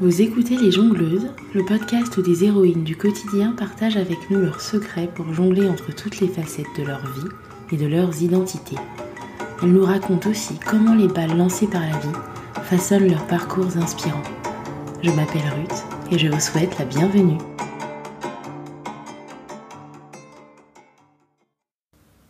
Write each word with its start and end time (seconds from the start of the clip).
Vous 0.00 0.22
écoutez 0.22 0.56
Les 0.56 0.70
Jongleuses, 0.72 1.28
le 1.54 1.64
podcast 1.64 2.16
où 2.16 2.22
des 2.22 2.44
héroïnes 2.44 2.82
du 2.82 2.96
quotidien 2.96 3.52
partagent 3.52 3.98
avec 3.98 4.30
nous 4.30 4.40
leurs 4.40 4.62
secrets 4.62 5.08
pour 5.14 5.32
jongler 5.34 5.68
entre 5.68 5.94
toutes 5.94 6.18
les 6.20 6.28
facettes 6.28 6.74
de 6.78 6.82
leur 6.82 7.00
vie 7.00 7.28
et 7.72 7.76
de 7.76 7.86
leurs 7.86 8.22
identités. 8.22 8.78
Elles 9.62 9.72
nous 9.72 9.84
racontent 9.84 10.30
aussi 10.30 10.58
comment 10.58 10.94
les 10.94 11.08
balles 11.08 11.36
lancées 11.36 11.68
par 11.68 11.82
la 11.82 11.98
vie 11.98 12.18
façonnent 12.62 13.10
leurs 13.10 13.26
parcours 13.26 13.76
inspirants. 13.76 14.22
Je 15.02 15.10
m'appelle 15.10 15.42
Ruth 15.56 15.84
et 16.10 16.18
je 16.18 16.28
vous 16.28 16.40
souhaite 16.40 16.76
la 16.78 16.86
bienvenue. 16.86 17.38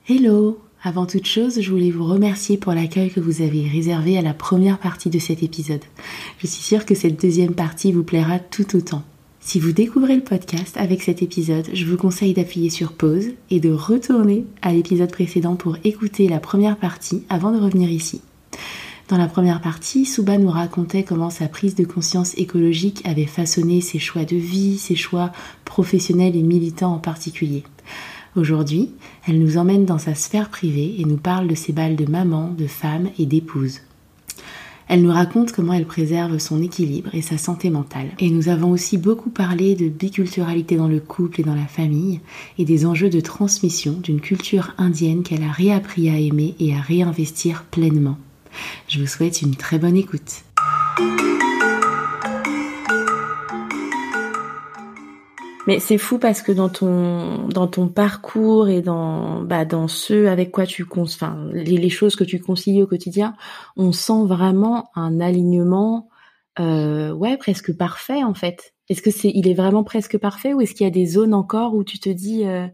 Hello 0.09 0.42
Avant 0.85 1.07
toute 1.07 1.27
chose, 1.27 1.61
je 1.61 1.71
voulais 1.71 1.93
vous 1.93 2.05
remercier 2.05 2.57
pour 2.57 2.73
l'accueil 2.73 3.09
que 3.09 3.21
vous 3.21 3.41
avez 3.41 3.69
réservé 3.69 4.19
à 4.19 4.23
la 4.23 4.35
première 4.35 4.81
partie 4.81 5.11
de 5.11 5.21
cet 5.21 5.45
épisode. 5.45 5.85
Je 6.39 6.49
suis 6.49 6.61
sûre 6.63 6.85
que 6.85 6.97
cette 6.97 7.21
deuxième 7.21 7.55
partie 7.55 7.93
vous 7.93 8.03
plaira 8.03 8.41
tout 8.41 8.77
autant. 8.77 9.05
Si 9.39 9.61
vous 9.61 9.71
découvrez 9.71 10.17
le 10.17 10.25
podcast 10.25 10.77
avec 10.77 11.03
cet 11.03 11.23
épisode, 11.23 11.69
je 11.73 11.87
vous 11.87 11.97
conseille 11.97 12.35
d'appuyer 12.35 12.69
sur 12.69 12.95
pause 12.95 13.27
et 13.51 13.61
de 13.61 13.71
retourner 13.71 14.45
à 14.61 14.73
l'épisode 14.73 15.13
précédent 15.13 15.55
pour 15.55 15.77
écouter 15.85 16.27
la 16.27 16.41
première 16.41 16.77
partie 16.77 17.23
avant 17.29 17.53
de 17.53 17.61
revenir 17.61 17.89
ici. 17.89 18.21
Dans 19.07 19.19
la 19.19 19.29
première 19.29 19.61
partie, 19.61 20.05
Souba 20.05 20.37
nous 20.37 20.51
racontait 20.51 21.05
comment 21.05 21.31
sa 21.31 21.47
prise 21.47 21.77
de 21.77 21.85
conscience 21.85 22.37
écologique 22.39 23.03
avait 23.05 23.27
façonné 23.27 23.83
ses 23.83 24.01
choix 24.01 24.25
de 24.25 24.37
vie, 24.37 24.79
ses 24.79 24.97
choix 24.97 25.31
professionnels 25.65 26.35
et 26.35 26.43
militants 26.43 26.95
en 26.95 26.99
particulier. 26.99 27.63
Aujourd'hui, 28.35 28.91
elle 29.29 29.39
nous 29.39 29.59
emmène 29.59 29.85
dans 29.85 29.99
sa 29.99 30.15
sphère 30.15 30.49
privée 30.49 30.97
et 30.99 31.05
nous 31.05 31.19
parle 31.19 31.49
de 31.49 31.55
ses 31.55 31.73
balles 31.73 31.97
de 31.97 32.11
maman, 32.11 32.55
de 32.57 32.67
femme 32.67 33.09
et 33.19 33.27
d'épouse. 33.27 33.81
Elle 34.89 35.03
nous 35.03 35.13
raconte 35.13 35.53
comment 35.53 35.75
elle 35.75 35.87
préserve 35.87 36.39
son 36.39 36.63
équilibre 36.63 37.11
et 37.15 37.23
sa 37.23 37.39
santé 37.39 37.71
mentale. 37.71 38.09
Et 38.19 38.31
nous 38.31 38.49
avons 38.49 38.71
aussi 38.71 38.99
beaucoup 38.99 39.31
parlé 39.31 39.75
de 39.75 39.89
biculturalité 39.89 40.77
dans 40.77 40.89
le 40.89 41.01
couple 41.01 41.41
et 41.41 41.45
dans 41.45 41.55
la 41.55 41.67
famille 41.67 42.21
et 42.59 42.65
des 42.65 42.85
enjeux 42.85 43.11
de 43.11 43.21
transmission 43.21 43.93
d'une 44.03 44.21
culture 44.21 44.75
indienne 44.79 45.23
qu'elle 45.23 45.45
a 45.45 45.53
réappris 45.53 46.09
à 46.11 46.19
aimer 46.19 46.55
et 46.59 46.75
à 46.75 46.81
réinvestir 46.81 47.65
pleinement. 47.71 48.19
Je 48.89 48.99
vous 48.99 49.07
souhaite 49.07 49.41
une 49.43 49.57
très 49.57 49.79
bonne 49.79 49.97
écoute. 49.97 50.43
Mais 55.67 55.79
c'est 55.79 55.99
fou 55.99 56.19
parce 56.19 56.43
que 56.43 56.51
dans 56.51 56.69
ton 56.69 57.47
dans 57.49 57.69
ton 57.69 57.89
parcours 57.89 58.69
et 58.69 58.83
dans 58.83 59.43
bah 59.43 59.65
dans 59.65 59.87
ce 59.87 60.27
avec 60.27 60.51
quoi 60.51 60.67
tu 60.67 60.85
enfin 60.97 61.49
les, 61.53 61.89
choses 61.89 62.17
que 62.17 62.25
tu 62.25 62.41
concilies 62.41 62.83
au 62.83 62.87
quotidien, 62.87 63.37
on 63.77 63.93
sent 63.93 64.25
vraiment 64.27 64.91
un 64.97 65.21
alignement 65.21 66.09
euh, 66.59 67.13
ouais 67.13 67.37
presque 67.37 67.77
parfait 67.77 68.25
en 68.25 68.35
fait. 68.35 68.75
Est-ce 68.89 69.03
que 69.03 69.13
c'est 69.13 69.31
il 69.33 69.49
est 69.49 69.55
vraiment 69.55 69.85
presque 69.85 70.19
parfait 70.19 70.53
ou 70.53 70.61
est-ce 70.61 70.75
qu'il 70.75 70.85
y 70.85 70.89
a 70.89 70.91
des 70.91 71.07
zones 71.07 71.35
encore 71.35 71.75
où 71.75 71.85
tu 71.85 72.01
te 72.01 72.09
dis 72.09 72.45
euh, 72.45 72.67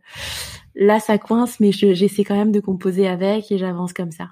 là 0.74 0.98
ça 0.98 1.18
coince 1.18 1.60
mais 1.60 1.72
j'essaie 1.72 2.24
quand 2.24 2.36
même 2.36 2.52
de 2.52 2.60
composer 2.60 3.06
avec 3.06 3.52
et 3.52 3.58
j'avance 3.58 3.92
comme 3.92 4.12
ça? 4.12 4.30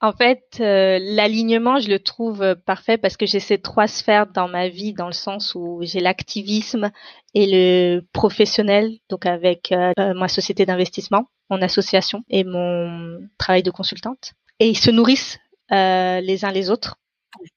En 0.00 0.12
fait, 0.12 0.58
euh, 0.60 1.00
l'alignement, 1.02 1.80
je 1.80 1.88
le 1.88 1.98
trouve 1.98 2.42
euh, 2.42 2.54
parfait 2.54 2.98
parce 2.98 3.16
que 3.16 3.26
j'ai 3.26 3.40
ces 3.40 3.58
trois 3.58 3.88
sphères 3.88 4.28
dans 4.28 4.46
ma 4.46 4.68
vie, 4.68 4.92
dans 4.92 5.08
le 5.08 5.12
sens 5.12 5.56
où 5.56 5.80
j'ai 5.82 5.98
l'activisme 5.98 6.90
et 7.34 7.46
le 7.46 8.02
professionnel, 8.12 8.98
donc 9.08 9.26
avec 9.26 9.72
euh, 9.72 9.92
ma 10.14 10.28
société 10.28 10.66
d'investissement, 10.66 11.28
mon 11.50 11.60
association 11.62 12.22
et 12.28 12.44
mon 12.44 13.18
travail 13.38 13.64
de 13.64 13.72
consultante. 13.72 14.34
Et 14.60 14.68
ils 14.68 14.78
se 14.78 14.92
nourrissent 14.92 15.38
les 15.70 16.44
uns 16.44 16.52
les 16.52 16.70
autres. 16.70 16.96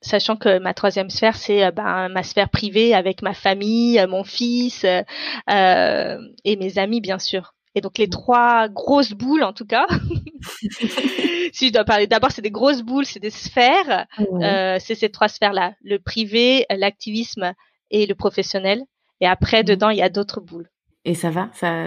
Sachant 0.02 0.36
que 0.36 0.60
ma 0.60 0.74
troisième 0.74 1.10
sphère, 1.10 1.38
c'est 1.38 1.72
ben, 1.72 2.10
ma 2.10 2.24
sphère 2.24 2.50
privée 2.50 2.94
avec 2.94 3.22
ma 3.22 3.34
famille, 3.34 4.04
mon 4.10 4.24
fils 4.24 4.84
et 4.84 6.56
mes 6.56 6.78
amis, 6.78 7.02
bien 7.02 7.20
sûr. 7.20 7.54
Et 7.76 7.82
donc 7.82 7.98
les 7.98 8.10
trois 8.10 8.68
grosses 8.68 9.14
boules, 9.14 9.44
en 9.44 9.54
tout 9.54 9.66
cas, 9.66 9.88
si 11.54 11.68
je 11.68 11.72
dois 11.72 11.86
parler, 11.86 12.08
d'abord 12.08 12.32
c'est 12.32 12.42
des 12.42 12.52
grosses 12.52 12.82
boules, 12.82 13.06
c'est 13.06 13.20
des 13.20 13.30
sphères. 13.30 14.08
Euh, 14.20 14.78
c'est 14.80 14.96
ces 14.96 15.10
trois 15.10 15.28
sphères-là 15.28 15.74
le 15.82 15.98
privé, 16.00 16.66
l'activisme 16.70 17.54
et 17.90 18.06
le 18.06 18.16
professionnel. 18.16 18.84
Et 19.22 19.28
après, 19.28 19.64
dedans, 19.64 19.90
il 19.90 19.98
y 19.98 20.02
a 20.02 20.10
d'autres 20.10 20.42
boules. 20.42 20.70
Et 21.06 21.14
ça 21.14 21.30
va, 21.30 21.50
ça, 21.54 21.86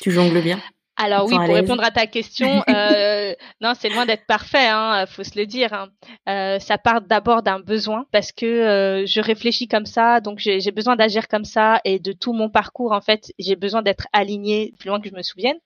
tu 0.00 0.10
jongles 0.10 0.40
bien? 0.42 0.60
Alors 0.96 1.26
oui, 1.26 1.34
pour 1.34 1.54
répondre 1.54 1.82
à 1.82 1.90
ta 1.90 2.06
question, 2.06 2.62
euh, 2.68 3.34
non, 3.60 3.72
c'est 3.78 3.88
loin 3.88 4.04
d'être 4.04 4.26
parfait, 4.26 4.68
hein, 4.68 5.06
faut 5.06 5.24
se 5.24 5.38
le 5.38 5.46
dire. 5.46 5.72
Hein. 5.72 5.88
Euh, 6.28 6.58
ça 6.58 6.76
part 6.76 7.00
d'abord 7.00 7.42
d'un 7.42 7.60
besoin 7.60 8.04
parce 8.12 8.30
que 8.30 8.46
euh, 8.46 9.06
je 9.06 9.20
réfléchis 9.20 9.68
comme 9.68 9.86
ça, 9.86 10.20
donc 10.20 10.38
j'ai 10.38 10.70
besoin 10.70 10.96
d'agir 10.96 11.28
comme 11.28 11.44
ça 11.44 11.80
et 11.84 11.98
de 11.98 12.12
tout 12.12 12.34
mon 12.34 12.50
parcours 12.50 12.92
en 12.92 13.00
fait, 13.00 13.32
j'ai 13.38 13.56
besoin 13.56 13.82
d'être 13.82 14.06
aligné 14.12 14.74
plus 14.78 14.88
loin 14.88 15.00
que 15.00 15.08
je 15.08 15.14
me 15.14 15.22
souvienne. 15.22 15.56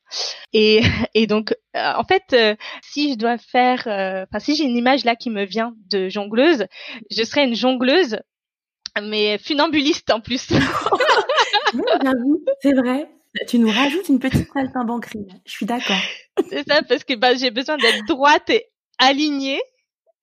Et, 0.53 0.81
et 1.14 1.26
donc 1.26 1.54
euh, 1.76 1.93
en 1.97 2.04
fait, 2.04 2.32
euh, 2.32 2.54
si 2.82 3.12
je 3.12 3.19
dois 3.19 3.37
faire, 3.37 3.82
enfin 3.87 4.38
si 4.38 4.54
j'ai 4.54 4.64
une 4.64 4.76
image 4.76 5.04
là 5.04 5.16
qui 5.16 5.31
me 5.31 5.44
vient 5.44 5.75
de 5.91 6.08
jongleuse, 6.08 6.66
je 7.10 7.25
serais 7.25 7.44
une 7.44 7.56
jongleuse 7.56 8.19
mais 9.03 9.38
funambuliste 9.38 10.10
en 10.10 10.20
plus. 10.20 10.48
c'est 12.62 12.72
vrai. 12.72 13.08
Tu 13.47 13.59
nous 13.59 13.71
rajoutes 13.71 14.09
une 14.09 14.19
petite 14.19 14.49
saltimbanquerie. 14.53 15.27
Je 15.45 15.53
suis 15.53 15.67
d'accord. 15.67 15.97
C'est 16.51 16.69
ça, 16.69 16.83
parce 16.83 17.05
que 17.05 17.15
bah, 17.15 17.35
j'ai 17.35 17.51
besoin 17.51 17.77
d'être 17.77 18.05
droite 18.07 18.51
et 18.51 18.67
alignée, 18.99 19.61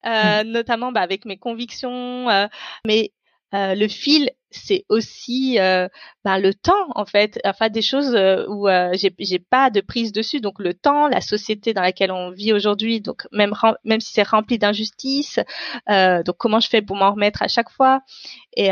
euh, 0.06 0.44
mm. 0.44 0.48
notamment 0.48 0.92
bah, 0.92 1.02
avec 1.02 1.26
mes 1.26 1.38
convictions. 1.38 2.30
Euh, 2.30 2.48
mais 2.86 3.12
euh, 3.54 3.76
le 3.76 3.88
fil, 3.88 4.30
c'est 4.52 4.86
aussi 4.90 5.60
euh, 5.60 5.88
ben, 6.24 6.38
le 6.40 6.54
temps 6.54 6.88
en 6.96 7.06
fait, 7.06 7.40
enfin 7.46 7.70
des 7.70 7.82
choses 7.82 8.16
euh, 8.16 8.46
où 8.48 8.68
euh, 8.68 8.94
j'ai 9.20 9.40
pas 9.40 9.70
de 9.70 9.82
prise 9.82 10.12
dessus. 10.12 10.42
Donc 10.42 10.60
le 10.60 10.74
temps, 10.74 11.08
la 11.08 11.22
société 11.22 11.74
dans 11.74 11.82
laquelle 11.82 12.12
on 12.12 12.32
vit 12.32 12.54
aujourd'hui, 12.54 13.02
donc 13.02 13.28
même 13.32 13.54
même 13.84 14.00
si 14.02 14.14
c'est 14.14 14.28
rempli 14.28 14.58
d'injustices, 14.60 15.40
donc 15.88 16.38
comment 16.38 16.60
je 16.60 16.70
fais 16.70 16.82
pour 16.82 16.96
m'en 16.96 17.12
remettre 17.12 17.42
à 17.42 17.48
chaque 17.48 17.70
fois? 17.70 18.02
Et 18.56 18.70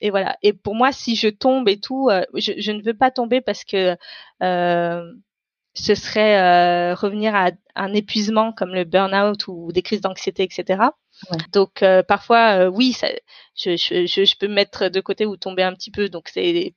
et 0.00 0.10
voilà. 0.10 0.36
Et 0.42 0.52
pour 0.52 0.74
moi, 0.74 0.92
si 0.92 1.16
je 1.16 1.28
tombe 1.28 1.68
et 1.68 1.78
tout, 1.80 2.10
je, 2.34 2.52
je 2.58 2.72
ne 2.72 2.82
veux 2.82 2.94
pas 2.94 3.10
tomber 3.10 3.40
parce 3.40 3.64
que 3.64 3.96
ce 5.74 5.94
serait 5.94 6.94
revenir 6.94 7.34
à 7.34 7.50
un 7.74 7.92
épuisement 7.92 8.52
comme 8.52 8.74
le 8.74 8.84
burn-out 8.84 9.48
ou 9.48 9.72
des 9.72 9.82
crises 9.82 10.00
d'anxiété, 10.00 10.42
etc. 10.44 10.90
Donc 11.52 11.82
euh, 11.82 12.02
parfois, 12.02 12.58
euh, 12.58 12.68
oui, 12.68 12.92
ça, 12.92 13.08
je, 13.56 13.76
je, 13.76 14.06
je, 14.06 14.36
peux 14.36 14.48
me 14.48 14.54
mettre 14.54 14.88
de 14.88 15.00
côté 15.00 15.26
ou 15.26 15.36
tomber 15.36 15.62
un 15.62 15.74
petit 15.74 15.90
peu. 15.90 16.08
Donc 16.08 16.28
c'est, 16.28 16.74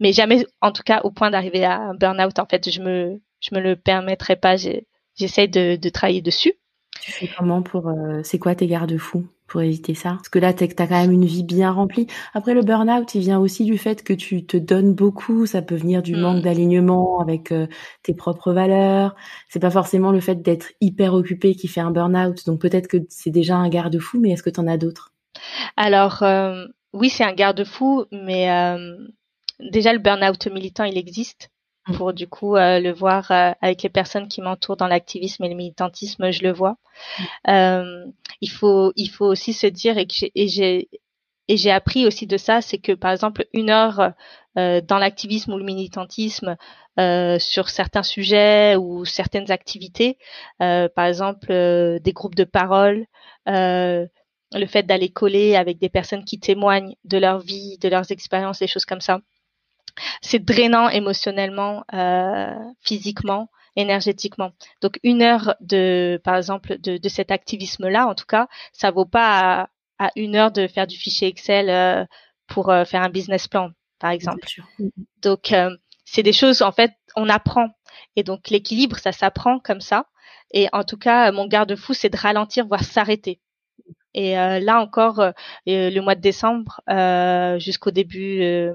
mais 0.00 0.12
jamais, 0.12 0.46
en 0.60 0.72
tout 0.72 0.82
cas, 0.82 1.00
au 1.04 1.10
point 1.10 1.30
d'arriver 1.30 1.64
à 1.64 1.78
un 1.78 1.94
burn-out. 1.94 2.38
En 2.38 2.46
fait, 2.46 2.70
je 2.70 2.80
me, 2.80 3.20
je 3.40 3.54
me 3.54 3.60
le 3.60 3.76
permettrai 3.76 4.36
pas. 4.36 4.56
J'essaie 4.56 5.48
de, 5.48 5.76
de 5.76 5.88
travailler 5.88 6.22
dessus. 6.22 6.54
Tu 7.00 7.12
fais 7.12 7.28
comment 7.36 7.62
pour, 7.62 7.88
euh, 7.88 8.20
c'est 8.24 8.38
quoi 8.38 8.54
tes 8.54 8.66
garde-fous? 8.66 9.26
Pour 9.50 9.60
éviter 9.60 9.94
ça 9.94 10.10
Parce 10.10 10.28
que 10.28 10.38
là, 10.38 10.54
tu 10.54 10.64
as 10.64 10.68
quand 10.68 10.88
même 10.88 11.10
une 11.10 11.26
vie 11.26 11.42
bien 11.42 11.72
remplie. 11.72 12.06
Après, 12.32 12.54
le 12.54 12.62
burn-out, 12.62 13.14
il 13.14 13.20
vient 13.20 13.38
aussi 13.38 13.64
du 13.64 13.76
fait 13.76 14.02
que 14.02 14.12
tu 14.14 14.46
te 14.46 14.56
donnes 14.56 14.94
beaucoup. 14.94 15.44
Ça 15.44 15.60
peut 15.60 15.74
venir 15.74 16.02
du 16.02 16.16
manque 16.16 16.38
mmh. 16.38 16.42
d'alignement 16.42 17.20
avec 17.20 17.50
euh, 17.50 17.66
tes 18.02 18.14
propres 18.14 18.52
valeurs. 18.52 19.16
C'est 19.48 19.58
pas 19.58 19.70
forcément 19.70 20.12
le 20.12 20.20
fait 20.20 20.36
d'être 20.36 20.72
hyper 20.80 21.14
occupé 21.14 21.54
qui 21.54 21.68
fait 21.68 21.80
un 21.80 21.90
burn-out. 21.90 22.46
Donc 22.46 22.60
peut-être 22.60 22.86
que 22.86 22.98
c'est 23.08 23.30
déjà 23.30 23.56
un 23.56 23.68
garde-fou, 23.68 24.20
mais 24.20 24.30
est-ce 24.30 24.44
que 24.44 24.50
tu 24.50 24.60
en 24.60 24.68
as 24.68 24.78
d'autres? 24.78 25.12
Alors, 25.76 26.22
euh, 26.22 26.64
oui, 26.92 27.10
c'est 27.10 27.24
un 27.24 27.34
garde-fou, 27.34 28.04
mais 28.12 28.50
euh, 28.50 28.96
déjà, 29.58 29.92
le 29.92 29.98
burn-out 29.98 30.46
militant, 30.46 30.84
il 30.84 30.96
existe. 30.96 31.50
Mmh. 31.90 31.96
pour 31.96 32.12
du 32.12 32.26
coup 32.28 32.56
euh, 32.56 32.80
le 32.80 32.92
voir 32.92 33.30
euh, 33.30 33.52
avec 33.60 33.82
les 33.82 33.88
personnes 33.88 34.28
qui 34.28 34.40
m'entourent 34.40 34.76
dans 34.76 34.86
l'activisme 34.86 35.44
et 35.44 35.48
le 35.48 35.54
militantisme, 35.54 36.30
je 36.30 36.42
le 36.42 36.52
vois. 36.52 36.76
Mmh. 37.18 37.24
Euh, 37.50 38.04
il 38.40 38.50
faut 38.50 38.92
il 38.96 39.08
faut 39.08 39.26
aussi 39.26 39.52
se 39.52 39.66
dire 39.66 39.98
et 39.98 40.06
que 40.06 40.14
j'ai 40.14 40.88
et 41.48 41.56
j'ai 41.56 41.70
appris 41.72 42.06
aussi 42.06 42.26
de 42.26 42.36
ça, 42.36 42.60
c'est 42.60 42.78
que 42.78 42.92
par 42.92 43.10
exemple 43.10 43.46
une 43.52 43.70
heure 43.70 44.12
dans 44.56 44.98
l'activisme 44.98 45.52
ou 45.52 45.58
le 45.58 45.64
militantisme 45.64 46.56
sur 46.96 47.68
certains 47.68 48.04
sujets 48.04 48.76
ou 48.76 49.04
certaines 49.04 49.50
activités, 49.50 50.16
par 50.58 51.06
exemple 51.06 51.48
des 51.48 52.12
groupes 52.12 52.36
de 52.36 52.44
parole, 52.44 53.06
le 53.46 54.66
fait 54.68 54.84
d'aller 54.84 55.08
coller 55.08 55.56
avec 55.56 55.78
des 55.80 55.88
personnes 55.88 56.24
qui 56.24 56.38
témoignent 56.38 56.94
de 57.04 57.18
leur 57.18 57.40
vie, 57.40 57.78
de 57.78 57.88
leurs 57.88 58.12
expériences, 58.12 58.60
des 58.60 58.68
choses 58.68 58.84
comme 58.84 59.00
ça 59.00 59.20
c'est 60.20 60.38
drainant 60.38 60.88
émotionnellement, 60.88 61.84
euh, 61.94 62.54
physiquement, 62.80 63.50
énergétiquement. 63.76 64.52
Donc 64.80 64.98
une 65.02 65.22
heure 65.22 65.54
de, 65.60 66.20
par 66.24 66.36
exemple, 66.36 66.78
de, 66.78 66.96
de 66.98 67.08
cet 67.08 67.30
activisme-là, 67.30 68.06
en 68.06 68.14
tout 68.14 68.26
cas, 68.26 68.48
ça 68.72 68.90
vaut 68.90 69.06
pas 69.06 69.68
à, 69.98 70.10
une 70.16 70.36
heure 70.36 70.50
de 70.50 70.66
faire 70.66 70.86
du 70.86 70.96
fichier 70.96 71.28
Excel 71.28 71.68
euh, 71.70 72.04
pour 72.46 72.70
euh, 72.70 72.84
faire 72.84 73.02
un 73.02 73.10
business 73.10 73.48
plan, 73.48 73.70
par 73.98 74.10
exemple. 74.10 74.46
Donc 75.22 75.54
c'est 76.04 76.22
des 76.22 76.32
choses, 76.32 76.62
en 76.62 76.72
fait, 76.72 76.92
on 77.16 77.28
apprend. 77.28 77.68
Et 78.16 78.22
donc 78.22 78.50
l'équilibre, 78.50 78.98
ça 78.98 79.12
s'apprend 79.12 79.58
comme 79.58 79.80
ça. 79.80 80.06
Et 80.52 80.68
en 80.72 80.84
tout 80.84 80.96
cas, 80.96 81.30
mon 81.32 81.46
garde-fou, 81.46 81.94
c'est 81.94 82.08
de 82.08 82.16
ralentir, 82.16 82.66
voire 82.66 82.82
s'arrêter. 82.82 83.40
Et 84.14 84.34
là 84.34 84.80
encore, 84.80 85.22
le 85.66 86.00
mois 86.00 86.14
de 86.16 86.20
décembre 86.20 86.80
jusqu'au 87.60 87.90
début 87.90 88.72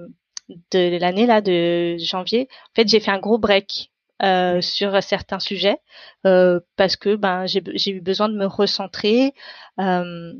de 0.50 0.98
l'année 1.00 1.26
là 1.26 1.42
de 1.42 1.98
janvier, 1.98 2.48
en 2.52 2.76
fait, 2.76 2.88
j'ai 2.88 3.00
fait 3.00 3.12
un 3.12 3.20
gros 3.20 3.38
break 3.38 3.92
euh, 4.24 4.62
sur 4.62 5.02
certains 5.04 5.40
sujets 5.40 5.78
euh, 6.26 6.62
parce 6.78 6.96
que 6.96 7.16
ben 7.16 7.46
j'ai 7.48 7.92
eu 7.92 8.02
besoin 8.02 8.30
de 8.30 8.38
me 8.38 8.46
recentrer. 8.46 9.34
Euh, 9.80 10.34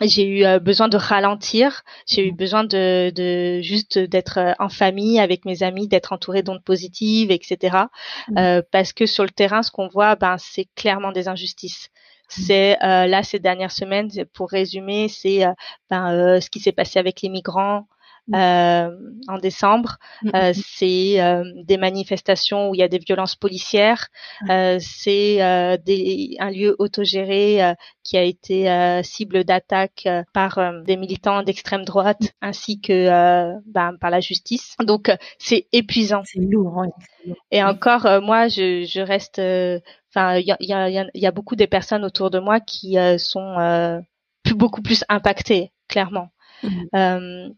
j'ai 0.00 0.24
eu 0.24 0.44
euh, 0.44 0.60
besoin 0.60 0.86
de 0.86 0.96
ralentir, 0.96 1.82
j'ai 2.06 2.28
eu 2.28 2.32
besoin 2.32 2.62
de, 2.62 3.10
de 3.10 3.60
juste 3.60 3.98
d'être 3.98 4.54
en 4.60 4.68
famille 4.68 5.18
avec 5.18 5.44
mes 5.44 5.64
amis, 5.64 5.88
d'être 5.88 6.12
entourée 6.12 6.42
d'ondes 6.42 6.62
positives, 6.62 7.32
etc. 7.32 7.86
Euh, 8.36 8.62
parce 8.70 8.92
que 8.92 9.06
sur 9.06 9.24
le 9.24 9.30
terrain, 9.30 9.62
ce 9.64 9.72
qu'on 9.72 9.88
voit, 9.88 10.14
ben 10.14 10.36
c'est 10.38 10.66
clairement 10.76 11.10
des 11.10 11.26
injustices. 11.26 11.88
C'est 12.28 12.76
euh, 12.84 13.06
là 13.06 13.24
ces 13.24 13.40
dernières 13.40 13.72
semaines, 13.72 14.10
pour 14.34 14.50
résumer, 14.50 15.08
c'est 15.08 15.44
ben, 15.90 16.40
ce 16.40 16.48
qui 16.50 16.60
s'est 16.60 16.72
passé 16.72 17.00
avec 17.00 17.22
les 17.22 17.30
migrants, 17.30 17.88
euh, 18.34 18.90
en 19.26 19.38
décembre. 19.38 19.96
Mm, 20.22 20.28
mm, 20.28 20.32
euh, 20.34 20.50
mm. 20.50 20.54
c'est 20.54 21.20
euh, 21.20 21.44
des 21.64 21.76
manifestations 21.76 22.70
où 22.70 22.74
il 22.74 22.78
y 22.78 22.82
a 22.82 22.88
des 22.88 22.98
violences 22.98 23.36
policières. 23.36 24.08
c'est 24.48 25.40
un 25.40 26.50
lieu 26.50 26.76
autogéré 26.78 27.74
qui 28.04 28.16
a 28.16 28.22
été 28.22 29.00
cible 29.02 29.44
d'attaque 29.44 30.08
par 30.32 30.58
des 30.84 30.96
militants 30.96 31.42
d'extrême 31.42 31.84
droite 31.84 32.32
ainsi 32.40 32.80
que 32.80 33.52
ben, 33.66 33.94
par 34.00 34.10
la 34.10 34.20
justice. 34.20 34.76
Donc 34.84 35.10
c'est 35.38 35.66
épuisant. 35.72 36.22
C'est 36.24 36.40
lourd. 36.40 36.84
Et 37.50 37.62
encore, 37.62 38.06
moi, 38.22 38.48
je, 38.48 38.84
je 38.84 39.00
reste. 39.00 39.40
Enfin, 40.10 40.36
il 40.36 40.46
y 40.46 40.52
a, 40.52 40.56
y, 40.60 40.72
a, 40.72 41.06
y 41.14 41.26
a, 41.26 41.30
beaucoup 41.30 41.56
de 41.56 41.66
personnes 41.66 42.04
autour 42.04 42.30
de 42.30 42.38
moi 42.38 42.60
qui 42.60 42.96
sont 43.18 44.02
plus, 44.42 44.54
beaucoup 44.54 44.82
plus 44.82 45.04
impactées, 45.08 45.72
clairement. 45.88 46.30
Euh, 46.94 47.48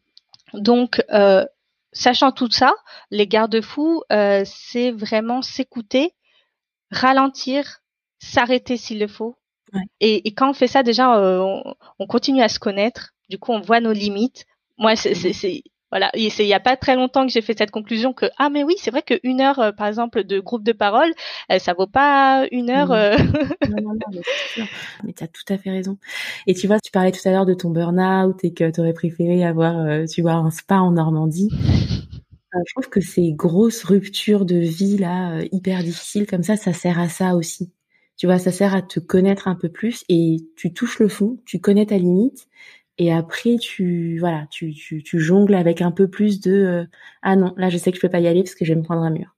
donc, 0.54 1.02
euh, 1.10 1.44
sachant 1.92 2.32
tout 2.32 2.50
ça, 2.50 2.74
les 3.10 3.26
garde-fous, 3.26 4.02
euh, 4.12 4.42
c'est 4.44 4.90
vraiment 4.90 5.42
s'écouter, 5.42 6.14
ralentir, 6.90 7.80
s'arrêter 8.18 8.76
s'il 8.76 9.00
le 9.00 9.08
faut. 9.08 9.36
Et, 10.00 10.26
et, 10.26 10.34
quand 10.34 10.50
on 10.50 10.52
fait 10.52 10.66
ça, 10.66 10.82
déjà, 10.82 11.16
euh, 11.16 11.38
on, 11.38 11.74
on, 12.00 12.06
continue 12.06 12.42
à 12.42 12.48
se 12.48 12.58
connaître. 12.58 13.14
Du 13.28 13.38
coup, 13.38 13.52
on 13.52 13.60
voit 13.60 13.80
nos 13.80 13.92
limites. 13.92 14.46
Moi, 14.78 14.96
c'est 14.96 15.62
voilà, 15.90 16.10
il 16.14 16.30
n'y 16.38 16.54
a 16.54 16.60
pas 16.60 16.76
très 16.76 16.94
longtemps 16.94 17.26
que 17.26 17.32
j'ai 17.32 17.42
fait 17.42 17.56
cette 17.56 17.70
conclusion 17.70 18.12
que 18.12 18.26
ah 18.38 18.48
mais 18.48 18.62
oui 18.62 18.74
c'est 18.78 18.90
vrai 18.90 19.02
qu'une 19.02 19.40
heure 19.40 19.58
euh, 19.58 19.72
par 19.72 19.88
exemple 19.88 20.24
de 20.24 20.38
groupe 20.38 20.62
de 20.62 20.72
parole 20.72 21.12
euh, 21.50 21.58
ça 21.58 21.74
vaut 21.74 21.86
pas 21.86 22.46
une 22.52 22.70
heure. 22.70 22.92
Euh... 22.92 23.16
non, 23.68 23.82
non, 23.82 23.94
non, 24.12 24.64
mais 25.04 25.12
tu 25.12 25.24
as 25.24 25.28
tout 25.28 25.42
à 25.48 25.58
fait 25.58 25.70
raison. 25.70 25.98
Et 26.46 26.54
tu 26.54 26.66
vois, 26.66 26.80
tu 26.80 26.90
parlais 26.90 27.12
tout 27.12 27.26
à 27.28 27.30
l'heure 27.30 27.46
de 27.46 27.54
ton 27.54 27.70
burn-out 27.70 28.38
et 28.44 28.52
que 28.52 28.70
tu 28.70 28.80
aurais 28.80 28.92
préféré 28.92 29.44
avoir 29.44 30.06
tu 30.08 30.22
vois 30.22 30.34
un 30.34 30.50
spa 30.50 30.76
en 30.76 30.92
Normandie. 30.92 31.48
je 31.52 32.72
trouve 32.74 32.88
que 32.88 33.00
ces 33.00 33.32
grosses 33.32 33.84
ruptures 33.84 34.44
de 34.44 34.56
vie 34.56 34.98
là 34.98 35.40
hyper 35.52 35.82
difficiles 35.82 36.26
comme 36.26 36.42
ça, 36.42 36.56
ça 36.56 36.72
sert 36.72 36.98
à 36.98 37.08
ça 37.08 37.34
aussi. 37.34 37.72
Tu 38.16 38.26
vois, 38.26 38.38
ça 38.38 38.52
sert 38.52 38.74
à 38.74 38.82
te 38.82 39.00
connaître 39.00 39.48
un 39.48 39.54
peu 39.54 39.70
plus 39.70 40.04
et 40.10 40.36
tu 40.54 40.74
touches 40.74 40.98
le 40.98 41.08
fond, 41.08 41.38
tu 41.46 41.58
connais 41.58 41.86
ta 41.86 41.96
limite 41.96 42.48
et 43.00 43.10
après 43.10 43.56
tu 43.56 44.18
voilà 44.20 44.46
tu, 44.50 44.74
tu, 44.74 45.02
tu 45.02 45.18
jongles 45.20 45.54
avec 45.54 45.80
un 45.80 45.90
peu 45.90 46.06
plus 46.06 46.38
de 46.38 46.52
euh, 46.52 46.84
ah 47.22 47.34
non 47.34 47.54
là 47.56 47.70
je 47.70 47.78
sais 47.78 47.90
que 47.90 47.96
je 47.96 48.02
peux 48.02 48.10
pas 48.10 48.20
y 48.20 48.28
aller 48.28 48.42
parce 48.42 48.54
que 48.54 48.66
je 48.66 48.74
vais 48.74 48.78
me 48.78 48.84
prendre 48.84 49.02
un 49.02 49.10
mur. 49.10 49.34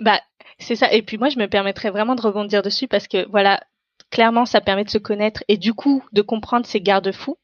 Bah 0.00 0.20
c'est 0.58 0.74
ça. 0.74 0.92
Et 0.92 1.02
puis 1.02 1.18
moi 1.18 1.28
je 1.28 1.38
me 1.38 1.46
permettrais 1.46 1.90
vraiment 1.90 2.14
de 2.14 2.22
rebondir 2.22 2.62
dessus 2.62 2.88
parce 2.88 3.06
que 3.06 3.28
voilà 3.28 3.60
clairement 4.10 4.46
ça 4.46 4.62
permet 4.62 4.84
de 4.84 4.90
se 4.90 4.96
connaître 4.96 5.44
et 5.48 5.58
du 5.58 5.74
coup 5.74 6.02
de 6.12 6.22
comprendre 6.22 6.64
ses 6.64 6.80
garde-fous. 6.80 7.36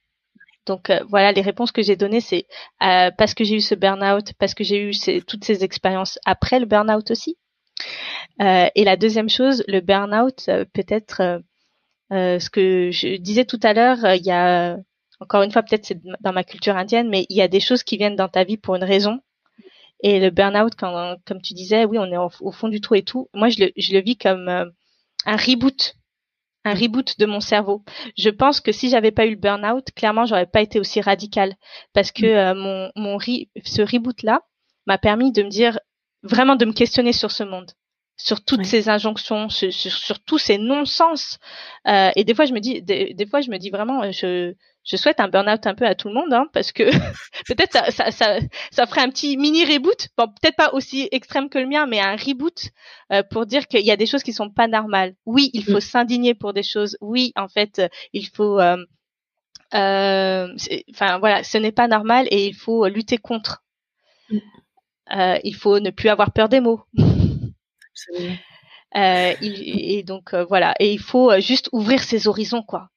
Donc 0.65 0.89
euh, 0.89 1.01
voilà 1.11 1.33
les 1.33 1.43
réponses 1.43 1.71
que 1.71 1.83
j'ai 1.83 1.97
données 1.97 2.23
c'est 2.23 2.47
euh, 2.83 3.11
parce 3.11 3.35
que 3.35 3.45
j'ai 3.45 3.57
eu 3.57 3.61
ce 3.61 3.75
burn-out 3.75 4.33
parce 4.39 4.55
que 4.55 4.65
j'ai 4.65 4.89
eu 4.89 4.93
toutes 5.27 5.45
ces 5.45 5.65
expériences 5.65 6.19
après 6.25 6.61
le 6.61 6.67
burn-out 6.67 7.11
aussi. 7.11 7.37
Et 8.41 8.85
la 8.85 8.97
deuxième 8.97 9.29
chose 9.29 9.62
le 9.69 9.81
burn-out 9.81 10.47
peut-être 10.73 11.43
ce 12.11 12.50
que 12.50 12.91
je 12.91 13.17
disais 13.17 13.45
tout 13.45 13.61
à 13.62 13.75
l'heure 13.75 13.99
il 14.15 14.25
y 14.25 14.31
a 14.31 14.79
encore 15.20 15.43
une 15.43 15.50
fois, 15.52 15.62
peut-être 15.62 15.84
c'est 15.84 16.00
dans 16.20 16.32
ma 16.32 16.44
culture 16.44 16.76
indienne, 16.76 17.08
mais 17.08 17.26
il 17.28 17.37
y 17.37 17.43
a 17.43 17.49
des 17.49 17.61
choses 17.61 17.82
qui 17.82 17.96
viennent 17.96 18.16
dans 18.16 18.28
ta 18.28 18.44
vie 18.44 18.56
pour 18.56 18.76
une 18.76 18.84
raison. 18.84 19.20
Et 20.02 20.20
le 20.20 20.31
burn-out, 20.31 20.75
quand, 20.76 21.16
comme 21.26 21.40
tu 21.40 21.55
disais, 21.55 21.84
oui, 21.84 21.99
on 21.99 22.06
est 22.06 22.16
au, 22.16 22.52
fond 22.52 22.69
du 22.69 22.81
trou 22.81 22.94
et 22.94 23.02
tout. 23.02 23.28
Moi, 23.32 23.49
je 23.49 23.64
le, 23.64 23.72
je 23.76 23.93
le 23.93 24.02
vis 24.02 24.16
comme 24.16 24.49
euh, 24.49 24.66
un 25.25 25.37
reboot, 25.37 25.94
un 26.64 26.75
reboot 26.75 27.19
de 27.19 27.26
mon 27.26 27.40
cerveau. 27.40 27.84
Je 28.19 28.28
pense 28.28 28.61
que 28.61 28.72
si 28.72 28.90
j'avais 28.90 29.12
pas 29.12 29.26
eu 29.26 29.31
le 29.31 29.37
burn-out, 29.37 29.87
clairement, 29.94 30.26
j'aurais 30.26 30.46
pas 30.46 30.61
été 30.61 30.78
aussi 30.81 31.00
radical, 31.00 31.55
parce 31.94 32.12
que 32.12 32.26
euh, 32.26 32.55
mon, 32.55 32.90
mon 32.96 33.19
ce 33.19 33.82
reboot-là 33.82 34.43
m'a 34.87 34.99
permis 34.99 35.32
de 35.32 35.43
me 35.43 35.49
dire 35.49 35.78
vraiment 36.22 36.56
de 36.56 36.64
me 36.66 36.72
questionner 36.72 37.12
sur 37.12 37.31
ce 37.31 37.44
monde 37.44 37.72
sur 38.16 38.44
toutes 38.44 38.64
ces 38.64 38.88
injonctions, 38.88 39.49
sur, 39.49 39.72
sur, 39.72 40.20
tous 40.20 40.38
ces 40.38 40.58
non-sens. 40.58 41.38
Euh, 41.88 42.11
et 42.16 42.25
des 42.25 42.34
fois, 42.34 42.44
je 42.44 42.52
me 42.52 42.61
dis, 42.61 42.81
des, 42.82 43.12
des, 43.12 43.26
fois, 43.26 43.40
je 43.40 43.50
me 43.50 43.58
dis 43.58 43.70
vraiment, 43.70 44.11
je, 44.12 44.55
je 44.85 44.97
souhaite 44.97 45.19
un 45.19 45.29
burn-out 45.29 45.67
un 45.67 45.75
peu 45.75 45.87
à 45.87 45.95
tout 45.95 46.09
le 46.09 46.15
monde, 46.15 46.33
hein, 46.33 46.47
parce 46.53 46.73
que 46.73 46.85
peut-être 47.47 47.73
ça, 47.73 47.91
ça, 47.91 48.11
ça, 48.11 48.39
ça, 48.71 48.87
ferait 48.87 49.01
un 49.01 49.09
petit 49.09 49.37
mini 49.37 49.65
reboot, 49.65 50.09
bon, 50.17 50.29
peut-être 50.29 50.57
pas 50.57 50.73
aussi 50.75 51.09
extrême 51.11 51.49
que 51.49 51.59
le 51.59 51.67
mien, 51.67 51.87
mais 51.87 52.01
un 52.01 52.17
reboot 52.17 52.71
euh, 53.13 53.23
pour 53.23 53.47
dire 53.47 53.67
qu'il 53.67 53.85
y 53.85 53.91
a 53.91 53.97
des 53.97 54.07
choses 54.07 54.23
qui 54.23 54.33
sont 54.33 54.51
pas 54.51 54.69
normales. 54.69 55.15
Oui, 55.25 55.51
il 55.55 55.65
faut 55.65 55.79
mm. 55.79 55.81
s'indigner 55.81 56.35
pour 56.35 56.53
des 56.53 56.63
choses. 56.63 56.99
Oui, 57.01 57.33
en 57.37 57.49
fait, 57.49 57.81
il 58.13 58.29
faut, 58.29 58.61
euh, 58.61 58.77
euh, 59.75 60.49
enfin 60.91 61.19
voilà, 61.19 61.43
ce 61.43 61.59
n'est 61.59 61.73
pas 61.73 61.89
normal 61.89 62.29
et 62.31 62.47
il 62.47 62.55
faut 62.55 62.87
lutter 62.87 63.17
contre. 63.17 63.65
Mm. 64.31 64.39
Euh, 65.17 65.39
il 65.45 65.55
faut 65.55 65.81
ne 65.81 65.91
plus 65.91 66.09
avoir 66.11 66.33
peur 66.33 66.49
des 66.49 66.61
mots. 66.61 66.83
Euh, 68.97 69.35
il, 69.41 69.63
et 69.91 70.03
donc 70.05 70.35
voilà, 70.35 70.75
et 70.79 70.93
il 70.93 71.01
faut 71.01 71.41
juste 71.41 71.69
ouvrir 71.73 72.03
ses 72.03 72.29
horizons, 72.29 72.63
quoi. 72.63 72.91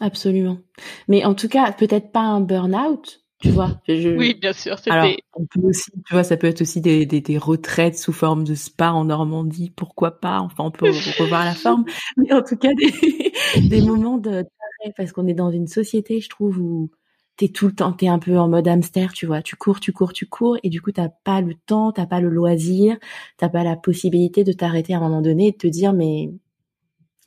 Absolument. 0.00 0.58
Mais 1.08 1.24
en 1.24 1.34
tout 1.34 1.48
cas, 1.48 1.72
peut-être 1.72 2.12
pas 2.12 2.20
un 2.20 2.40
burn-out, 2.40 3.22
tu 3.40 3.50
vois. 3.50 3.80
Oui, 3.88 4.34
bien 4.34 4.52
sûr. 4.52 4.76
Alors, 4.88 5.12
on 5.34 5.46
peut 5.46 5.60
aussi, 5.60 5.90
tu 6.06 6.12
vois, 6.12 6.24
ça 6.24 6.36
peut 6.36 6.46
être 6.46 6.62
aussi 6.62 6.80
des, 6.80 7.06
des, 7.06 7.20
des, 7.20 7.38
retraites 7.38 7.96
sous 7.98 8.12
forme 8.12 8.44
de 8.44 8.54
spa 8.54 8.90
en 8.90 9.04
Normandie, 9.04 9.70
pourquoi 9.70 10.20
pas. 10.20 10.40
Enfin, 10.40 10.64
on 10.64 10.70
peut 10.70 10.90
revoir 11.18 11.44
la 11.44 11.54
forme, 11.54 11.84
mais 12.16 12.32
en 12.32 12.42
tout 12.42 12.56
cas 12.56 12.74
des, 12.74 12.92
des 13.68 13.82
moments 13.82 14.18
de 14.18 14.44
parce 14.96 15.12
qu'on 15.12 15.26
est 15.26 15.34
dans 15.34 15.50
une 15.50 15.66
société, 15.66 16.20
je 16.20 16.28
trouve, 16.28 16.58
où 16.60 16.90
t'es 17.36 17.48
tout 17.48 17.66
le 17.66 17.74
temps, 17.74 17.92
t'es 17.92 18.08
un 18.08 18.18
peu 18.18 18.38
en 18.38 18.48
mode 18.48 18.66
hamster, 18.66 19.12
tu 19.12 19.26
vois. 19.26 19.42
Tu 19.42 19.56
cours, 19.56 19.80
tu 19.80 19.92
cours, 19.92 20.12
tu 20.12 20.26
cours, 20.26 20.58
et 20.62 20.68
du 20.68 20.80
coup, 20.80 20.92
t'as 20.92 21.08
pas 21.08 21.40
le 21.40 21.54
temps, 21.54 21.92
t'as 21.92 22.06
pas 22.06 22.20
le 22.20 22.28
loisir, 22.28 22.96
t'as 23.36 23.48
pas 23.48 23.64
la 23.64 23.76
possibilité 23.76 24.44
de 24.44 24.52
t'arrêter 24.52 24.94
à 24.94 24.98
un 24.98 25.00
moment 25.00 25.22
donné 25.22 25.48
et 25.48 25.52
de 25.52 25.56
te 25.56 25.66
dire, 25.66 25.92
mais 25.92 26.30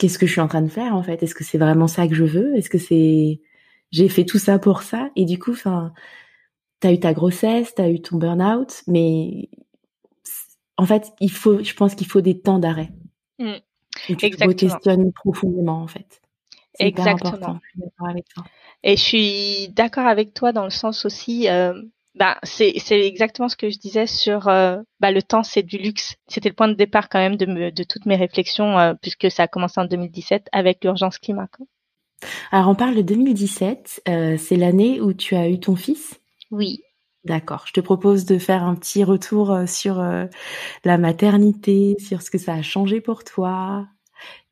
qu'est-ce 0.01 0.17
que 0.17 0.25
je 0.25 0.31
suis 0.31 0.41
en 0.41 0.47
train 0.47 0.63
de 0.63 0.67
faire 0.67 0.95
en 0.95 1.03
fait? 1.03 1.21
Est-ce 1.21 1.35
que 1.35 1.43
c'est 1.43 1.59
vraiment 1.59 1.87
ça 1.87 2.07
que 2.07 2.15
je 2.15 2.23
veux? 2.23 2.55
Est-ce 2.55 2.71
que 2.71 2.79
c'est 2.79 3.39
j'ai 3.91 4.09
fait 4.09 4.25
tout 4.25 4.39
ça 4.39 4.57
pour 4.57 4.81
ça? 4.81 5.11
Et 5.15 5.25
du 5.25 5.37
coup, 5.37 5.51
enfin, 5.51 5.93
t'as 6.79 6.91
eu 6.91 6.99
ta 6.99 7.13
grossesse, 7.13 7.75
t'as 7.75 7.87
eu 7.87 8.01
ton 8.01 8.17
burn-out, 8.17 8.81
mais 8.87 9.49
en 10.77 10.87
fait, 10.87 11.11
il 11.19 11.29
faut, 11.31 11.63
je 11.63 11.73
pense 11.75 11.93
qu'il 11.93 12.07
faut 12.07 12.21
des 12.21 12.39
temps 12.39 12.57
d'arrêt. 12.57 12.89
Mmh. 13.37 13.53
Et 14.09 14.15
tu 14.15 14.31
te 14.31 14.51
questionnes 14.53 15.13
profondément 15.13 15.83
en 15.83 15.87
fait. 15.87 16.19
Exactement. 16.79 17.59
Et 18.83 18.97
je 18.97 19.03
suis 19.03 19.69
d'accord 19.69 20.07
avec 20.07 20.33
toi 20.33 20.51
dans 20.51 20.63
le 20.63 20.71
sens 20.71 21.05
aussi. 21.05 21.47
Euh, 21.47 21.79
bah, 22.15 22.37
c'est 22.43 22.75
exactement 22.89 23.47
ce 23.47 23.55
que 23.55 23.69
je 23.69 23.79
disais 23.79 24.05
sur 24.05 24.47
euh, 24.47 24.77
bah, 24.99 25.11
le 25.11 25.21
temps, 25.21 25.43
c'est 25.43 25.63
du 25.63 25.77
luxe. 25.77 26.15
C'était 26.27 26.49
le 26.49 26.55
point 26.55 26.67
de 26.67 26.73
départ 26.73 27.07
quand 27.07 27.19
même 27.19 27.37
de, 27.37 27.69
de 27.69 27.83
toutes 27.83 28.05
mes 28.05 28.17
réflexions 28.17 28.77
euh, 28.77 28.93
puisque 29.01 29.31
ça 29.31 29.43
a 29.43 29.47
commencé 29.47 29.79
en 29.79 29.85
2017 29.85 30.47
avec 30.51 30.83
l'urgence 30.83 31.19
climat. 31.19 31.47
Alors 32.51 32.69
on 32.69 32.75
parle 32.75 32.95
de 32.95 33.01
2017, 33.01 34.03
euh, 34.07 34.37
c'est 34.37 34.57
l'année 34.57 34.99
où 34.99 35.13
tu 35.13 35.35
as 35.35 35.47
eu 35.49 35.59
ton 35.59 35.75
fils? 35.75 36.19
Oui. 36.51 36.81
D'accord. 37.23 37.65
Je 37.67 37.73
te 37.73 37.79
propose 37.79 38.25
de 38.25 38.37
faire 38.37 38.63
un 38.63 38.75
petit 38.75 39.03
retour 39.03 39.55
sur 39.67 40.03
la 40.83 40.97
maternité, 40.97 41.95
sur 41.99 42.23
ce 42.23 42.31
que 42.31 42.39
ça 42.39 42.55
a 42.55 42.61
changé 42.63 42.99
pour 42.99 43.23
toi, 43.23 43.87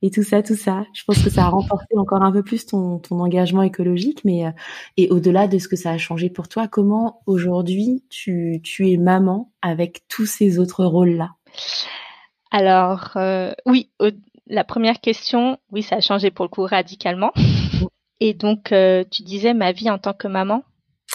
et 0.02 0.12
tout 0.12 0.24
ça, 0.24 0.42
tout 0.42 0.56
ça. 0.56 0.86
Je 0.94 1.04
pense 1.04 1.22
que 1.24 1.30
ça 1.30 1.46
a 1.46 1.50
renforcé 1.50 1.88
encore 1.98 2.22
un 2.22 2.32
peu 2.32 2.44
plus 2.44 2.66
ton, 2.66 3.00
ton 3.00 3.20
engagement 3.20 3.64
écologique, 3.64 4.24
mais 4.24 4.46
euh, 4.46 4.52
et 4.98 5.10
au-delà 5.10 5.48
de 5.48 5.58
ce 5.58 5.68
que 5.68 5.76
ça 5.76 5.92
a 5.92 5.98
changé 5.98 6.30
pour 6.30 6.48
toi, 6.48 6.68
comment 6.68 7.22
aujourd'hui 7.26 8.04
tu, 8.10 8.62
tu 8.64 8.92
es 8.92 8.98
maman 8.98 9.52
avec 9.62 10.08
tous 10.08 10.26
ces 10.26 10.60
autres 10.60 10.86
rôles-là? 10.86 11.32
Alors 12.52 13.12
euh, 13.18 13.52
oui, 13.66 13.90
la 14.48 14.64
première 14.64 15.02
question, 15.02 15.58
oui, 15.72 15.84
ça 15.84 15.98
a 15.98 16.02
changé 16.02 16.32
pour 16.32 16.46
le 16.46 16.50
coup 16.50 16.64
radicalement. 16.64 17.32
Et 18.20 18.34
donc 18.34 18.72
euh, 18.72 19.04
tu 19.10 19.24
disais 19.24 19.54
ma 19.54 19.72
vie 19.72 19.90
en 19.90 19.98
tant 19.98 20.14
que 20.14 20.28
maman? 20.28 20.64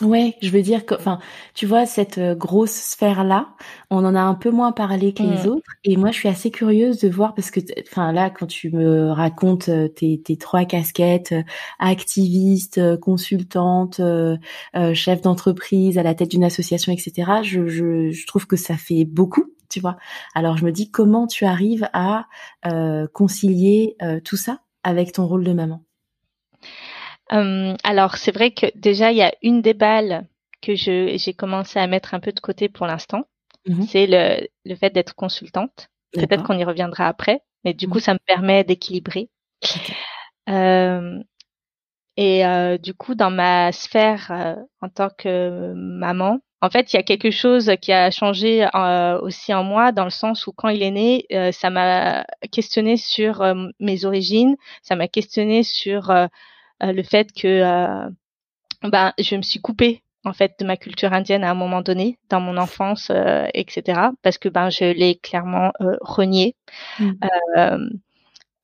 Ouais, 0.02 0.34
je 0.42 0.50
veux 0.50 0.62
dire 0.62 0.86
que, 0.86 0.96
enfin, 0.96 1.20
tu 1.54 1.66
vois, 1.66 1.86
cette 1.86 2.18
euh, 2.18 2.34
grosse 2.34 2.72
sphère-là, 2.72 3.54
on 3.90 4.04
en 4.04 4.16
a 4.16 4.20
un 4.20 4.34
peu 4.34 4.50
moins 4.50 4.72
parlé 4.72 5.14
que 5.14 5.22
les 5.22 5.44
mmh. 5.44 5.48
autres. 5.48 5.70
Et 5.84 5.96
moi, 5.96 6.10
je 6.10 6.16
suis 6.16 6.28
assez 6.28 6.50
curieuse 6.50 6.98
de 6.98 7.08
voir 7.08 7.32
parce 7.34 7.52
que, 7.52 7.60
enfin, 7.88 8.10
là, 8.10 8.28
quand 8.28 8.46
tu 8.46 8.70
me 8.70 9.12
racontes 9.12 9.68
euh, 9.68 9.86
tes, 9.86 10.20
tes 10.20 10.36
trois 10.36 10.64
casquettes, 10.64 11.30
euh, 11.30 11.42
activiste, 11.78 12.98
consultante, 12.98 14.00
chef 14.94 15.20
d'entreprise, 15.20 15.96
à 15.96 16.02
la 16.02 16.14
tête 16.14 16.32
d'une 16.32 16.44
association, 16.44 16.92
etc., 16.92 17.30
je, 17.44 17.68
je, 17.68 18.10
je 18.10 18.26
trouve 18.26 18.48
que 18.48 18.56
ça 18.56 18.76
fait 18.76 19.04
beaucoup, 19.04 19.44
tu 19.68 19.78
vois. 19.78 19.96
Alors, 20.34 20.56
je 20.56 20.64
me 20.64 20.72
dis, 20.72 20.90
comment 20.90 21.28
tu 21.28 21.44
arrives 21.44 21.88
à 21.92 22.26
concilier 23.12 23.96
tout 24.24 24.36
ça 24.36 24.60
avec 24.82 25.12
ton 25.12 25.26
rôle 25.26 25.44
de 25.44 25.52
maman? 25.52 25.84
Euh, 27.32 27.74
alors 27.84 28.16
c'est 28.16 28.32
vrai 28.32 28.50
que 28.50 28.66
déjà 28.74 29.10
il 29.10 29.18
y 29.18 29.22
a 29.22 29.32
une 29.42 29.62
des 29.62 29.74
balles 29.74 30.26
que 30.60 30.74
je 30.74 31.16
j'ai 31.16 31.34
commencé 31.34 31.78
à 31.78 31.86
mettre 31.86 32.14
un 32.14 32.20
peu 32.20 32.32
de 32.32 32.40
côté 32.40 32.68
pour 32.68 32.86
l'instant. 32.86 33.24
Mmh 33.66 33.82
c'est 33.84 34.06
le, 34.06 34.46
le 34.66 34.74
fait 34.76 34.90
d'être 34.90 35.14
consultante. 35.14 35.88
Peut-être 36.12 36.44
qu'on 36.44 36.58
y 36.58 36.64
reviendra 36.64 37.08
après, 37.08 37.40
mais 37.64 37.74
du 37.74 37.88
coup 37.88 37.98
mmh. 37.98 38.00
ça 38.02 38.12
me 38.14 38.18
permet 38.26 38.62
d'équilibrer. 38.64 39.30
Euh, 40.50 41.18
et 42.18 42.44
euh, 42.44 42.76
du 42.76 42.92
coup 42.92 43.14
dans 43.14 43.30
ma 43.30 43.72
sphère 43.72 44.30
euh, 44.30 44.56
en 44.82 44.90
tant 44.90 45.08
que 45.08 45.72
maman, 45.74 46.40
en 46.64 46.70
fait, 46.70 46.94
il 46.94 46.96
y 46.96 46.98
a 46.98 47.02
quelque 47.02 47.30
chose 47.30 47.70
qui 47.82 47.92
a 47.92 48.10
changé 48.10 48.66
euh, 48.74 49.20
aussi 49.20 49.52
en 49.52 49.64
moi 49.64 49.92
dans 49.92 50.04
le 50.04 50.10
sens 50.10 50.46
où 50.46 50.52
quand 50.52 50.70
il 50.70 50.82
est 50.82 50.90
né, 50.90 51.26
euh, 51.30 51.52
ça 51.52 51.68
m'a 51.68 52.24
questionné 52.52 52.96
sur 52.96 53.44
mes 53.80 54.06
origines, 54.06 54.56
ça 54.80 54.96
m'a 54.96 55.06
questionné 55.06 55.62
sur 55.62 56.10
euh, 56.10 56.26
le 56.80 57.02
fait 57.02 57.32
que 57.32 57.48
euh, 57.48 58.08
ben, 58.82 59.12
je 59.18 59.36
me 59.36 59.42
suis 59.42 59.60
coupée 59.60 60.02
en 60.24 60.32
fait 60.32 60.54
de 60.58 60.64
ma 60.64 60.76
culture 60.76 61.12
indienne 61.12 61.44
à 61.44 61.50
un 61.50 61.54
moment 61.54 61.82
donné 61.82 62.18
dans 62.30 62.40
mon 62.40 62.56
enfance, 62.56 63.10
euh, 63.10 63.46
etc. 63.52 64.00
Parce 64.22 64.38
que 64.38 64.48
ben 64.48 64.70
je 64.70 64.84
l'ai 64.84 65.16
clairement 65.16 65.72
renié. 66.00 66.56
Mmh. 66.98 67.12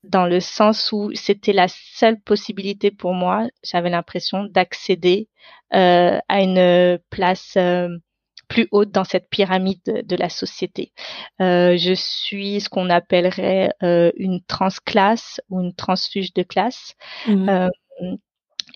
dans 0.02 0.24
le 0.24 0.40
sens 0.40 0.92
où 0.92 1.10
c'était 1.14 1.52
la 1.52 1.66
seule 1.68 2.18
possibilité 2.18 2.90
pour 2.90 3.12
moi, 3.12 3.46
j'avais 3.62 3.90
l'impression 3.90 4.44
d'accéder 4.44 5.28
à 5.70 6.42
une 6.42 6.98
place 7.10 7.58
plus 8.48 8.66
haute 8.72 8.90
dans 8.90 9.04
cette 9.04 9.28
pyramide 9.28 9.82
de, 9.84 10.16
la 10.16 10.30
société. 10.30 10.92
je 11.38 11.92
suis 11.94 12.62
ce 12.62 12.70
qu'on 12.70 12.88
appellerait 12.88 13.74
une 13.82 14.42
transclasse 14.46 15.42
ou 15.50 15.60
une 15.60 15.74
transfuge 15.74 16.32
de 16.32 16.42
classe. 16.42 16.94
Mmh. 17.26 17.68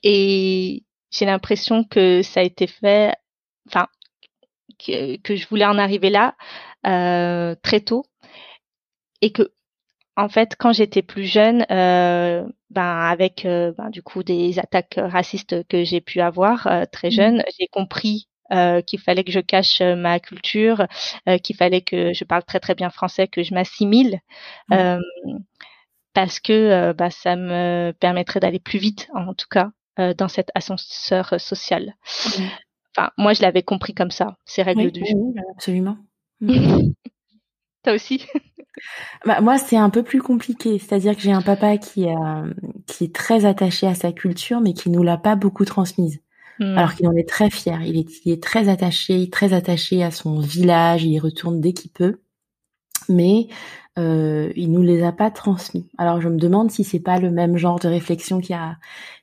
Et 0.02 0.84
j'ai 1.10 1.24
l'impression 1.24 1.84
que 1.84 2.22
ça 2.22 2.40
a 2.40 2.42
été 2.42 2.66
fait, 2.66 3.14
enfin, 3.68 3.88
que, 4.78 5.36
je 5.36 5.48
voulais 5.48 5.64
en 5.64 5.78
arriver 5.78 6.10
là 6.10 6.34
euh, 6.86 7.54
très 7.62 7.80
tôt 7.80 8.04
et 9.20 9.32
que 9.32 9.52
en 10.16 10.28
fait, 10.28 10.54
quand 10.56 10.72
j'étais 10.72 11.02
plus 11.02 11.24
jeune, 11.24 11.66
euh, 11.72 12.44
ben 12.70 12.98
avec 13.00 13.44
euh, 13.46 13.72
ben, 13.76 13.90
du 13.90 14.00
coup 14.00 14.22
des 14.22 14.60
attaques 14.60 14.94
racistes 14.96 15.66
que 15.66 15.82
j'ai 15.82 16.00
pu 16.00 16.20
avoir 16.20 16.68
très 16.92 17.08
mmh. 17.08 17.12
jeune, 17.12 17.44
j'ai 17.58 17.66
compris 17.66 18.28
qu'il 18.86 19.00
fallait 19.00 19.24
que 19.24 19.32
je 19.32 19.40
cache 19.40 19.80
ma 19.80 20.20
culture, 20.20 20.86
qu'il 21.42 21.56
fallait 21.56 21.80
que 21.80 22.12
je 22.12 22.22
parle 22.22 22.44
très 22.44 22.60
très 22.60 22.76
bien 22.76 22.90
français, 22.90 23.26
que 23.26 23.42
je 23.42 23.54
m'assimile. 23.54 24.20
Mmh 24.68 24.98
parce 26.14 26.40
que 26.40 26.52
euh, 26.52 26.92
bah, 26.94 27.10
ça 27.10 27.36
me 27.36 27.92
permettrait 27.98 28.40
d'aller 28.40 28.60
plus 28.60 28.78
vite, 28.78 29.08
en 29.14 29.34
tout 29.34 29.48
cas, 29.50 29.72
euh, 29.98 30.14
dans 30.14 30.28
cet 30.28 30.50
ascenseur 30.54 31.34
social. 31.38 31.94
Enfin, 32.96 33.10
moi, 33.18 33.32
je 33.32 33.42
l'avais 33.42 33.62
compris 33.62 33.92
comme 33.92 34.12
ça, 34.12 34.36
ces 34.44 34.62
règles 34.62 34.90
du 34.92 35.00
jeu. 35.00 35.16
absolument. 35.54 35.98
Toi 37.82 37.92
aussi? 37.92 38.24
Bah, 39.26 39.40
Moi, 39.40 39.58
c'est 39.58 39.76
un 39.76 39.90
peu 39.90 40.02
plus 40.02 40.22
compliqué. 40.22 40.78
C'est-à-dire 40.78 41.14
que 41.14 41.22
j'ai 41.22 41.32
un 41.32 41.42
papa 41.42 41.76
qui, 41.78 42.08
euh, 42.08 42.52
qui 42.86 43.04
est 43.04 43.14
très 43.14 43.44
attaché 43.44 43.86
à 43.86 43.94
sa 43.94 44.12
culture, 44.12 44.60
mais 44.60 44.72
qui 44.72 44.90
nous 44.90 45.02
l'a 45.02 45.16
pas 45.16 45.36
beaucoup 45.36 45.64
transmise. 45.64 46.20
Hmm. 46.60 46.78
Alors 46.78 46.94
qu'il 46.94 47.06
en 47.08 47.14
est 47.14 47.28
très 47.28 47.50
fier. 47.50 47.82
Il 47.82 47.98
est, 47.98 48.24
il 48.24 48.32
est 48.32 48.42
très 48.42 48.68
attaché, 48.68 49.28
très 49.30 49.52
attaché 49.52 50.02
à 50.02 50.10
son 50.10 50.40
village. 50.40 51.04
Il 51.04 51.12
y 51.12 51.18
retourne 51.18 51.60
dès 51.60 51.72
qu'il 51.72 51.90
peut. 51.90 52.20
Mais 53.08 53.48
euh, 53.98 54.52
il 54.56 54.72
nous 54.72 54.82
les 54.82 55.02
a 55.02 55.12
pas 55.12 55.30
transmis. 55.30 55.88
Alors 55.98 56.20
je 56.20 56.28
me 56.28 56.38
demande 56.38 56.70
si 56.70 56.84
c'est 56.84 57.00
pas 57.00 57.18
le 57.18 57.30
même 57.30 57.56
genre 57.56 57.78
de 57.78 57.88
réflexion 57.88 58.40
qui 58.40 58.54
a 58.54 58.76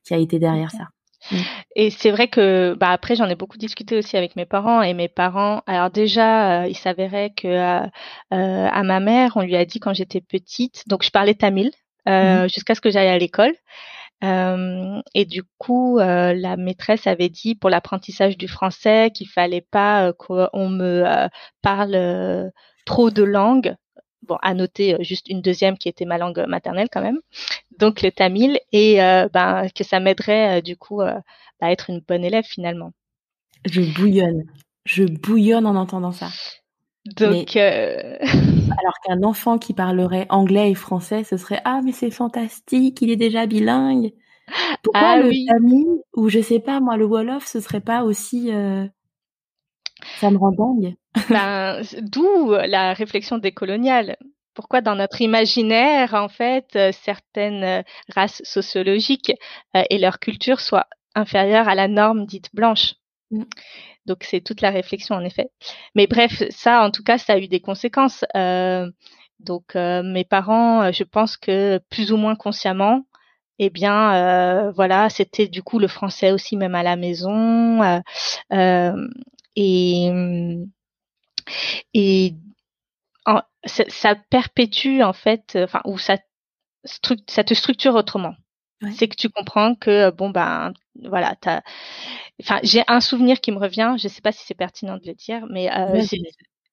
qui 0.03 0.13
a 0.13 0.17
été 0.17 0.39
derrière 0.39 0.71
ça. 0.71 0.88
Mm. 1.29 1.38
Et 1.75 1.89
c'est 1.91 2.11
vrai 2.11 2.27
que 2.27 2.75
bah 2.79 2.89
après 2.89 3.15
j'en 3.15 3.27
ai 3.27 3.35
beaucoup 3.35 3.57
discuté 3.57 3.97
aussi 3.97 4.17
avec 4.17 4.35
mes 4.35 4.45
parents 4.45 4.81
et 4.81 4.93
mes 4.93 5.07
parents 5.07 5.61
alors 5.67 5.91
déjà 5.91 6.63
euh, 6.63 6.67
il 6.67 6.75
s'avérait 6.75 7.31
que 7.31 7.47
euh, 7.47 7.85
euh, 8.33 8.67
à 8.71 8.83
ma 8.83 9.00
mère 9.00 9.33
on 9.35 9.41
lui 9.41 9.55
a 9.55 9.65
dit 9.65 9.79
quand 9.79 9.93
j'étais 9.93 10.21
petite 10.21 10.83
donc 10.88 11.03
je 11.03 11.11
parlais 11.11 11.35
tamil 11.35 11.71
mm. 12.07 12.47
jusqu'à 12.47 12.75
ce 12.75 12.81
que 12.81 12.89
j'aille 12.89 13.07
à 13.07 13.17
l'école 13.17 13.53
et 14.23 15.25
du 15.25 15.41
coup 15.57 15.97
la 15.97 16.55
maîtresse 16.55 17.07
avait 17.07 17.29
dit 17.29 17.55
pour 17.55 17.71
l'apprentissage 17.71 18.38
du 18.38 18.47
français 18.47 19.09
qu'il 19.11 19.27
fallait 19.27 19.65
pas 19.71 20.13
qu'on 20.13 20.69
me 20.69 21.27
parle 21.63 22.51
trop 22.85 23.11
de 23.11 23.23
langues 23.23 23.75
bon, 24.23 24.38
à 24.41 24.53
noter 24.53 24.95
euh, 24.95 24.97
juste 25.01 25.27
une 25.29 25.41
deuxième 25.41 25.77
qui 25.77 25.89
était 25.89 26.05
ma 26.05 26.17
langue 26.17 26.45
maternelle 26.47 26.89
quand 26.91 27.01
même, 27.01 27.19
donc 27.77 28.01
le 28.01 28.11
tamil, 28.11 28.59
et 28.71 29.01
euh, 29.01 29.27
ben, 29.33 29.67
que 29.73 29.83
ça 29.83 30.00
m'aiderait 30.00 30.59
euh, 30.59 30.61
du 30.61 30.77
coup 30.77 31.01
à 31.01 31.21
être 31.61 31.89
une 31.89 32.00
bonne 32.00 32.23
élève 32.23 32.45
finalement. 32.45 32.91
Je 33.69 33.81
bouillonne, 33.81 34.45
je 34.85 35.03
bouillonne 35.03 35.65
en 35.65 35.75
entendant 35.75 36.11
ça. 36.11 36.29
Donc, 37.17 37.55
alors 37.55 38.93
qu'un 39.05 39.23
enfant 39.23 39.57
qui 39.57 39.73
parlerait 39.73 40.27
anglais 40.29 40.71
et 40.71 40.75
français, 40.75 41.23
ce 41.23 41.38
serait 41.38 41.61
ah 41.65 41.81
mais 41.83 41.91
c'est 41.91 42.11
fantastique, 42.11 43.01
il 43.01 43.09
est 43.09 43.15
déjà 43.15 43.45
bilingue. 43.45 44.13
Pourquoi 44.83 45.01
ah 45.01 45.17
le 45.17 45.31
tamil 45.47 45.88
ou 46.15 46.29
je 46.29 46.41
sais 46.41 46.59
pas 46.59 46.79
moi 46.79 46.97
le 46.97 47.05
wolof, 47.05 47.45
ce 47.45 47.59
serait 47.59 47.81
pas 47.81 48.03
aussi 48.03 48.51
ça 50.20 50.31
me 50.31 50.38
rend 50.38 50.51
dingue. 50.51 50.96
Ben, 51.29 51.81
d'où 52.01 52.51
la 52.51 52.93
réflexion 52.93 53.38
décoloniale. 53.38 54.17
Pourquoi 54.53 54.81
dans 54.81 54.96
notre 54.96 55.22
imaginaire, 55.22 56.13
en 56.13 56.27
fait, 56.27 56.75
euh, 56.75 56.91
certaines 56.91 57.63
euh, 57.63 57.81
races 58.13 58.41
sociologiques 58.43 59.31
euh, 59.77 59.84
et 59.89 59.98
leur 59.98 60.20
culture 60.20 60.60
soient 60.60 60.88
inférieures 61.15 61.70
à 61.70 61.75
la 61.75 61.88
norme 61.88 62.25
dite 62.25 62.53
blanche? 62.53 62.96
Mm. 63.31 63.43
Donc 64.05 64.24
c'est 64.24 64.41
toute 64.41 64.62
la 64.62 64.72
réflexion 64.72 65.15
en 65.15 65.24
effet. 65.24 65.50
Mais 65.96 66.08
bref, 66.08 66.43
ça, 66.50 66.84
en 66.84 66.91
tout 66.91 67.03
cas, 67.03 67.17
ça 67.17 67.34
a 67.34 67.38
eu 67.38 67.48
des 67.48 67.62
conséquences. 67.62 68.25
donc 69.39 69.75
mes 69.75 70.25
parents, 70.25 70.91
je 70.91 71.03
pense 71.03 71.38
que 71.38 71.79
plus 71.89 72.12
ou 72.12 72.17
moins 72.17 72.36
consciemment, 72.36 73.03
eh 73.60 73.70
bien, 73.70 74.72
voilà, 74.72 75.10
c'était 75.10 75.48
du 75.48 75.62
coup 75.62 75.77
le 75.77 75.88
français 75.88 76.31
aussi 76.31 76.58
même 76.58 76.74
à 76.74 76.81
la 76.81 76.96
maison. 76.96 78.01
Et 79.55 80.10
et 81.93 82.36
ça, 83.65 84.15
perpétue 84.29 85.01
en 85.01 85.13
fait, 85.13 85.58
enfin 85.63 85.81
ou 85.86 85.98
ça, 85.98 86.17
ça 87.27 87.43
te 87.43 87.53
structure 87.53 87.96
autrement. 87.96 88.36
C'est 88.89 89.08
que 89.08 89.15
tu 89.15 89.29
comprends 89.29 89.75
que 89.75 90.10
bon 90.12 90.29
ben 90.31 90.74
voilà, 91.03 91.36
t'as, 91.41 91.62
enfin 92.41 92.60
j'ai 92.63 92.84
un 92.88 93.01
souvenir 93.01 93.41
qui 93.41 93.51
me 93.51 93.60
revient. 93.60 93.96
Je 94.00 94.08
sais 94.08 94.22
pas 94.22 94.31
si 94.31 94.46
c'est 94.46 94.55
pertinent 94.55 94.98
de 94.98 95.08
le 95.08 95.13
dire, 95.15 95.46
mais 95.50 95.72
euh, 95.72 96.03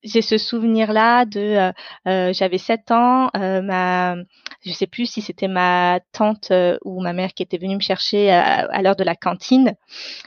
j'ai 0.02 0.22
ce 0.22 0.38
souvenir 0.38 0.92
là 0.92 1.24
de 1.24 1.40
euh, 1.40 1.72
euh, 2.06 2.32
j'avais 2.32 2.58
7 2.58 2.90
ans 2.92 3.30
euh, 3.36 3.62
ma 3.62 4.16
je 4.64 4.72
sais 4.72 4.86
plus 4.86 5.06
si 5.06 5.22
c'était 5.22 5.48
ma 5.48 6.00
tante 6.12 6.52
ou 6.84 7.00
ma 7.00 7.12
mère 7.12 7.32
qui 7.34 7.42
était 7.42 7.58
venue 7.58 7.76
me 7.76 7.80
chercher 7.80 8.30
à, 8.30 8.82
l'heure 8.82 8.96
de 8.96 9.04
la 9.04 9.14
cantine. 9.14 9.74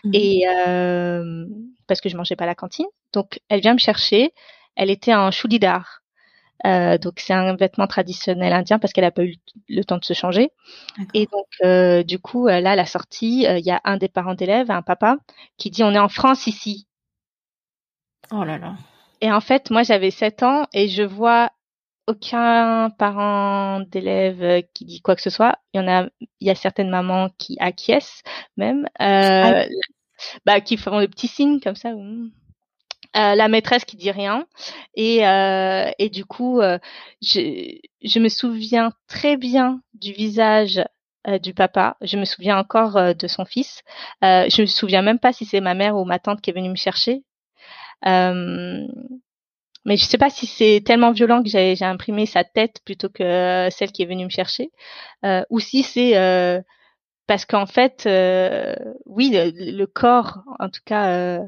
Mmh. 0.03 0.11
Et 0.13 0.43
parce 1.87 2.01
que 2.01 2.09
je 2.09 2.15
mangeais 2.15 2.35
pas 2.35 2.45
à 2.45 2.47
la 2.47 2.55
cantine. 2.55 2.87
Donc 3.13 3.39
elle 3.49 3.61
vient 3.61 3.73
me 3.73 3.79
chercher. 3.79 4.33
Elle 4.75 4.89
était 4.89 5.13
en 5.13 5.31
chulidar 5.31 5.99
donc 6.63 7.13
c'est 7.17 7.33
un 7.33 7.55
vêtement 7.55 7.87
traditionnel 7.87 8.53
indien 8.53 8.79
parce 8.79 8.93
qu'elle 8.93 9.03
a 9.03 9.11
pas 9.11 9.25
eu 9.25 9.35
le 9.67 9.83
temps 9.83 9.97
de 9.97 10.05
se 10.05 10.13
changer. 10.13 10.51
Et 11.13 11.27
donc 11.27 12.05
du 12.05 12.19
coup 12.19 12.47
là 12.47 12.71
à 12.71 12.75
la 12.75 12.85
sortie 12.85 13.45
il 13.47 13.65
y 13.65 13.71
a 13.71 13.81
un 13.83 13.97
des 13.97 14.09
parents 14.09 14.35
d'élèves 14.35 14.71
un 14.71 14.81
papa 14.81 15.17
qui 15.57 15.69
dit 15.69 15.83
on 15.83 15.93
est 15.93 15.99
en 15.99 16.09
France 16.09 16.47
ici. 16.47 16.87
Oh 18.31 18.43
là 18.45 18.57
là 18.57 18.75
et 19.21 19.31
en 19.31 19.41
fait, 19.41 19.69
moi, 19.69 19.83
j'avais 19.83 20.11
7 20.11 20.43
ans 20.43 20.65
et 20.73 20.87
je 20.87 21.03
vois 21.03 21.51
aucun 22.07 22.89
parent 22.97 23.81
d'élève 23.81 24.43
euh, 24.43 24.61
qui 24.73 24.85
dit 24.85 25.01
quoi 25.01 25.15
que 25.15 25.21
ce 25.21 25.29
soit. 25.29 25.57
Il 25.73 25.77
y 25.77 25.83
en 25.83 25.87
a, 25.87 26.07
il 26.19 26.47
y 26.47 26.49
a 26.49 26.55
certaines 26.55 26.89
mamans 26.89 27.29
qui 27.37 27.57
acquiescent 27.59 28.23
même, 28.57 28.85
euh, 28.99 29.63
ah 29.63 29.65
bah, 30.45 30.61
qui 30.61 30.77
font 30.77 30.99
le 30.99 31.07
petit 31.07 31.27
signe 31.27 31.59
comme 31.59 31.75
ça. 31.75 31.91
Euh, 33.17 33.35
la 33.35 33.49
maîtresse 33.49 33.83
qui 33.83 33.97
dit 33.97 34.11
rien 34.11 34.45
et 34.95 35.27
euh, 35.27 35.91
et 35.99 36.07
du 36.07 36.23
coup 36.23 36.61
euh, 36.61 36.79
je 37.21 37.77
je 38.01 38.19
me 38.19 38.29
souviens 38.29 38.93
très 39.09 39.35
bien 39.35 39.81
du 39.93 40.13
visage 40.13 40.81
du 41.43 41.53
papa. 41.53 41.97
Je 42.01 42.17
me 42.17 42.25
souviens 42.25 42.57
encore 42.57 43.13
de 43.13 43.27
son 43.27 43.45
fils. 43.45 43.83
je 44.23 44.61
me 44.61 44.65
souviens 44.65 45.03
même 45.03 45.19
pas 45.19 45.33
si 45.33 45.45
c'est 45.45 45.61
ma 45.61 45.75
mère 45.75 45.95
ou 45.97 46.05
ma 46.05 46.17
tante 46.19 46.41
qui 46.41 46.49
est 46.49 46.53
venue 46.53 46.69
me 46.69 46.75
chercher. 46.75 47.23
Mais 48.03 49.97
je 49.97 50.05
sais 50.05 50.17
pas 50.17 50.29
si 50.29 50.45
c'est 50.47 50.81
tellement 50.85 51.11
violent 51.11 51.41
que 51.43 51.49
j'ai 51.49 51.83
imprimé 51.83 52.25
sa 52.25 52.43
tête 52.43 52.81
plutôt 52.85 53.09
que 53.09 53.67
celle 53.71 53.91
qui 53.91 54.03
est 54.03 54.07
venue 54.07 54.25
me 54.25 54.29
chercher, 54.29 54.71
ou 55.49 55.59
si 55.59 55.83
c'est 55.83 56.63
parce 57.27 57.45
qu'en 57.45 57.65
fait, 57.65 58.03
oui, 59.05 59.31
le, 59.33 59.85
corps, 59.85 60.43
en 60.59 60.69
tout 60.69 60.81
cas 60.85 61.39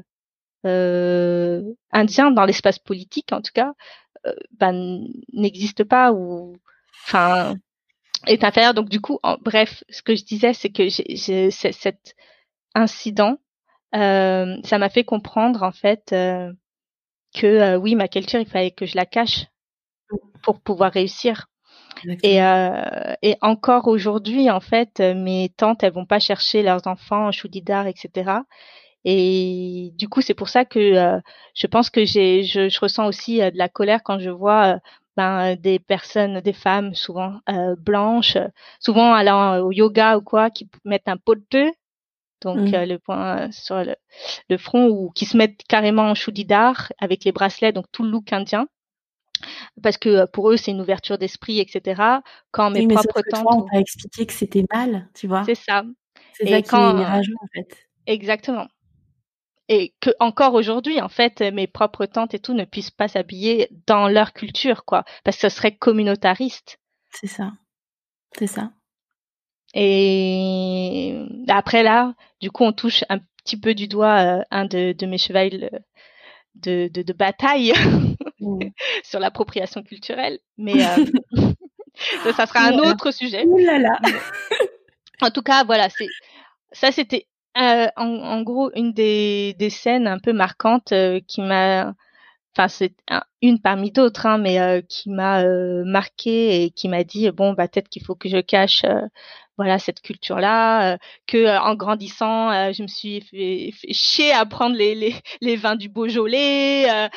indien 1.92 2.30
dans 2.30 2.44
l'espace 2.44 2.78
politique, 2.78 3.32
en 3.32 3.40
tout 3.42 3.52
cas, 3.54 3.72
ben, 4.52 5.06
n'existe 5.32 5.84
pas 5.84 6.12
ou 6.12 6.56
enfin 7.06 7.56
est 8.26 8.44
inférieur. 8.44 8.74
Donc 8.74 8.88
du 8.88 9.00
coup, 9.00 9.18
en, 9.22 9.36
bref, 9.38 9.84
ce 9.88 10.02
que 10.02 10.14
je 10.14 10.24
disais, 10.24 10.52
c'est 10.54 10.70
que 10.70 10.88
j'ai, 10.88 11.50
cet 11.50 12.14
incident, 12.74 13.38
euh, 13.94 14.56
ça 14.64 14.78
m'a 14.78 14.88
fait 14.90 15.04
comprendre 15.04 15.62
en 15.62 15.72
fait 15.72 16.12
euh, 16.12 16.52
que 17.34 17.46
euh, 17.46 17.76
oui, 17.76 17.94
ma 17.94 18.08
culture, 18.08 18.40
il 18.40 18.46
fallait 18.48 18.70
que 18.72 18.86
je 18.86 18.96
la 18.96 19.06
cache 19.06 19.46
pour 20.42 20.60
pouvoir 20.60 20.92
réussir. 20.92 21.46
Et, 22.22 22.42
euh, 22.42 23.14
et 23.22 23.36
encore 23.40 23.88
aujourd'hui, 23.88 24.50
en 24.50 24.60
fait, 24.60 25.00
mes 25.00 25.50
tantes, 25.56 25.82
elles 25.82 25.92
vont 25.92 26.06
pas 26.06 26.20
chercher 26.20 26.62
leurs 26.62 26.86
enfants 26.86 27.28
en 27.28 27.32
choudidar, 27.32 27.86
etc. 27.86 28.44
Et 29.04 29.92
du 29.96 30.08
coup, 30.08 30.20
c'est 30.20 30.34
pour 30.34 30.48
ça 30.48 30.64
que 30.64 31.20
je 31.54 31.66
pense 31.66 31.90
que 31.90 32.04
j'ai, 32.04 32.44
je, 32.44 32.68
je 32.68 32.80
ressens 32.80 33.06
aussi 33.06 33.38
de 33.38 33.56
la 33.56 33.68
colère 33.68 34.02
quand 34.02 34.18
je 34.18 34.30
vois 34.30 34.78
ben, 35.16 35.56
des 35.56 35.78
personnes, 35.78 36.40
des 36.40 36.52
femmes 36.52 36.94
souvent 36.94 37.40
euh, 37.48 37.76
blanches, 37.78 38.38
souvent 38.80 39.14
allant 39.14 39.58
au 39.60 39.72
yoga 39.72 40.16
ou 40.18 40.22
quoi, 40.22 40.50
qui 40.50 40.68
mettent 40.84 41.08
un 41.08 41.16
pot 41.16 41.36
de 41.36 41.44
thé, 41.48 41.72
donc 42.40 42.58
mmh. 42.58 42.74
euh, 42.74 42.86
le 42.86 42.98
point 42.98 43.50
sur 43.50 43.82
le, 43.82 44.56
front, 44.58 44.88
ou 44.88 45.10
qui 45.10 45.26
se 45.26 45.36
mettent 45.36 45.62
carrément 45.68 46.10
en 46.10 46.14
choudidar 46.14 46.92
avec 46.98 47.24
les 47.24 47.32
bracelets, 47.32 47.72
donc 47.72 47.86
tout 47.92 48.02
le 48.02 48.10
look 48.10 48.32
indien. 48.32 48.66
Parce 49.82 49.98
que 49.98 50.08
euh, 50.08 50.26
pour 50.26 50.50
eux, 50.50 50.56
c'est 50.56 50.70
une 50.70 50.80
ouverture 50.80 51.18
d'esprit, 51.18 51.60
etc. 51.60 52.02
Quand 52.50 52.70
mes 52.70 52.86
propres 52.86 53.22
tantes. 53.28 53.46
on 53.48 53.62
t'a 53.62 53.80
expliqué 53.80 54.26
que 54.26 54.32
c'était 54.32 54.64
mal, 54.72 55.08
tu 55.14 55.26
vois. 55.26 55.44
C'est 55.44 55.54
ça. 55.54 55.84
C'est 56.34 56.48
ça 56.48 56.62
quand, 56.62 56.96
qui 56.96 57.02
est 57.02 57.06
en 57.06 57.46
fait. 57.54 57.76
Exactement 58.06 58.66
et 59.68 59.94
que 60.00 60.10
encore 60.20 60.54
aujourd'hui 60.54 61.00
en 61.00 61.08
fait 61.08 61.40
mes 61.40 61.66
propres 61.66 62.06
tantes 62.06 62.34
et 62.34 62.38
tout 62.38 62.54
ne 62.54 62.64
puissent 62.64 62.90
pas 62.90 63.08
s'habiller 63.08 63.68
dans 63.86 64.08
leur 64.08 64.32
culture 64.32 64.84
quoi 64.84 65.04
parce 65.24 65.36
que 65.38 65.48
ce 65.48 65.56
serait 65.56 65.76
communautariste 65.76 66.78
c'est 67.10 67.26
ça 67.26 67.52
c'est 68.38 68.46
ça 68.46 68.72
et 69.74 71.18
après 71.48 71.82
là 71.82 72.14
du 72.40 72.50
coup 72.50 72.64
on 72.64 72.72
touche 72.72 73.04
un 73.08 73.18
petit 73.44 73.58
peu 73.58 73.74
du 73.74 73.88
doigt 73.88 74.38
euh, 74.38 74.42
un 74.50 74.64
de, 74.64 74.92
de, 74.92 75.06
mes 75.06 75.18
chevals 75.18 75.70
de, 76.54 76.88
de, 76.88 77.02
de 77.02 77.12
bataille 77.12 77.72
mmh. 78.40 78.58
sur 79.02 79.20
l'appropriation 79.20 79.82
culturelle 79.82 80.38
mais 80.56 80.84
euh, 80.84 81.04
ça, 82.36 82.46
sera 82.46 82.68
un 82.68 82.78
autre 82.78 83.10
sujet 83.10 83.44
Ouh 83.44 83.58
là 83.58 83.78
là. 83.78 83.98
en 85.20 85.30
tout 85.30 85.42
cas 85.42 85.64
voilà 85.64 85.88
c'est 85.90 86.08
ça 86.72 86.92
c'était 86.92 87.26
euh, 87.56 87.86
en, 87.96 88.06
en, 88.06 88.42
gros, 88.42 88.70
une 88.74 88.92
des, 88.92 89.54
des, 89.58 89.70
scènes 89.70 90.08
un 90.08 90.18
peu 90.18 90.32
marquantes 90.32 90.90
euh, 90.92 91.20
qui 91.28 91.40
m'a, 91.40 91.94
enfin 92.56 92.66
c'est 92.68 92.94
une 93.42 93.60
parmi 93.60 93.92
d'autres, 93.92 94.26
hein, 94.26 94.38
mais 94.38 94.60
euh, 94.60 94.80
qui 94.82 95.08
m'a 95.10 95.44
marqué 95.84 96.64
et 96.64 96.70
qui 96.70 96.88
m'a 96.88 97.04
dit 97.04 97.30
bon 97.30 97.52
bah 97.52 97.68
peut-être 97.68 97.88
qu'il 97.88 98.04
faut 98.04 98.16
que 98.16 98.28
je 98.28 98.38
cache 98.40 98.82
voilà 99.56 99.78
cette 99.78 100.00
culture 100.00 100.38
là 100.38 100.98
que 101.26 101.58
en 101.58 101.74
grandissant 101.74 102.72
je 102.72 102.82
me 102.82 102.88
suis 102.88 103.20
fait, 103.20 103.70
fait, 103.72 103.92
chier 103.92 104.32
à 104.32 104.44
prendre 104.46 104.76
les, 104.76 104.94
les, 104.94 105.14
les 105.40 105.56
vins 105.56 105.76
du 105.76 105.88
Beaujolais 105.88 107.08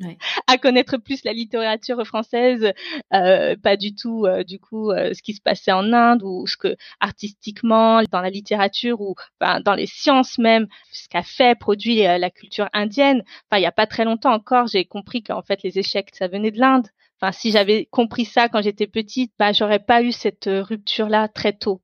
à 0.46 0.58
connaître 0.58 0.96
plus 0.96 1.24
la 1.24 1.32
littérature 1.32 2.04
française, 2.06 2.72
euh, 3.14 3.56
pas 3.62 3.76
du 3.76 3.94
tout 3.94 4.26
euh, 4.26 4.44
du 4.44 4.58
coup 4.58 4.90
euh, 4.90 5.12
ce 5.14 5.22
qui 5.22 5.34
se 5.34 5.40
passait 5.40 5.72
en 5.72 5.92
Inde 5.92 6.22
ou 6.22 6.46
ce 6.46 6.56
que 6.56 6.76
artistiquement 7.00 8.02
dans 8.10 8.20
la 8.20 8.30
littérature 8.30 9.00
ou 9.00 9.14
enfin, 9.40 9.60
dans 9.60 9.74
les 9.74 9.86
sciences 9.86 10.38
même 10.38 10.66
ce 10.92 11.08
qu'a 11.08 11.22
fait 11.22 11.58
produit 11.58 12.02
la 12.02 12.30
culture 12.30 12.68
indienne. 12.72 13.22
Enfin 13.50 13.58
il 13.58 13.62
y 13.62 13.66
a 13.66 13.72
pas 13.72 13.86
très 13.86 14.04
longtemps 14.04 14.32
encore 14.32 14.66
j'ai 14.66 14.84
compris 14.84 15.22
qu'en 15.22 15.42
fait 15.42 15.62
les 15.62 15.78
échecs 15.78 16.10
ça 16.14 16.28
venait 16.28 16.50
de 16.50 16.58
l'Inde. 16.58 16.88
Enfin, 17.22 17.32
si 17.32 17.52
j'avais 17.52 17.86
compris 17.92 18.24
ça 18.24 18.48
quand 18.48 18.62
j'étais 18.62 18.88
petite, 18.88 19.32
bah, 19.38 19.52
j'aurais 19.52 19.78
pas 19.78 20.02
eu 20.02 20.10
cette 20.10 20.50
rupture-là 20.50 21.28
très 21.28 21.52
tôt. 21.52 21.80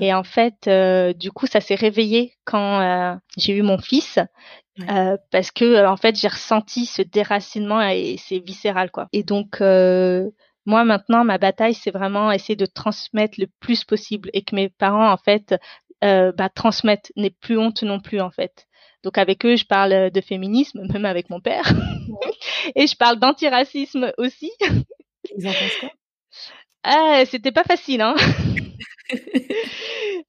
Et 0.00 0.12
en 0.12 0.24
fait, 0.24 0.68
du 1.16 1.30
coup, 1.30 1.46
ça 1.46 1.60
s'est 1.60 1.76
réveillé 1.76 2.34
quand 2.44 3.16
j'ai 3.36 3.54
eu 3.54 3.62
mon 3.62 3.78
fils 3.78 4.18
euh, 4.88 5.16
parce 5.30 5.50
que 5.50 5.64
euh, 5.64 5.90
en 5.90 5.96
fait 5.96 6.16
j'ai 6.16 6.28
ressenti 6.28 6.86
ce 6.86 7.02
déracinement 7.02 7.82
et 7.82 8.16
c'est 8.18 8.38
viscéral 8.38 8.90
quoi. 8.90 9.08
Et 9.12 9.22
donc 9.24 9.60
euh, 9.60 10.30
moi 10.64 10.84
maintenant 10.84 11.24
ma 11.24 11.38
bataille 11.38 11.74
c'est 11.74 11.90
vraiment 11.90 12.32
essayer 12.32 12.56
de 12.56 12.66
transmettre 12.66 13.34
le 13.38 13.46
plus 13.60 13.84
possible 13.84 14.30
et 14.32 14.42
que 14.42 14.54
mes 14.54 14.68
parents 14.68 15.10
en 15.10 15.16
fait 15.16 15.54
bah, 16.02 16.48
transmettent, 16.54 17.12
n'aient 17.16 17.34
plus 17.40 17.58
honte 17.58 17.82
non 17.82 18.00
plus 18.00 18.20
en 18.20 18.30
fait. 18.30 18.66
Donc 19.04 19.16
avec 19.18 19.44
eux 19.46 19.56
je 19.56 19.64
parle 19.64 20.10
de 20.10 20.20
féminisme 20.20 20.86
même 20.92 21.06
avec 21.06 21.30
mon 21.30 21.40
père 21.40 21.64
et 22.76 22.86
je 22.86 22.96
parle 22.96 23.18
d'antiracisme 23.18 24.12
aussi. 24.18 24.50
Ils 25.36 25.46
en 25.46 25.52
pensent 25.52 25.76
quoi? 25.80 25.90
Ah, 26.82 27.22
c'était 27.26 27.52
pas 27.52 27.64
facile 27.64 28.00
hein. 28.00 28.14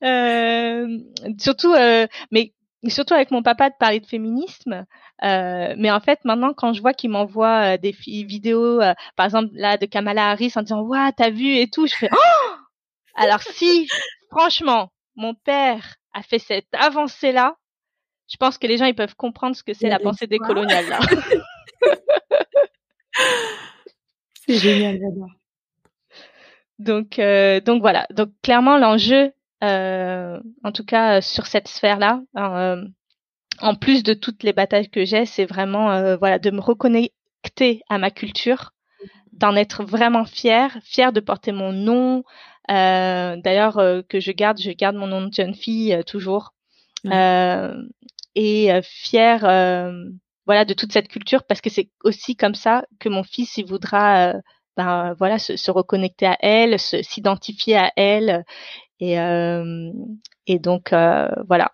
euh, 0.04 0.88
surtout, 1.38 1.74
euh, 1.74 2.08
mais 2.32 2.54
surtout 2.88 3.14
avec 3.14 3.32
mon 3.32 3.44
papa 3.44 3.70
de 3.70 3.76
parler 3.80 4.00
de 4.00 4.06
féminisme. 4.06 4.86
Euh, 5.24 5.76
mais 5.78 5.92
en 5.92 6.00
fait, 6.00 6.20
maintenant, 6.26 6.54
quand 6.54 6.74
je 6.74 6.82
vois 6.82 6.94
qu'il 6.94 7.12
m'envoie 7.12 7.76
euh, 7.76 7.78
des 7.78 7.92
vidéos, 7.92 8.82
euh, 8.82 8.94
par 9.16 9.26
exemple 9.26 9.50
là 9.54 9.78
de 9.78 9.86
Kamala 9.86 10.32
Harris 10.32 10.54
en 10.56 10.62
disant 10.64 10.82
"Waouh, 10.82 11.12
t'as 11.16 11.30
vu 11.30 11.56
et 11.58 11.70
tout", 11.70 11.86
je 11.88 11.96
fais 11.96 12.10
"Oh 12.12 12.52
Alors 13.16 13.42
si, 13.42 13.88
franchement, 14.32 14.92
mon 15.16 15.34
père 15.34 15.96
a 16.14 16.24
fait 16.24 16.40
cette 16.40 16.74
avancée 16.74 17.32
là, 17.32 17.56
je 18.30 18.38
pense 18.38 18.58
que 18.58 18.68
les 18.68 18.78
gens 18.78 18.86
ils 18.86 18.96
peuvent 18.96 19.16
comprendre 19.16 19.56
ce 19.56 19.64
que 19.64 19.74
c'est 19.74 19.90
la 19.90 20.00
pensée 20.00 20.28
décoloniale 20.28 20.88
là. 20.88 21.00
c'est 24.46 24.58
génial, 24.58 25.00
j'adore. 25.00 25.30
Donc, 26.80 27.20
euh, 27.20 27.60
donc 27.60 27.82
voilà. 27.82 28.08
Donc 28.12 28.30
clairement, 28.42 28.78
l'enjeu 28.78 29.34
euh, 29.64 30.40
en 30.64 30.72
tout 30.72 30.84
cas 30.84 31.18
euh, 31.18 31.22
sur 31.22 31.46
cette 31.46 31.68
sphère-là. 31.68 32.22
Euh, 32.38 32.84
en 33.60 33.76
plus 33.76 34.02
de 34.02 34.14
toutes 34.14 34.44
les 34.44 34.54
batailles 34.54 34.90
que 34.90 35.06
j'ai, 35.06 35.26
c'est 35.26 35.46
vraiment 35.46 36.16
voilà 36.18 36.40
de 36.40 36.50
me 36.50 36.62
reconnecter 36.62 37.84
à 37.90 38.00
ma 38.00 38.10
culture, 38.10 38.72
d'en 39.34 39.56
être 39.56 39.84
vraiment 39.84 40.26
fière, 40.26 40.78
fière 40.84 41.14
de 41.14 41.20
porter 41.20 41.52
mon 41.52 41.72
nom. 41.72 42.24
D'ailleurs 42.72 43.76
que 44.08 44.20
je 44.20 44.32
garde, 44.32 44.60
je 44.60 44.72
garde 44.72 44.96
mon 44.96 45.08
nom 45.08 45.28
de 45.28 45.34
jeune 45.34 45.56
fille 45.56 46.02
toujours. 46.08 46.54
et 48.36 48.70
fière 48.84 49.42
voilà 50.48 50.66
de 50.66 50.74
toute 50.74 50.92
cette 50.92 51.08
culture 51.08 51.44
parce 51.44 51.62
que 51.62 51.70
c'est 51.70 51.90
aussi 52.04 52.36
comme 52.36 52.56
ça 52.56 52.86
que 53.00 53.10
mon 53.10 53.24
fils 53.24 53.58
il 53.58 53.66
voudra 53.66 54.34
ben 54.78 55.14
voilà 55.20 55.38
se, 55.38 55.58
se 55.58 55.70
reconnecter 55.70 56.26
à 56.26 56.38
elle, 56.42 56.80
s'identifier 56.80 57.78
à 57.78 57.92
elle 57.98 58.44
et, 59.02 59.20
euh, 59.20 59.92
et 60.46 60.60
donc, 60.60 60.94
euh, 60.94 61.28
voilà. 61.48 61.72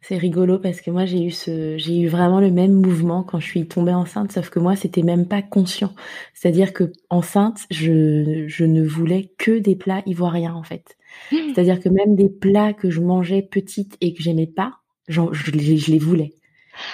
C'est 0.00 0.16
rigolo 0.16 0.58
parce 0.58 0.80
que 0.80 0.90
moi 0.90 1.06
j'ai 1.06 1.24
eu 1.24 1.30
ce 1.30 1.76
j'ai 1.76 1.98
eu 2.00 2.06
vraiment 2.06 2.40
le 2.40 2.50
même 2.50 2.72
mouvement 2.72 3.24
quand 3.24 3.40
je 3.40 3.46
suis 3.46 3.66
tombée 3.66 3.92
enceinte 3.92 4.32
sauf 4.32 4.48
que 4.50 4.60
moi 4.60 4.76
c'était 4.76 5.02
même 5.02 5.26
pas 5.26 5.42
conscient. 5.42 5.92
C'est-à-dire 6.34 6.72
que 6.72 6.92
enceinte, 7.10 7.66
je 7.70 8.44
je 8.46 8.64
ne 8.64 8.86
voulais 8.86 9.32
que 9.38 9.58
des 9.58 9.76
plats 9.76 10.02
ivoiriens 10.06 10.54
en 10.54 10.62
fait. 10.62 10.96
Mmh. 11.32 11.36
C'est-à-dire 11.54 11.80
que 11.80 11.88
même 11.88 12.14
des 12.14 12.28
plats 12.28 12.72
que 12.72 12.90
je 12.90 13.00
mangeais 13.00 13.42
petite 13.42 13.96
et 14.00 14.14
que 14.14 14.22
j'aimais 14.22 14.46
pas, 14.46 14.74
je, 15.08 15.20
les, 15.52 15.78
je 15.78 15.90
les 15.90 15.98
voulais. 15.98 16.34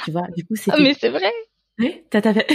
Tu 0.04 0.12
vois, 0.12 0.26
du 0.36 0.44
coup 0.44 0.56
c'est 0.56 0.70
Ah 0.72 0.76
mais 0.80 0.94
c'est 0.94 1.10
vrai. 1.10 1.30
Oui, 1.78 2.02
t'as 2.10 2.32
fait. 2.32 2.46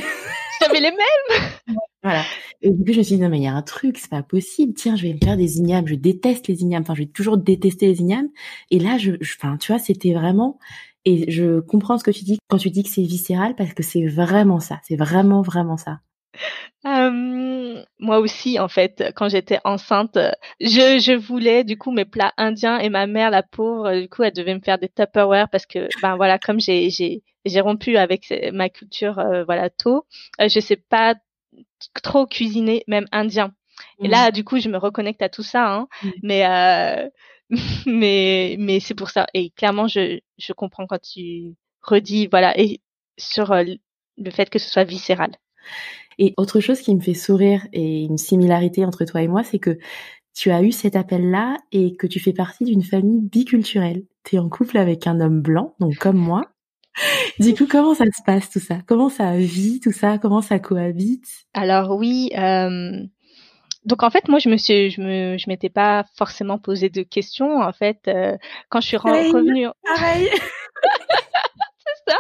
J'avais 0.62 0.80
les 0.80 0.91
mêmes? 0.91 1.78
Voilà. 2.04 2.24
Et 2.62 2.72
du 2.72 2.84
coup, 2.84 2.93
je 2.93 3.00
me 3.00 3.04
suis 3.04 3.15
dit, 3.15 3.22
non, 3.22 3.30
mais 3.30 3.39
il 3.39 3.43
y 3.43 3.48
a 3.48 3.54
un 3.54 3.62
truc, 3.62 3.98
c'est 3.98 4.10
pas 4.10 4.24
possible. 4.24 4.74
Tiens, 4.74 4.96
je 4.96 5.04
vais 5.04 5.13
me 5.13 5.20
faire 5.24 5.38
des 5.38 5.58
ignames. 5.58 5.88
Je 5.88 5.96
déteste 5.96 6.48
les 6.48 6.62
ignames. 6.62 6.84
Enfin, 6.84 6.96
je 6.96 7.02
vais 7.02 7.08
toujours 7.08 7.38
détester 7.38 7.88
les 7.88 8.00
ignames. 8.00 8.30
Et 8.72 8.80
là, 8.80 8.98
je, 8.98 9.12
enfin, 9.22 9.58
tu 9.58 9.72
vois, 9.72 9.80
c'était 9.80 10.13
vraiment, 10.13 10.60
et 11.06 11.30
je 11.32 11.60
comprends 11.60 11.98
ce 11.98 12.04
que 12.04 12.12
tu 12.12 12.24
dis 12.24 12.39
quand 12.50 12.58
tu 12.58 12.70
dis 12.70 12.84
que 12.84 12.89
c'est 12.89 13.02
viscéral 13.02 13.56
parce 13.56 13.74
que 13.74 13.84
c'est 13.84 14.06
vraiment 14.06 14.60
ça. 14.60 14.80
C'est 14.84 14.96
vraiment, 14.96 15.41
vraiment 15.41 15.78
ça. 15.78 16.00
Euh, 16.86 17.84
moi 18.00 18.19
aussi, 18.19 18.60
en 18.60 18.67
fait, 18.67 19.12
quand 19.15 19.30
j'étais 19.30 19.60
enceinte, 19.63 20.17
je, 20.60 21.00
je 21.00 21.13
voulais 21.15 21.63
du 21.63 21.78
coup 21.78 21.91
mes 21.91 22.06
plats 22.06 22.34
indiens 22.38 22.80
et 22.80 22.89
ma 22.89 23.08
mère, 23.08 23.32
la 23.32 23.43
pauvre, 23.43 24.00
du 24.00 24.08
coup, 24.10 24.23
elle 24.23 24.34
devait 24.34 24.56
me 24.56 24.62
faire 24.62 24.78
des 24.78 24.89
Tupperware 24.89 25.50
parce 25.50 25.65
que, 25.65 25.89
ben 26.02 26.15
voilà, 26.15 26.39
comme 26.39 26.60
j'ai 26.60 26.89
j'ai 26.89 27.23
j'ai 27.45 27.62
rompu 27.62 27.97
avec 27.97 28.34
ma 28.54 28.69
culture, 28.69 29.19
euh, 29.19 29.43
voilà, 29.43 29.69
tôt, 29.69 30.06
euh, 30.41 30.47
je 30.50 30.60
sais 30.60 30.76
pas 30.76 31.15
trop 32.04 32.26
cuisiner, 32.26 32.84
même 32.88 33.08
indien. 33.12 33.54
Et 34.04 34.08
là, 34.08 34.32
du 34.32 34.43
coup, 34.43 34.60
je 34.60 34.69
me 34.69 34.78
reconnecte 34.78 35.21
à 35.21 35.30
tout 35.30 35.43
ça, 35.43 35.71
hein. 35.71 35.88
mais 36.23 36.45
euh, 36.45 37.10
mais 37.86 38.56
mais 38.60 38.80
c'est 38.80 38.95
pour 38.95 39.10
ça. 39.10 39.28
Et 39.34 39.52
clairement, 39.52 39.88
je 39.88 40.19
je 40.38 40.54
comprends 40.54 40.88
quand 40.88 41.02
tu 41.02 41.56
redis 41.82 42.28
voilà 42.28 42.58
et 42.60 42.82
sur 43.17 43.54
le 43.54 44.32
fait 44.32 44.50
que 44.50 44.60
ce 44.60 44.69
soit 44.69 44.84
viscéral. 44.84 45.32
Et 46.19 46.34
autre 46.38 46.60
chose 46.60 46.82
qui 46.82 46.95
me 46.95 47.01
fait 47.01 47.13
sourire 47.13 47.67
et 47.73 48.03
une 48.03 48.17
similarité 48.17 48.86
entre 48.86 49.06
toi 49.06 49.21
et 49.21 49.27
moi, 49.27 49.43
c'est 49.43 49.60
que 49.60 49.77
tu 50.34 50.51
as 50.51 50.62
eu 50.62 50.71
cet 50.71 50.95
appel-là 50.95 51.58
et 51.71 51.95
que 51.95 52.08
tu 52.08 52.19
fais 52.19 52.34
partie 52.34 52.65
d'une 52.65 52.84
famille 52.84 53.21
biculturelle. 53.21 54.03
Tu 54.23 54.36
es 54.36 54.39
en 54.39 54.49
couple 54.49 54.77
avec 54.77 55.08
un 55.08 55.19
homme 55.19 55.41
blanc, 55.41 55.75
donc 55.80 55.95
comme 55.97 56.17
moi. 56.17 56.49
Du 57.39 57.53
coup, 57.53 57.67
comment 57.69 57.93
ça 57.93 58.06
se 58.06 58.23
passe 58.25 58.49
tout 58.49 58.60
ça? 58.60 58.80
Comment 58.88 59.10
ça 59.10 59.38
vit 59.38 59.80
tout 59.80 59.91
ça? 59.91 60.17
Comment 60.17 60.41
ça 60.41 60.58
cohabite? 60.58 61.27
Alors 61.53 61.95
oui, 61.95 62.32
euh, 62.36 63.03
donc 63.88 64.03
en 64.03 64.10
fait, 64.10 64.27
moi, 64.27 64.39
je 64.39 64.49
me 64.49 64.58
suis, 64.58 64.89
je 64.89 65.01
me, 65.01 65.38
je 65.38 65.45
m'étais 65.47 65.69
pas 65.69 66.03
forcément 66.17 66.58
posé 66.58 66.89
de 66.89 67.03
questions. 67.03 67.62
En 67.62 67.71
fait, 67.71 67.99
euh, 68.08 68.36
quand 68.69 68.82
je 68.82 68.88
suis 68.88 68.97
revenue, 68.97 69.67
pareil. 69.86 70.27
c'est 71.77 72.12
ça. 72.12 72.17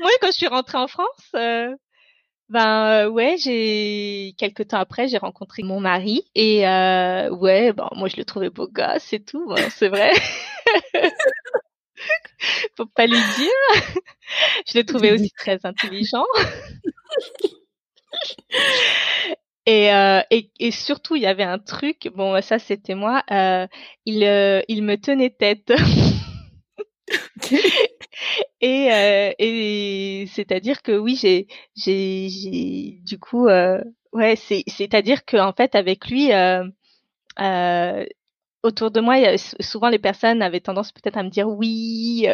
Moi, 0.00 0.10
quand 0.20 0.28
je 0.28 0.36
suis 0.36 0.46
rentrée 0.46 0.78
en 0.78 0.88
France, 0.88 1.30
euh, 1.34 1.74
ben 2.48 3.08
ouais, 3.08 3.36
j'ai 3.38 4.34
quelques 4.38 4.68
temps 4.68 4.78
après, 4.78 5.08
j'ai 5.08 5.18
rencontré 5.18 5.62
mon 5.62 5.80
mari 5.80 6.24
et 6.34 6.66
euh, 6.68 7.30
ouais, 7.30 7.72
bon, 7.72 7.88
moi 7.92 8.08
je 8.08 8.16
le 8.16 8.24
trouvais 8.24 8.50
beau 8.50 8.68
gosse 8.68 9.12
et 9.12 9.24
tout, 9.24 9.54
c'est 9.70 9.88
vrai. 9.88 10.12
Faut 12.76 12.86
pas 12.86 13.06
lui 13.06 13.20
dire. 13.36 13.48
je 14.66 14.74
l'ai 14.74 14.84
trouvé 14.84 15.12
aussi 15.12 15.30
très 15.30 15.60
intelligent. 15.64 16.24
Et, 19.66 19.92
euh, 19.94 20.20
et, 20.30 20.50
et, 20.58 20.70
surtout, 20.72 21.14
il 21.14 21.22
y 21.22 21.26
avait 21.26 21.44
un 21.44 21.58
truc, 21.58 22.08
bon, 22.14 22.40
ça 22.42 22.58
c'était 22.58 22.96
moi, 22.96 23.22
euh, 23.30 23.66
il, 24.06 24.24
euh, 24.24 24.60
il 24.66 24.82
me 24.82 24.96
tenait 24.96 25.30
tête. 25.30 25.72
et 28.60 28.92
euh, 28.92 29.32
et 29.38 30.26
c'est-à-dire 30.32 30.82
que 30.82 30.96
oui, 30.96 31.16
j'ai, 31.16 31.46
j'ai, 31.76 32.28
j'ai, 32.28 32.98
du 33.02 33.18
coup, 33.18 33.48
euh, 33.48 33.82
ouais, 34.12 34.36
c'est, 34.36 34.64
c'est-à-dire 34.66 35.24
que 35.24 35.36
en 35.36 35.52
fait, 35.52 35.74
avec 35.74 36.08
lui, 36.08 36.32
euh, 36.32 36.64
autour 38.62 38.90
de 38.90 39.00
moi, 39.00 39.16
souvent 39.60 39.88
les 39.88 39.98
personnes 39.98 40.42
avaient 40.42 40.60
tendance 40.60 40.92
peut-être 40.92 41.16
à 41.16 41.22
me 41.22 41.30
dire 41.30 41.48
oui. 41.48 42.26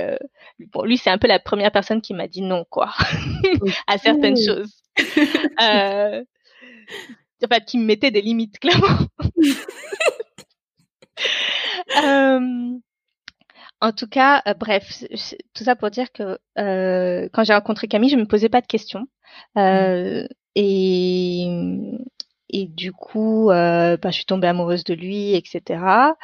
bon, 0.73 0.85
lui, 0.85 0.99
c'est 0.99 1.11
un 1.11 1.19
peu 1.19 1.29
la 1.29 1.38
première 1.38 1.73
personne 1.73 2.01
qui 2.03 2.14
m'a 2.14 2.29
dit 2.29 2.43
non, 2.43 2.64
quoi, 2.69 2.93
à 3.87 3.99
certaines 3.99 4.37
choses. 4.37 4.83
euh, 5.62 6.25
enfin, 7.45 7.61
qui 7.61 7.79
me 7.79 7.85
mettait 7.85 8.11
des 8.11 8.23
limites, 8.23 8.59
clairement. 8.59 8.99
euh, 12.05 12.79
en 13.81 13.93
tout 13.93 14.09
cas, 14.09 14.43
euh, 14.47 14.55
bref, 14.55 15.05
tout 15.55 15.64
ça 15.64 15.77
pour 15.77 15.91
dire 15.91 16.11
que 16.12 16.38
euh, 16.59 17.29
quand 17.33 17.45
j'ai 17.45 17.55
rencontré 17.55 17.88
Camille, 17.88 18.11
je 18.11 18.17
me 18.17 18.27
posais 18.27 18.49
pas 18.49 18.61
de 18.61 18.67
questions. 18.67 19.07
Euh, 19.57 20.27
et, 20.55 21.47
et 22.51 22.67
du 22.67 22.93
coup, 22.93 23.51
euh, 23.51 23.97
bah, 23.97 24.11
je 24.11 24.17
suis 24.17 24.25
tombée 24.25 24.49
amoureuse 24.49 24.85
de 24.85 24.95
lui, 24.95 25.35
etc. 25.35 26.14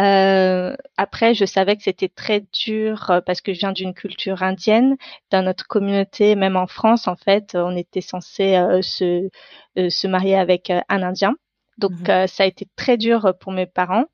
Euh, 0.00 0.76
après, 0.96 1.34
je 1.34 1.44
savais 1.44 1.76
que 1.76 1.82
c'était 1.82 2.08
très 2.08 2.44
dur 2.52 3.22
parce 3.26 3.40
que 3.40 3.52
je 3.52 3.60
viens 3.60 3.72
d'une 3.72 3.94
culture 3.94 4.42
indienne. 4.42 4.96
Dans 5.30 5.42
notre 5.42 5.66
communauté, 5.66 6.34
même 6.36 6.56
en 6.56 6.66
France, 6.66 7.06
en 7.06 7.16
fait, 7.16 7.54
on 7.54 7.76
était 7.76 8.00
censé 8.00 8.56
euh, 8.56 8.82
se, 8.82 9.28
se 9.76 10.06
marier 10.08 10.36
avec 10.36 10.70
un 10.70 11.02
Indien. 11.02 11.34
Donc, 11.78 11.92
mhm. 11.92 12.26
ça 12.28 12.44
a 12.44 12.46
été 12.46 12.66
très 12.76 12.96
dur 12.96 13.34
pour 13.40 13.52
mes 13.52 13.66
parents. 13.66 14.06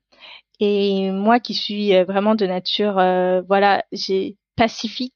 Et 0.61 1.11
moi, 1.11 1.39
qui 1.39 1.53
suis 1.53 1.91
vraiment 2.03 2.35
de 2.35 2.45
nature, 2.45 2.93
voilà, 3.47 3.83
j'ai 3.91 4.37
pacifiste. 4.55 5.13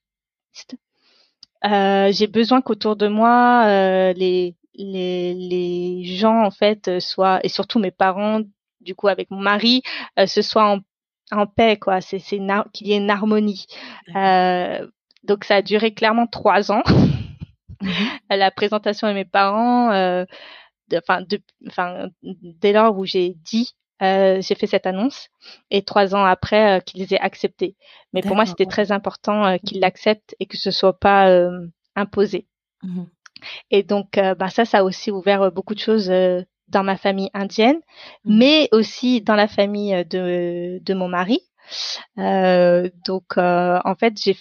j'ai 1.63 2.27
besoin 2.27 2.61
qu'autour 2.61 2.95
de 2.95 3.07
moi, 3.07 4.13
les 4.13 4.55
les, 4.77 5.33
les 5.33 6.03
gens 6.03 6.43
en 6.43 6.51
fait 6.51 6.87
euh, 6.87 6.99
soient 6.99 7.39
et 7.43 7.49
surtout 7.49 7.79
mes 7.79 7.91
parents 7.91 8.41
du 8.81 8.95
coup 8.95 9.07
avec 9.07 9.31
mon 9.31 9.39
mari 9.39 9.81
euh, 10.19 10.25
ce 10.25 10.41
soit 10.41 10.69
en, 10.69 10.79
en 11.31 11.47
paix 11.47 11.77
quoi. 11.77 12.01
C'est 12.01 12.19
c'est 12.19 12.39
qu'il 12.73 12.87
y 12.87 12.93
ait 12.93 12.97
une 12.97 13.09
harmonie. 13.09 13.65
Euh, 14.15 14.87
donc 15.23 15.43
ça 15.43 15.55
a 15.55 15.61
duré 15.61 15.93
clairement 15.93 16.27
trois 16.27 16.71
ans. 16.71 16.83
Mmh 16.87 17.87
la 18.29 18.51
présentation 18.51 19.07
de 19.07 19.13
mes 19.13 19.25
parents 19.25 19.91
euh, 19.91 20.23
enfin 20.95 21.21
de, 21.21 21.39
enfin 21.67 22.07
dès 22.23 22.71
lors 22.73 22.97
où 22.97 23.05
j'ai 23.05 23.35
dit 23.43 23.73
euh, 24.01 24.41
j'ai 24.41 24.55
fait 24.55 24.67
cette 24.67 24.85
annonce 24.85 25.29
et 25.71 25.83
trois 25.83 26.15
ans 26.15 26.25
après 26.25 26.77
euh, 26.77 26.79
qu'ils 26.79 27.13
aient 27.13 27.19
accepté. 27.19 27.75
Mais 28.13 28.21
pour 28.21 28.35
moi, 28.35 28.45
c'était 28.45 28.65
très 28.65 28.91
important 28.91 29.45
euh, 29.45 29.57
qu'ils 29.57 29.77
mmh 29.77 29.81
l'acceptent 29.81 30.35
et 30.39 30.45
que 30.45 30.57
ce 30.57 30.71
soit 30.71 30.99
pas 30.99 31.29
imposé. 31.95 32.47
Mmh 32.83 33.03
et 33.69 33.83
donc, 33.83 34.17
bah, 34.39 34.49
ça, 34.49 34.65
ça 34.65 34.79
a 34.79 34.83
aussi 34.83 35.11
ouvert 35.11 35.51
beaucoup 35.51 35.75
de 35.75 35.79
choses 35.79 36.09
euh, 36.09 36.41
dans 36.69 36.83
ma 36.83 36.97
famille 36.97 37.29
indienne, 37.33 37.75
mmh. 38.23 38.37
mais 38.37 38.69
aussi 38.71 39.21
dans 39.21 39.35
la 39.35 39.47
famille 39.47 39.93
de, 40.05 40.79
de 40.81 40.93
mon 40.95 41.07
mari. 41.07 41.41
donc, 42.17 43.37
en 43.37 43.95
fait, 43.99 44.13
j'ai, 44.17 44.35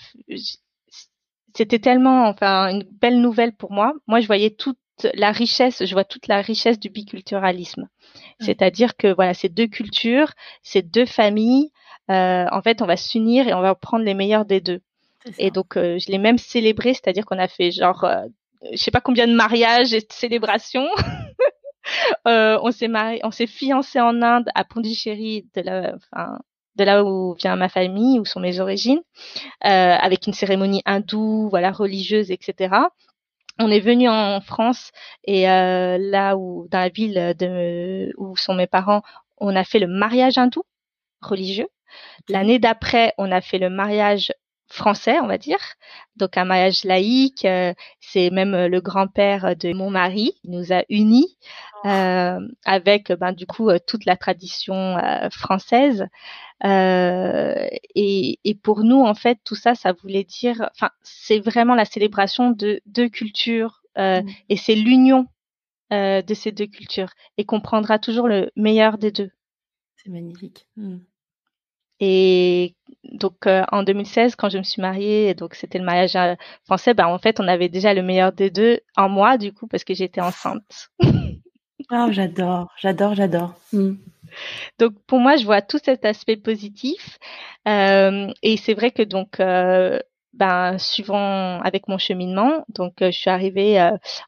c'était 1.54 1.80
tellement, 1.80 2.28
enfin, 2.28 2.68
une 2.70 2.84
belle 2.84 3.20
nouvelle 3.20 3.54
pour 3.54 3.72
moi. 3.72 3.92
Moi, 4.06 4.20
je 4.20 4.26
voyais 4.26 4.50
toute 4.50 4.78
la 5.14 5.32
richesse, 5.32 5.84
je 5.84 5.92
vois 5.92 6.04
toute 6.04 6.28
la 6.28 6.40
richesse 6.40 6.78
du 6.78 6.88
biculturalisme. 6.88 7.82
Mmh. 7.82 8.44
C'est-à-dire 8.44 8.96
que 8.96 9.12
voilà, 9.12 9.34
ces 9.34 9.48
deux 9.48 9.66
cultures, 9.66 10.32
ces 10.62 10.82
deux 10.82 11.06
familles, 11.06 11.70
en 12.08 12.60
fait, 12.62 12.82
on 12.82 12.86
va 12.86 12.96
s'unir 12.96 13.48
et 13.48 13.54
on 13.54 13.60
va 13.60 13.74
prendre 13.74 14.04
les 14.04 14.14
meilleurs 14.14 14.44
des 14.44 14.60
deux. 14.60 14.80
Et 15.38 15.50
donc, 15.50 15.74
je 15.74 16.10
l'ai 16.10 16.18
même 16.18 16.38
célébré, 16.38 16.92
c'est-à-dire 16.92 17.24
qu'on 17.24 17.38
a 17.38 17.48
fait 17.48 17.70
genre 17.70 18.06
je 18.72 18.76
sais 18.76 18.90
pas 18.90 19.00
combien 19.00 19.26
de 19.26 19.34
mariages 19.34 19.92
et 19.92 20.00
de 20.00 20.06
célébrations. 20.10 20.88
euh, 22.28 22.58
on 22.62 22.70
s'est 22.70 22.88
marié, 22.88 23.20
on 23.24 23.30
s'est 23.30 23.46
fiancé 23.46 24.00
en 24.00 24.22
Inde 24.22 24.48
à 24.54 24.64
Pondichéry, 24.64 25.46
de 25.54 25.60
la, 25.60 25.94
enfin, 25.96 26.38
de 26.76 26.84
là 26.84 27.04
où 27.04 27.34
vient 27.34 27.56
ma 27.56 27.68
famille, 27.68 28.18
où 28.18 28.24
sont 28.24 28.40
mes 28.40 28.60
origines, 28.60 29.00
euh, 29.64 29.68
avec 29.68 30.26
une 30.26 30.32
cérémonie 30.32 30.82
hindoue, 30.86 31.48
voilà, 31.50 31.70
religieuse, 31.70 32.30
etc. 32.30 32.74
On 33.58 33.70
est 33.70 33.80
venu 33.80 34.08
en 34.08 34.40
France 34.40 34.90
et 35.24 35.48
euh, 35.48 35.96
là 35.98 36.36
où, 36.36 36.66
dans 36.70 36.80
la 36.80 36.88
ville 36.88 37.34
de 37.38 38.12
où 38.16 38.36
sont 38.36 38.54
mes 38.54 38.66
parents, 38.66 39.02
on 39.38 39.54
a 39.54 39.64
fait 39.64 39.78
le 39.78 39.86
mariage 39.86 40.38
hindou 40.38 40.64
religieux. 41.20 41.68
L'année 42.28 42.58
d'après, 42.58 43.14
on 43.18 43.30
a 43.30 43.40
fait 43.40 43.58
le 43.58 43.70
mariage 43.70 44.32
français, 44.74 45.20
on 45.20 45.26
va 45.26 45.38
dire. 45.38 45.58
Donc 46.16 46.36
un 46.36 46.44
mariage 46.44 46.84
laïque, 46.84 47.44
euh, 47.44 47.72
c'est 48.00 48.30
même 48.30 48.54
euh, 48.54 48.68
le 48.68 48.80
grand-père 48.80 49.56
de 49.56 49.72
mon 49.72 49.90
mari 49.90 50.32
qui 50.42 50.50
nous 50.50 50.72
a 50.72 50.82
unis 50.88 51.38
oh. 51.84 51.88
euh, 51.88 52.40
avec 52.64 53.12
ben 53.12 53.32
du 53.32 53.46
coup 53.46 53.70
toute 53.86 54.04
la 54.04 54.16
tradition 54.16 54.96
française. 55.30 56.06
Et, 56.64 58.38
et, 58.44 58.54
pour 58.54 58.84
nous 58.84 59.02
en 59.02 59.14
fait 59.14 59.38
tout 59.44 59.54
ça, 59.54 59.74
ça 59.74 59.92
voulait 59.92 60.24
dire, 60.24 60.70
enfin 60.74 60.90
c'est 61.02 61.40
vraiment 61.40 61.74
la 61.74 61.84
célébration 61.84 62.50
de 62.50 62.80
deux 62.86 63.08
cultures 63.08 63.82
mmh. 63.96 64.20
et 64.48 64.56
c'est 64.56 64.74
l'union 64.74 65.26
de 65.90 66.34
ces 66.34 66.52
deux 66.52 66.66
cultures 66.66 67.12
et 67.36 67.44
qu'on 67.44 67.60
prendra 67.60 67.98
toujours 67.98 68.28
le 68.28 68.50
meilleur 68.56 68.96
des 68.98 69.10
deux. 69.10 69.30
C'est 69.96 70.10
magnifique. 70.10 70.66
Mmh. 70.76 70.98
Et 72.00 72.74
donc 73.04 73.46
euh, 73.46 73.64
en 73.70 73.82
2016, 73.82 74.36
quand 74.36 74.48
je 74.48 74.58
me 74.58 74.62
suis 74.62 74.82
mariée, 74.82 75.34
donc 75.34 75.54
c'était 75.54 75.78
le 75.78 75.84
mariage 75.84 76.16
euh, 76.16 76.34
français, 76.64 76.94
bah 76.94 77.08
en 77.08 77.18
fait 77.18 77.40
on 77.40 77.48
avait 77.48 77.68
déjà 77.68 77.94
le 77.94 78.02
meilleur 78.02 78.32
des 78.32 78.50
deux 78.50 78.80
en 78.96 79.08
moi 79.08 79.38
du 79.38 79.52
coup 79.52 79.66
parce 79.66 79.84
que 79.84 79.94
j'étais 79.94 80.20
enceinte. 80.20 80.90
oh 81.02 82.06
j'adore, 82.10 82.72
j'adore, 82.80 83.14
j'adore. 83.14 83.54
Mm. 83.72 83.94
Donc 84.78 84.94
pour 85.06 85.20
moi 85.20 85.36
je 85.36 85.44
vois 85.44 85.62
tout 85.62 85.78
cet 85.82 86.04
aspect 86.04 86.36
positif 86.36 87.18
euh, 87.68 88.32
et 88.42 88.56
c'est 88.56 88.74
vrai 88.74 88.90
que 88.90 89.02
donc 89.02 89.38
euh, 89.38 89.98
ben 90.34 90.78
suivant 90.78 91.60
avec 91.62 91.88
mon 91.88 91.98
cheminement, 91.98 92.64
donc 92.68 92.94
je 93.00 93.10
suis 93.10 93.30
arrivée 93.30 93.80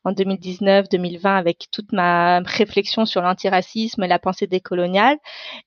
en 0.04 0.12
2019-2020 0.12 1.36
avec 1.36 1.68
toute 1.70 1.92
ma 1.92 2.40
réflexion 2.40 3.04
sur 3.06 3.22
l'antiracisme 3.22 4.06
la 4.06 4.18
pensée 4.18 4.46
décoloniale 4.46 5.18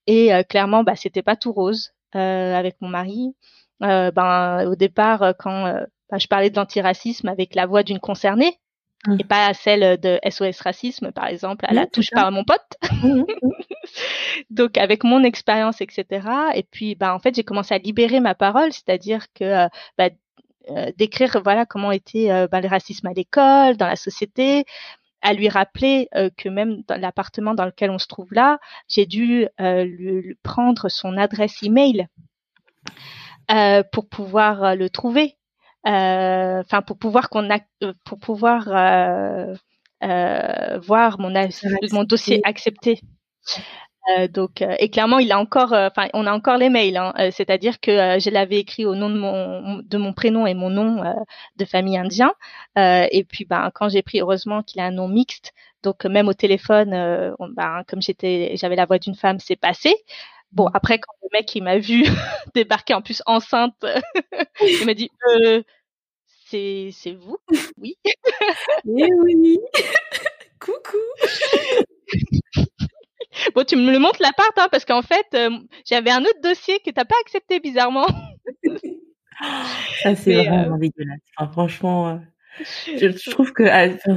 et 0.08 0.32
clairement 0.50 0.84
bah 0.84 0.96
c'était 0.96 1.24
pas 1.24 1.36
tout 1.36 1.52
rose. 1.52 1.94
Euh, 2.16 2.56
avec 2.56 2.76
mon 2.82 2.88
mari. 2.88 3.36
Euh, 3.84 4.10
ben 4.10 4.68
au 4.68 4.76
départ, 4.76 5.22
euh, 5.22 5.34
quand 5.38 5.66
ben, 6.10 6.18
je 6.18 6.28
parlais 6.28 6.50
de 6.50 6.56
l'antiracisme 6.56 7.28
avec 7.28 7.54
la 7.54 7.68
voix 7.68 7.84
d'une 7.84 8.00
concernée, 8.00 8.58
mmh. 9.06 9.18
et 9.20 9.24
pas 9.24 9.54
celle 9.54 10.00
de 10.00 10.20
SOS 10.28 10.60
racisme 10.62 11.12
par 11.12 11.28
exemple 11.28 11.66
à 11.68 11.74
la 11.74 11.86
touche 11.86 12.10
par 12.12 12.32
mon 12.32 12.44
pote 12.44 12.66
mmh, 13.04 13.20
mmh, 13.20 13.24
donc 14.50 14.78
avec 14.80 15.04
mon 15.04 15.24
expérience 15.24 15.82
etc 15.82 16.28
et 16.56 16.64
puis 16.64 16.96
bah 16.96 17.14
en 17.14 17.20
fait 17.20 17.36
j'ai 17.36 17.44
commencé 17.44 17.74
à 17.74 17.78
libérer 17.78 18.20
ma 18.20 18.36
parole 18.36 18.74
c'est-à-dire 18.74 19.28
que 19.34 19.70
bah, 19.98 20.10
décrire 20.98 21.42
voilà 21.44 21.66
comment 21.66 21.92
était 21.92 22.48
bah, 22.48 22.62
le 22.62 22.68
racisme 22.68 23.08
à 23.08 23.14
l'école 23.14 23.78
dans 23.78 23.88
la 23.88 23.96
société 23.96 24.66
à 25.22 25.34
lui 25.34 25.50
rappeler 25.50 26.08
que 26.38 26.48
même 26.50 26.82
dans 26.88 27.00
l'appartement 27.00 27.54
dans 27.54 27.66
lequel 27.66 27.92
on 27.92 27.98
se 27.98 28.08
trouve 28.08 28.34
là, 28.34 28.60
j'ai 28.88 29.06
dû 29.06 29.48
lui, 29.60 30.38
prendre 30.44 30.88
son 30.90 31.18
adresse 31.18 31.62
email 31.62 32.08
pour 33.92 34.08
pouvoir 34.08 34.76
le 34.76 34.90
trouver. 34.90 35.36
Enfin, 35.84 36.82
pour 36.86 36.98
pouvoir 36.98 37.30
qu'on 37.30 37.50
a, 37.50 37.60
pour 38.06 38.20
pouvoir 38.20 38.64
voir 40.02 41.20
mon, 41.20 41.34
mon 41.92 42.04
dossier 42.06 42.40
accepté. 42.46 43.02
Euh, 44.18 44.28
donc, 44.28 44.62
euh, 44.62 44.76
et 44.80 44.90
clairement, 44.90 45.20
il 45.20 45.32
a 45.32 45.40
encore, 45.40 45.74
euh, 45.74 45.88
enfin, 45.90 46.08
on 46.14 46.26
a 46.26 46.32
encore 46.34 46.58
les 46.58 46.70
mails. 46.70 46.98
Hein, 46.98 47.14
C'est-à-dire 47.32 47.80
que 47.80 47.92
je 48.20 48.30
l'avais 48.30 48.58
écrit 48.60 48.86
au 48.86 48.96
nom 48.96 49.10
de 49.10 49.18
mon 49.18 49.80
de 49.84 49.98
mon 49.98 50.14
prénom 50.14 50.48
et 50.48 50.54
mon 50.54 50.70
nom 50.70 51.04
de 51.58 51.66
famille 51.66 51.98
indien. 51.98 52.34
et 52.78 53.26
puis, 53.28 53.46
ben, 53.46 53.72
quand 53.74 53.90
j'ai 53.90 54.02
pris, 54.02 54.20
heureusement 54.22 54.64
qu'il 54.64 54.82
a 54.82 54.86
un 54.86 54.92
nom 54.92 55.08
mixte. 55.08 55.54
Donc, 55.84 56.06
même 56.06 56.28
au 56.28 56.34
téléphone, 56.34 56.92
ben, 57.56 57.84
comme 57.88 58.02
j'étais, 58.02 58.54
j'avais 58.58 58.76
la 58.76 58.86
voix 58.86 59.00
d'une 59.00 59.16
femme, 59.16 59.40
c'est 59.40 59.56
passé. 59.56 59.96
Bon, 60.52 60.66
mmh. 60.66 60.72
après, 60.74 61.00
quand 61.00 61.14
le 61.24 61.30
mec 61.34 61.56
il 61.56 61.64
m'a 61.64 61.78
vu 61.78 62.04
débarquer 62.56 62.94
en 62.96 63.02
plus 63.04 63.22
enceinte, 63.28 63.76
il 64.62 64.86
m'a 64.86 64.94
dit 64.96 65.10
euh, 65.36 65.62
c'est 66.48 66.90
c'est 66.94 67.14
vous? 67.14 67.38
Oui. 67.78 67.98
Eh 68.86 69.10
oui. 69.24 69.60
Coucou. 70.60 70.98
Bon, 73.56 73.64
tu 73.64 73.76
me 73.76 73.92
le 73.92 74.00
montres 74.00 74.22
la 74.22 74.34
part, 74.34 74.52
hein, 74.58 74.68
parce 74.72 74.86
qu'en 74.86 75.02
fait, 75.02 75.26
euh, 75.34 75.50
j'avais 75.86 76.12
un 76.12 76.22
autre 76.22 76.42
dossier 76.44 76.80
que 76.86 76.92
t'as 76.92 77.06
pas 77.06 77.16
accepté 77.22 77.60
bizarrement. 77.60 78.08
Ça, 80.02 80.16
c'est 80.16 80.46
vraiment 80.46 80.76
euh, 80.76 80.80
dégueulasse. 80.80 81.20
franchement, 81.52 82.10
euh, 82.10 82.18
je, 82.98 83.08
trouve 83.32 83.54
que 83.54 83.64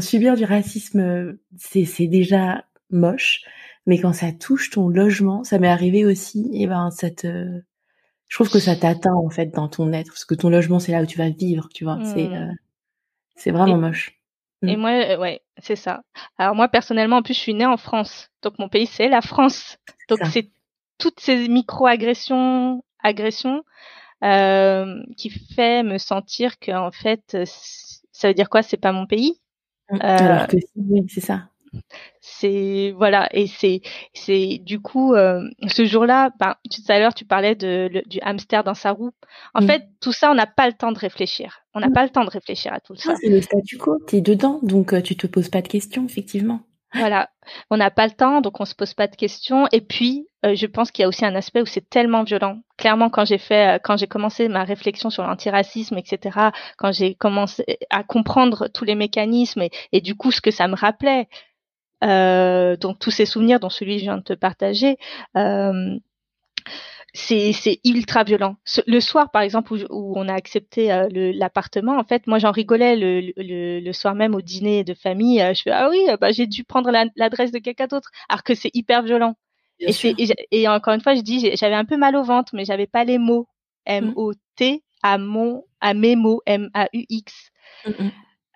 subir 0.00 0.34
du 0.36 0.44
racisme, 0.44 1.38
c'est 1.56 2.06
déjà 2.06 2.64
moche. 2.90 3.42
Mais 3.86 3.98
quand 3.98 4.12
ça 4.12 4.30
touche 4.32 4.70
ton 4.70 4.88
logement, 4.88 5.42
ça 5.42 5.58
m'est 5.58 5.68
arrivé 5.68 6.04
aussi, 6.04 6.48
et 6.54 6.68
ben, 6.68 6.90
ça 6.92 7.10
te, 7.10 7.60
je 8.28 8.36
trouve 8.36 8.48
que 8.48 8.60
ça 8.60 8.76
t'atteint, 8.76 9.14
en 9.14 9.28
fait, 9.28 9.46
dans 9.46 9.68
ton 9.68 9.92
être. 9.92 10.08
Parce 10.08 10.24
que 10.24 10.34
ton 10.34 10.50
logement, 10.50 10.78
c'est 10.78 10.92
là 10.92 11.02
où 11.02 11.06
tu 11.06 11.18
vas 11.18 11.30
vivre, 11.30 11.68
tu 11.74 11.84
vois. 11.84 11.98
C'est, 12.04 12.28
mmh. 12.28 12.56
c'est 13.34 13.50
vraiment 13.50 13.76
moche. 13.76 14.21
Et 14.66 14.76
mmh. 14.76 14.80
moi, 14.80 14.90
euh, 14.90 15.18
ouais, 15.18 15.42
c'est 15.58 15.76
ça. 15.76 16.02
Alors 16.38 16.54
moi, 16.54 16.68
personnellement, 16.68 17.16
en 17.16 17.22
plus, 17.22 17.34
je 17.34 17.40
suis 17.40 17.54
née 17.54 17.66
en 17.66 17.76
France. 17.76 18.30
Donc 18.42 18.58
mon 18.58 18.68
pays, 18.68 18.86
c'est 18.86 19.08
la 19.08 19.20
France. 19.20 19.78
Donc 20.08 20.20
c'est 20.26 20.50
toutes 20.98 21.20
ces 21.20 21.48
micro-agressions, 21.48 22.84
agressions, 23.02 23.64
euh, 24.22 25.02
qui 25.16 25.30
fait 25.30 25.82
me 25.82 25.98
sentir 25.98 26.58
que 26.58 26.72
en 26.72 26.92
fait, 26.92 27.36
ça 28.12 28.28
veut 28.28 28.34
dire 28.34 28.48
quoi? 28.48 28.62
C'est 28.62 28.76
pas 28.76 28.92
mon 28.92 29.06
pays? 29.06 29.40
Mmh. 29.90 29.98
Alors 30.00 30.46
que 30.46 30.56
oui, 30.76 31.04
c'est 31.08 31.20
ça 31.20 31.48
c'est 32.20 32.92
voilà 32.96 33.28
et 33.32 33.46
c'est 33.46 33.80
c'est 34.14 34.58
du 34.62 34.80
coup 34.80 35.14
euh, 35.14 35.42
ce 35.66 35.84
jour-là 35.84 36.30
ben 36.38 36.54
tout 36.70 36.82
à 36.88 36.98
l'heure 36.98 37.14
tu 37.14 37.24
parlais 37.24 37.54
de 37.54 38.02
du 38.06 38.20
hamster 38.20 38.64
dans 38.64 38.74
sa 38.74 38.92
roue. 38.92 39.10
En 39.54 39.62
mm. 39.62 39.66
fait 39.66 39.82
tout 40.00 40.12
ça 40.12 40.30
on 40.30 40.34
n'a 40.34 40.46
pas 40.46 40.66
le 40.66 40.72
temps 40.72 40.92
de 40.92 40.98
réfléchir. 40.98 41.62
On 41.74 41.80
n'a 41.80 41.88
mm. 41.88 41.92
pas 41.92 42.02
le 42.04 42.10
temps 42.10 42.24
de 42.24 42.30
réfléchir 42.30 42.72
à 42.72 42.80
tout 42.80 42.94
ça. 42.94 43.14
C'est 43.20 43.28
le 43.28 43.40
statu 43.40 43.78
quo. 43.78 43.98
T'es 44.06 44.20
dedans 44.20 44.60
donc 44.62 44.92
euh, 44.92 45.00
tu 45.02 45.16
te 45.16 45.26
poses 45.26 45.48
pas 45.48 45.62
de 45.62 45.68
questions 45.68 46.04
effectivement. 46.04 46.60
Voilà. 46.94 47.30
On 47.70 47.78
n'a 47.78 47.90
pas 47.90 48.06
le 48.06 48.12
temps 48.12 48.42
donc 48.42 48.60
on 48.60 48.66
se 48.66 48.74
pose 48.74 48.92
pas 48.92 49.06
de 49.06 49.16
questions. 49.16 49.66
Et 49.72 49.80
puis 49.80 50.28
euh, 50.44 50.54
je 50.54 50.66
pense 50.66 50.90
qu'il 50.90 51.02
y 51.02 51.06
a 51.06 51.08
aussi 51.08 51.24
un 51.24 51.34
aspect 51.34 51.62
où 51.62 51.66
c'est 51.66 51.88
tellement 51.88 52.22
violent. 52.22 52.60
Clairement 52.76 53.08
quand 53.10 53.24
j'ai 53.24 53.38
fait 53.38 53.80
quand 53.82 53.96
j'ai 53.96 54.06
commencé 54.06 54.48
ma 54.48 54.64
réflexion 54.64 55.10
sur 55.10 55.22
l'antiracisme 55.24 55.96
etc 55.98 56.50
quand 56.76 56.92
j'ai 56.92 57.14
commencé 57.14 57.64
à 57.90 58.04
comprendre 58.04 58.68
tous 58.68 58.84
les 58.84 58.94
mécanismes 58.94 59.62
et, 59.62 59.70
et 59.92 60.00
du 60.00 60.14
coup 60.14 60.30
ce 60.30 60.40
que 60.40 60.50
ça 60.50 60.68
me 60.68 60.74
rappelait 60.74 61.20
euh, 61.20 61.24
donc 62.02 62.98
tous 62.98 63.10
ces 63.10 63.26
souvenirs 63.26 63.60
dont 63.60 63.70
celui 63.70 63.94
que 63.94 64.00
je 64.00 64.04
viens 64.04 64.18
de 64.18 64.22
te 64.22 64.32
partager, 64.32 64.96
euh, 65.36 65.96
c'est 67.14 67.80
ultra 67.84 68.24
violent. 68.24 68.56
Le 68.86 69.00
soir, 69.00 69.30
par 69.30 69.42
exemple, 69.42 69.74
où, 69.90 70.14
on 70.16 70.28
a 70.28 70.34
accepté 70.34 70.90
euh, 70.92 71.08
l'appartement, 71.12 71.98
en 71.98 72.04
fait, 72.04 72.26
moi 72.26 72.38
j'en 72.38 72.52
rigolais 72.52 72.96
le, 72.96 73.32
le, 73.36 73.80
le, 73.80 73.92
soir 73.92 74.14
même 74.14 74.34
au 74.34 74.40
dîner 74.40 74.82
de 74.82 74.94
famille. 74.94 75.38
je 75.54 75.62
fais 75.62 75.70
ah 75.70 75.88
oui, 75.90 76.00
bah, 76.20 76.32
j'ai 76.32 76.46
dû 76.46 76.64
prendre 76.64 76.90
l'adresse 77.16 77.52
de 77.52 77.58
quelqu'un 77.58 77.86
d'autre, 77.86 78.10
alors 78.28 78.42
que 78.42 78.54
c'est 78.54 78.70
hyper 78.74 79.02
violent. 79.02 79.36
Et, 79.80 79.92
et, 80.52 80.68
encore 80.68 80.94
une 80.94 81.00
fois, 81.00 81.14
je 81.14 81.22
dis, 81.22 81.50
j'avais 81.56 81.74
un 81.74 81.84
peu 81.84 81.96
mal 81.96 82.14
au 82.16 82.22
ventre, 82.22 82.54
mais 82.54 82.64
j'avais 82.64 82.86
pas 82.86 83.04
les 83.04 83.18
mots 83.18 83.48
M-O-T 83.86 84.82
à 85.02 85.18
mon 85.18 85.64
à 85.80 85.94
mes 85.94 86.14
mots 86.16 86.40
M-A-U-X. 86.46 87.50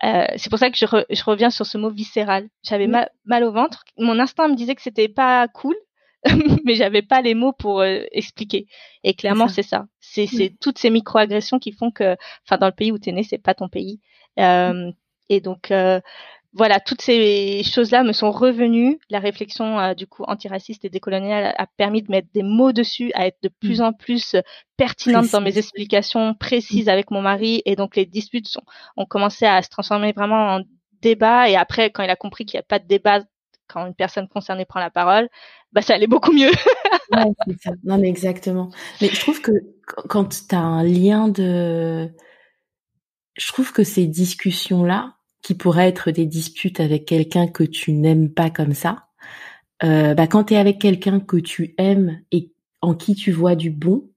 Euh, 0.05 0.27
c'est 0.37 0.51
pour 0.51 0.59
ça 0.59 0.71
que 0.71 0.77
je, 0.77 0.87
je, 0.87 1.25
reviens 1.25 1.51
sur 1.51 1.65
ce 1.67 1.79
mot 1.79 1.91
viscéral. 1.91 2.49
J'avais 2.63 2.87
mal 2.87 3.45
au 3.45 3.53
ventre. 3.53 3.85
Mon 3.97 4.19
instinct 4.19 4.49
me 4.49 4.55
disait 4.55 4.75
que 4.75 4.83
c'était 4.83 5.09
pas 5.09 5.49
cool, 5.49 5.75
mais 6.65 6.75
j'avais 6.75 7.03
pas 7.03 7.23
les 7.23 7.35
mots 7.35 7.53
pour 7.53 7.81
euh, 7.81 8.03
expliquer. 8.13 8.67
Et 9.05 9.15
clairement, 9.15 9.49
c'est 9.49 9.63
ça. 9.63 9.87
C'est 10.01 10.55
toutes 10.61 10.79
ces 10.79 10.91
micro-agressions 10.91 11.59
qui 11.59 11.73
font 11.73 11.91
que, 11.91 12.17
enfin, 12.45 12.59
dans 12.59 12.67
le 12.67 12.73
pays 12.73 12.93
où 12.93 12.99
tu 12.99 13.11
es 13.11 13.13
né, 13.13 13.23
c'est 13.23 13.39
pas 13.39 13.55
ton 13.55 13.69
pays. 13.69 14.01
Euh, 14.39 14.91
et 15.29 15.41
donc, 15.41 15.71
euh, 15.71 16.01
voilà, 16.53 16.81
toutes 16.81 17.03
ces 17.03 17.63
choses-là 17.65 18.03
me 18.03 18.13
sont 18.13 18.31
revenues. 18.31 18.99
La 19.11 19.19
réflexion 19.19 19.79
euh, 19.79 19.95
du 19.95 20.07
coup 20.07 20.25
antiraciste 20.25 20.85
et 20.85 20.89
décoloniale 20.89 21.55
a 21.57 21.67
permis 21.77 22.03
de 22.03 22.11
mettre 22.11 22.29
des 22.33 22.43
mots 22.43 22.73
dessus, 22.73 23.11
à 23.15 23.27
être 23.27 23.39
de 23.43 23.51
plus 23.61 23.81
mm. 23.81 23.85
en 23.85 23.93
plus 23.93 24.35
euh, 24.35 24.41
pertinente 24.77 25.31
dans 25.31 25.41
mes 25.41 25.59
explications 25.59 26.35
précises 26.35 26.89
avec 26.89 27.11
mon 27.11 27.23
mari. 27.23 27.63
Et 27.67 27.77
donc 27.77 27.97
les 27.97 28.07
disputes 28.07 28.49
sont, 28.49 28.63
ont 28.97 29.07
commencé 29.07 29.45
à 29.45 29.63
se 29.63 29.69
transformer 29.69 30.13
vraiment 30.13 30.57
en 30.57 30.61
débat. 31.03 31.49
Et 31.49 31.57
après, 31.57 31.91
quand 31.91 32.03
il 32.03 32.11
a 32.11 32.17
compris 32.17 32.47
qu'il 32.47 32.59
n'y 32.59 32.63
a 32.63 32.67
pas 32.69 32.79
de 32.79 32.87
débat 32.87 33.21
quand 33.69 33.87
une 33.87 33.95
personne 33.95 34.29
concernée 34.29 34.65
prend 34.65 34.81
la 34.81 34.91
parole, 34.91 35.29
bah 35.73 35.83
ça 35.83 35.95
allait 35.95 36.07
beaucoup 36.07 36.33
mieux. 36.33 36.53
ouais, 37.13 37.57
ça. 37.63 37.73
Non 37.85 37.99
mais 37.99 38.09
exactement. 38.09 38.71
Mais 39.01 39.09
je 39.09 39.21
trouve 39.21 39.41
que 39.41 39.53
quand 40.09 40.47
tu 40.49 40.55
as 40.55 40.61
un 40.61 40.85
lien 40.85 41.29
de... 41.29 42.11
Je 43.37 43.49
trouve 43.49 43.73
que 43.73 43.85
ces 43.85 44.07
discussions-là, 44.07 45.16
qui 45.47 45.55
pourraient 45.55 45.87
être 45.87 46.11
des 46.11 46.27
disputes 46.27 46.81
avec 46.81 47.05
quelqu'un 47.05 47.47
que 47.47 47.63
tu 47.63 47.93
n'aimes 47.93 48.31
pas 48.31 48.51
comme 48.51 48.73
ça, 48.73 49.07
euh, 49.85 50.13
bah 50.13 50.27
quand 50.27 50.43
tu 50.43 50.55
es 50.55 50.57
avec 50.57 50.81
quelqu'un 50.81 51.21
que 51.21 51.37
tu 51.37 51.73
aimes 51.79 52.21
et 52.33 52.51
en 52.83 52.95
qui 52.97 53.15
tu 53.15 53.31
vois 53.31 53.55
du 53.55 53.71
bon, 53.71 54.11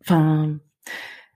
enfin, 0.00 0.58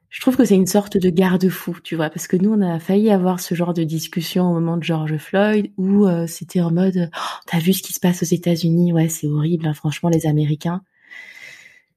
je 0.08 0.20
trouve 0.20 0.36
que 0.36 0.44
c'est 0.44 0.56
une 0.56 0.66
sorte 0.66 0.96
de 0.96 1.08
garde-fou, 1.08 1.78
tu 1.84 1.94
vois, 1.94 2.10
parce 2.10 2.26
que 2.26 2.36
nous 2.36 2.52
on 2.52 2.62
a 2.62 2.80
failli 2.80 3.12
avoir 3.12 3.38
ce 3.38 3.54
genre 3.54 3.74
de 3.74 3.84
discussion 3.84 4.50
au 4.50 4.54
moment 4.54 4.76
de 4.76 4.82
George 4.82 5.18
Floyd 5.18 5.70
où 5.76 6.08
euh, 6.08 6.26
c'était 6.26 6.60
en 6.60 6.72
mode, 6.72 7.10
oh, 7.16 7.38
t'as 7.46 7.60
vu 7.60 7.72
ce 7.72 7.84
qui 7.84 7.92
se 7.92 8.00
passe 8.00 8.24
aux 8.24 8.34
États-Unis, 8.34 8.92
ouais 8.92 9.08
c'est 9.08 9.28
horrible, 9.28 9.68
hein, 9.68 9.74
franchement 9.74 10.08
les 10.08 10.26
Américains. 10.26 10.82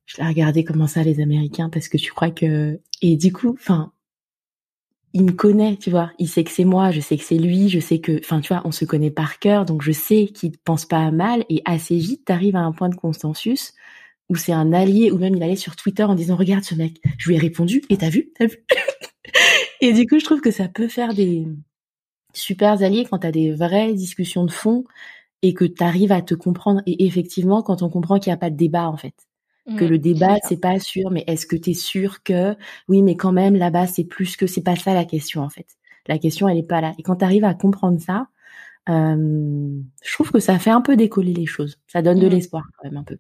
Je 0.06 0.22
l'ai 0.22 0.28
regardé 0.28 0.64
comment 0.64 0.86
ça 0.86 1.02
les 1.02 1.20
Américains 1.22 1.72
parce 1.72 1.90
que 1.90 1.98
tu 1.98 2.12
crois 2.12 2.30
que 2.30 2.80
et 3.02 3.18
du 3.18 3.34
coup, 3.34 3.58
enfin 3.60 3.93
il 5.14 5.24
me 5.26 5.32
connaît, 5.32 5.78
tu 5.78 5.92
vois. 5.92 6.12
Il 6.18 6.28
sait 6.28 6.44
que 6.44 6.52
c'est 6.52 6.66
moi, 6.66 6.92
je 6.92 7.00
sais 7.00 7.18
que 7.18 7.24
c'est 7.24 7.38
lui, 7.38 7.70
je 7.70 7.80
sais 7.80 8.00
que, 8.00 8.20
enfin, 8.20 8.42
tu 8.42 8.54
vois, 8.54 8.64
on 8.66 8.72
se 8.72 8.84
connaît 8.86 9.12
par 9.12 9.40
cœur, 9.40 9.66
donc 9.66 9.84
je 9.84 9.92
sais 9.92 10.28
qu'il 10.28 10.58
pense 10.58 10.86
pas 10.86 11.12
mal. 11.12 11.46
Et 11.50 11.62
assez 11.66 11.98
vite, 11.98 12.26
t'arrives 12.26 12.56
à 12.56 12.62
un 12.62 12.72
point 12.72 12.90
de 12.90 12.96
consensus 12.96 13.74
où 14.30 14.36
c'est 14.36 14.54
un 14.54 14.74
allié, 14.74 15.12
ou 15.12 15.18
même 15.20 15.36
il 15.36 15.44
allait 15.44 15.56
sur 15.56 15.76
Twitter 15.76 16.04
en 16.04 16.16
disant, 16.16 16.36
regarde 16.36 16.64
ce 16.64 16.76
mec, 16.76 17.00
je 17.18 17.30
lui 17.30 17.36
ai 17.36 17.40
répondu, 17.40 17.84
et 17.90 17.98
t'as 17.98 18.10
vu, 18.10 18.32
t'as 18.38 18.48
vu? 18.48 18.58
et 19.82 19.94
du 19.94 20.08
coup, 20.08 20.20
je 20.20 20.26
trouve 20.26 20.42
que 20.42 20.52
ça 20.52 20.68
peut 20.68 20.88
faire 20.88 21.14
des 21.14 21.46
super 22.34 22.82
alliés 22.82 23.06
quand 23.10 23.20
t'as 23.20 23.32
des 23.32 23.54
vraies 23.54 23.94
discussions 23.94 24.46
de 24.46 24.52
fond 24.52 24.86
et 25.44 25.54
que 25.54 25.66
t'arrives 25.66 26.12
à 26.12 26.22
te 26.22 26.34
comprendre. 26.36 26.82
Et 26.88 27.06
effectivement, 27.06 27.62
quand 27.62 27.84
on 27.84 27.90
comprend 27.90 28.20
qu'il 28.20 28.32
n'y 28.32 28.36
a 28.36 28.38
pas 28.38 28.50
de 28.50 28.58
débat, 28.58 28.88
en 28.90 28.98
fait 28.98 29.14
que 29.66 29.86
le 29.86 29.98
débat 29.98 30.36
c'est 30.44 30.60
pas 30.60 30.80
sûr 30.80 31.10
mais 31.10 31.24
est-ce 31.28 31.46
que 31.46 31.56
tu 31.56 31.72
es 31.72 31.74
sûr 31.74 32.22
que 32.24 32.56
oui 32.90 33.02
mais 33.02 33.16
quand 33.16 33.32
même 33.32 33.56
là-bas 33.56 33.88
c'est 33.88 34.04
plus 34.04 34.36
que 34.36 34.46
c'est 34.46 34.64
pas 34.64 34.76
ça 34.76 34.94
la 34.94 35.06
question 35.06 35.42
en 35.42 35.50
fait. 35.50 35.68
La 36.08 36.18
question 36.18 36.50
elle 36.50 36.58
est 36.58 36.68
pas 36.68 36.82
là. 36.82 36.94
Et 36.98 37.04
quand 37.04 37.18
tu 37.18 37.26
arrives 37.26 37.46
à 37.46 37.54
comprendre 37.54 38.00
ça 38.00 38.28
euh, 38.90 39.80
je 40.04 40.14
trouve 40.14 40.32
que 40.32 40.40
ça 40.40 40.60
fait 40.60 40.70
un 40.70 40.82
peu 40.82 40.98
décoller 40.98 41.34
les 41.34 41.46
choses. 41.46 41.80
Ça 41.88 42.02
donne 42.02 42.20
de 42.20 42.28
mmh. 42.28 42.32
l'espoir 42.32 42.64
quand 42.78 42.90
même 42.90 42.98
un 42.98 43.04
peu. 43.04 43.18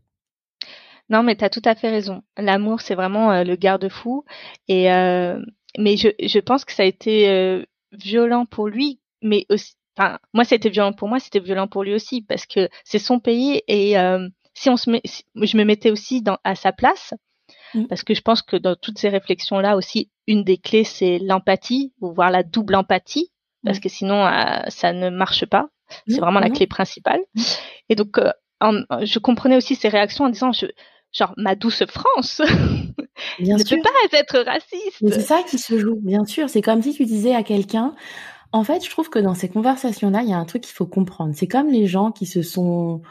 Non 1.10 1.24
mais 1.24 1.38
tu 1.38 1.46
as 1.46 1.50
tout 1.50 1.62
à 1.64 1.76
fait 1.76 1.90
raison. 1.90 2.24
L'amour 2.38 2.82
c'est 2.82 2.96
vraiment 2.96 3.32
euh, 3.32 3.44
le 3.46 3.56
garde-fou. 3.56 4.26
Et 4.68 4.92
euh, 4.92 5.40
mais 5.78 5.96
je, 5.96 6.10
je 6.22 6.40
pense 6.40 6.66
que 6.66 6.74
ça 6.74 6.84
a 6.84 6.86
été 6.86 7.66
violent 7.94 8.46
pour 8.46 8.68
lui 8.68 9.00
mais 9.22 9.46
aussi 9.50 9.76
enfin 9.98 10.20
moi 10.34 10.44
c'était 10.44 10.70
violent 10.70 10.94
pour 10.94 11.08
moi 11.08 11.20
c'était 11.20 11.40
violent 11.40 11.68
pour 11.68 11.84
lui 11.84 11.94
aussi 11.94 12.22
parce 12.22 12.46
que 12.46 12.68
c'est 12.84 13.00
son 13.00 13.20
pays 13.20 13.62
et 13.68 13.96
si 14.54 14.70
on 14.70 14.78
se 14.78 14.90
met, 14.90 15.02
je 15.06 15.58
me 15.58 15.64
mettais 15.64 15.92
aussi 15.92 16.22
dans, 16.22 16.38
à 16.44 16.56
sa 16.56 16.72
place, 16.72 17.14
mmh. 17.74 17.86
parce 17.88 18.04
que 18.04 18.14
je 18.14 18.22
pense 18.22 18.42
que 18.42 18.56
dans 18.56 18.76
toutes 18.76 19.00
ces 19.00 19.10
réflexions-là 19.10 19.76
aussi, 19.76 20.12
une 20.28 20.44
des 20.44 20.58
clés, 20.58 20.84
c'est 20.84 21.20
l'empathie, 21.20 21.94
ou 22.02 22.14
voir 22.14 22.32
la 22.32 22.44
double 22.44 22.76
empathie, 22.76 23.32
parce 23.64 23.78
mmh. 23.78 23.82
que 23.82 23.90
sinon, 23.90 24.26
euh, 24.26 24.62
ça 24.68 24.94
ne 24.94 25.10
marche 25.10 25.46
pas. 25.46 25.68
C'est 26.08 26.18
mmh. 26.18 26.22
vraiment 26.22 26.40
la 26.40 26.50
clé 26.50 26.66
principale. 26.66 27.20
Et 27.90 27.96
donc, 27.96 28.18
euh, 28.18 28.32
je 29.02 29.20
comprenais 29.20 29.58
aussi 29.58 29.76
ses 29.76 29.90
réactions 29.90 30.26
en 30.26 30.30
disant, 30.30 30.52
je, 30.52 30.68
genre, 31.12 31.34
ma 31.38 31.56
douce 31.56 31.86
France 31.86 32.42
bien 33.40 33.58
ne 33.58 33.64
peut 33.64 33.82
pas 33.82 34.18
être 34.18 34.40
raciste. 34.40 34.98
c'est 35.00 35.22
ça 35.22 35.44
qui 35.44 35.58
se 35.58 35.78
joue, 35.78 36.00
bien 36.02 36.26
sûr. 36.26 36.50
C'est 36.50 36.62
comme 36.62 36.82
si 36.82 36.94
tu 36.94 37.06
disais 37.06 37.36
à 37.36 37.44
quelqu'un, 37.44 37.94
En 38.52 38.64
fait, 38.64 38.84
je 38.84 38.90
trouve 38.90 39.10
que 39.10 39.20
dans 39.20 39.34
ces 39.34 39.50
conversations-là, 39.50 40.22
il 40.24 40.30
y 40.30 40.34
a 40.34 40.38
un 40.38 40.46
truc 40.46 40.64
qu'il 40.64 40.74
faut 40.74 40.86
comprendre. 40.86 41.34
C'est 41.36 41.48
comme 41.48 41.70
les 41.70 41.86
gens 41.86 42.12
qui 42.12 42.26
se 42.26 42.42
sont 42.42 43.02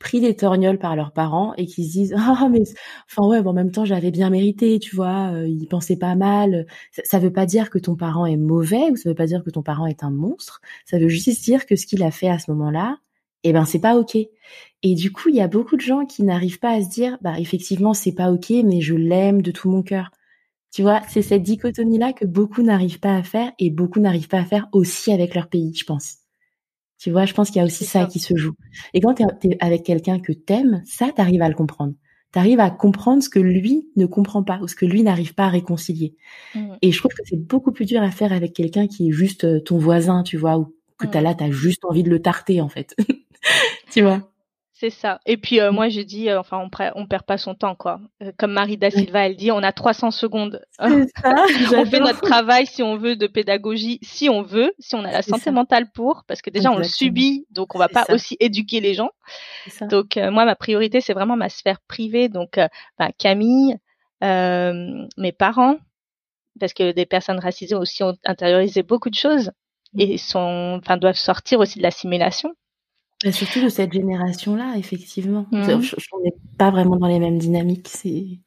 pris 0.00 0.20
des 0.20 0.34
torgnoles 0.34 0.78
par 0.78 0.96
leurs 0.96 1.12
parents 1.12 1.54
et 1.56 1.66
qui 1.66 1.84
se 1.86 1.92
disent 1.92 2.14
ah 2.18 2.48
mais 2.50 2.62
enfin 3.08 3.26
ouais 3.28 3.42
bon, 3.42 3.50
en 3.50 3.52
même 3.52 3.70
temps 3.70 3.84
j'avais 3.84 4.10
bien 4.10 4.30
mérité 4.30 4.80
tu 4.80 4.96
vois 4.96 5.32
euh, 5.34 5.46
il 5.46 5.66
pensait 5.68 5.96
pas 5.96 6.16
mal. 6.16 6.66
Ça, 7.04 7.20
veut 7.20 7.32
pas 7.32 7.46
dire 7.46 7.70
que 7.70 7.78
ton 7.78 7.94
parent 7.96 8.26
est 8.26 8.36
mauvais 8.36 8.90
ou 8.90 8.96
ça 8.96 9.08
veut 9.10 9.14
pas 9.14 9.26
dire 9.26 9.44
que 9.44 9.50
ton 9.50 9.62
parent 9.62 9.86
est 9.86 10.02
un 10.02 10.10
monstre. 10.10 10.60
Ça 10.86 10.98
veut 10.98 11.08
juste 11.08 11.44
dire 11.44 11.66
que 11.66 11.76
ce 11.76 11.86
qu'il 11.86 12.02
a 12.02 12.10
fait 12.10 12.28
à 12.28 12.38
ce 12.40 12.50
moment-là 12.50 12.98
eh 13.44 13.52
ben 13.54 13.64
c'est 13.64 13.80
pas 13.80 13.96
ok. 13.96 14.16
Et 14.82 14.94
du 14.94 15.12
coup 15.12 15.28
il 15.30 15.36
y 15.36 15.40
a 15.40 15.48
beaucoup 15.48 15.76
de 15.76 15.80
gens 15.82 16.06
qui 16.06 16.22
n'arrivent 16.24 16.58
pas 16.58 16.72
à 16.72 16.82
se 16.82 16.88
dire 16.90 17.18
bah 17.22 17.38
effectivement 17.38 17.94
c'est 17.94 18.14
pas 18.14 18.32
ok 18.32 18.50
mais 18.64 18.80
je 18.80 18.94
l'aime 18.94 19.42
de 19.42 19.50
tout 19.52 19.70
mon 19.70 19.82
cœur. 19.82 20.10
Tu 20.72 20.82
vois, 20.82 21.02
c'est 21.08 21.22
cette 21.22 21.42
dichotomie-là 21.42 22.12
que 22.12 22.24
beaucoup 22.26 22.62
n'arrivent 22.62 23.00
pas 23.00 23.16
à 23.16 23.22
faire 23.24 23.52
et 23.58 23.70
beaucoup 23.70 24.00
n'arrivent 24.00 24.28
pas 24.28 24.40
à 24.40 24.44
faire 24.44 24.68
aussi 24.72 25.12
avec 25.12 25.34
leur 25.34 25.48
pays, 25.48 25.74
je 25.74 25.84
pense. 25.84 26.19
Tu 27.00 27.10
vois, 27.10 27.24
je 27.24 27.32
pense 27.32 27.48
qu'il 27.48 27.56
y 27.56 27.62
a 27.62 27.64
aussi 27.64 27.86
ça, 27.86 28.04
qui 28.04 28.18
se 28.18 28.36
joue. 28.36 28.52
Et 28.92 29.00
quand 29.00 29.14
tu 29.14 29.22
es 29.22 29.56
avec 29.60 29.84
quelqu'un 29.84 30.20
que 30.20 30.32
t'aimes, 30.32 30.82
ça, 30.84 31.10
t'arrives 31.10 31.40
à 31.40 31.48
le 31.48 31.54
comprendre. 31.54 31.94
T'arrives 32.30 32.60
à 32.60 32.70
comprendre 32.70 33.22
ce 33.22 33.30
que 33.30 33.40
lui 33.40 33.88
ne 33.96 34.04
comprend 34.04 34.44
pas 34.44 34.58
ou 34.60 34.68
ce 34.68 34.76
que 34.76 34.84
lui 34.84 35.02
n'arrive 35.02 35.34
pas 35.34 35.46
à 35.46 35.48
réconcilier. 35.48 36.14
Mmh. 36.54 36.74
Et 36.82 36.92
je 36.92 36.98
trouve 36.98 37.12
que 37.12 37.22
c'est 37.24 37.42
beaucoup 37.42 37.72
plus 37.72 37.86
dur 37.86 38.02
à 38.02 38.10
faire 38.10 38.34
avec 38.34 38.52
quelqu'un 38.52 38.86
qui 38.86 39.08
est 39.08 39.12
juste 39.12 39.44
euh, 39.44 39.60
ton 39.60 39.78
voisin, 39.78 40.22
tu 40.22 40.36
vois, 40.36 40.58
ou 40.58 40.74
que 40.98 41.06
t'as 41.06 41.22
mmh. 41.22 41.24
là, 41.24 41.34
t'as 41.34 41.50
juste 41.50 41.86
envie 41.86 42.02
de 42.02 42.10
le 42.10 42.20
tarter, 42.20 42.60
en 42.60 42.68
fait. 42.68 42.94
tu 43.90 44.02
vois? 44.02 44.29
C'est 44.80 44.88
ça. 44.88 45.20
Et 45.26 45.36
puis 45.36 45.60
euh, 45.60 45.72
moi 45.72 45.90
j'ai 45.90 46.06
dit, 46.06 46.30
euh, 46.30 46.40
enfin 46.40 46.56
on, 46.58 46.70
on 46.94 47.06
perd 47.06 47.24
pas 47.24 47.36
son 47.36 47.54
temps 47.54 47.74
quoi. 47.74 48.00
Euh, 48.22 48.32
comme 48.38 48.52
Marie 48.52 48.78
da 48.78 48.90
Silva, 48.90 49.26
elle 49.26 49.36
dit, 49.36 49.52
on 49.52 49.62
a 49.62 49.72
300 49.72 50.10
secondes. 50.10 50.64
Ça, 50.78 50.86
on 51.76 51.84
fait 51.84 52.00
notre 52.00 52.22
travail 52.22 52.64
si 52.64 52.82
on 52.82 52.96
veut 52.96 53.14
de 53.14 53.26
pédagogie, 53.26 53.98
si 54.00 54.30
on 54.30 54.40
veut, 54.40 54.72
si 54.78 54.94
on 54.94 55.04
a 55.04 55.12
la 55.12 55.20
santé 55.20 55.50
mentale 55.50 55.90
pour, 55.92 56.24
parce 56.26 56.40
que 56.40 56.48
déjà 56.48 56.72
on 56.72 56.78
le 56.78 56.84
subit, 56.84 57.46
donc 57.50 57.74
on 57.74 57.78
va 57.78 57.88
pas 57.88 58.06
aussi 58.08 58.38
éduquer 58.40 58.80
les 58.80 58.94
gens. 58.94 59.10
Donc 59.82 60.16
moi 60.16 60.46
ma 60.46 60.56
priorité 60.56 61.02
c'est 61.02 61.12
vraiment 61.12 61.36
ma 61.36 61.50
sphère 61.50 61.80
privée, 61.86 62.30
donc 62.30 62.58
bah, 62.98 63.10
Camille, 63.18 63.76
mes 64.22 65.32
parents, 65.36 65.76
parce 66.58 66.72
que 66.72 66.92
des 66.92 67.04
personnes 67.04 67.38
racisées 67.38 67.74
aussi 67.74 68.02
ont 68.02 68.16
intériorisé 68.24 68.82
beaucoup 68.82 69.10
de 69.10 69.14
choses 69.14 69.52
et 69.98 70.16
sont, 70.16 70.80
enfin 70.82 70.96
doivent 70.96 71.16
sortir 71.16 71.60
aussi 71.60 71.76
de 71.76 71.82
l'assimilation. 71.82 72.54
Et 73.24 73.32
surtout 73.32 73.62
de 73.62 73.68
cette 73.68 73.92
génération-là, 73.92 74.74
effectivement. 74.76 75.46
Mmh. 75.52 75.80
On 76.12 76.24
n'est 76.24 76.34
pas 76.56 76.70
vraiment 76.70 76.96
dans 76.96 77.06
les 77.06 77.18
mêmes 77.18 77.38
dynamiques. 77.38 77.88
C'est 77.88 78.40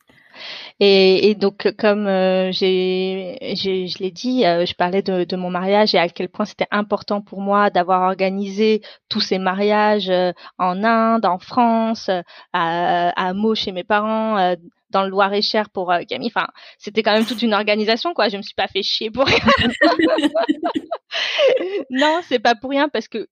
et, 0.80 1.30
et, 1.30 1.36
donc, 1.36 1.72
comme 1.78 2.08
euh, 2.08 2.52
j'ai, 2.52 3.38
je 3.42 4.00
l'ai 4.00 4.12
dit, 4.12 4.46
euh, 4.46 4.66
je 4.66 4.74
parlais 4.76 5.02
de, 5.02 5.24
de, 5.24 5.36
mon 5.36 5.50
mariage 5.50 5.96
et 5.96 6.00
à 6.00 6.10
quel 6.10 6.30
point 6.30 6.46
c'était 6.46 6.68
important 6.72 7.22
pour 7.22 7.42
moi 7.42 7.70
d'avoir 7.70 8.04
organisé 8.04 8.82
tous 9.10 9.22
ces 9.22 9.38
mariages 9.38 10.10
euh, 10.10 10.32
en 10.58 10.84
Inde, 10.84 11.26
en 11.26 11.40
France, 11.40 12.10
à, 12.54 13.10
à 13.10 13.34
Meaux 13.34 13.56
chez 13.56 13.72
mes 13.72 13.84
parents, 13.84 14.56
dans 14.90 15.04
le 15.04 15.10
Loir-et-Cher 15.10 15.70
pour 15.70 15.94
Camille. 16.08 16.32
Enfin, 16.34 16.48
c'était 16.78 17.04
quand 17.04 17.14
même 17.14 17.26
toute 17.26 17.42
une 17.42 17.54
organisation, 17.54 18.14
quoi. 18.14 18.30
Je 18.30 18.38
me 18.38 18.42
suis 18.42 18.56
pas 18.56 18.68
fait 18.68 18.84
chier 18.84 19.10
pour 19.10 19.26
rien. 19.26 19.40
non, 21.90 22.20
c'est 22.28 22.40
pas 22.40 22.56
pour 22.56 22.70
rien 22.70 22.90
parce 22.90 23.08
que 23.08 23.28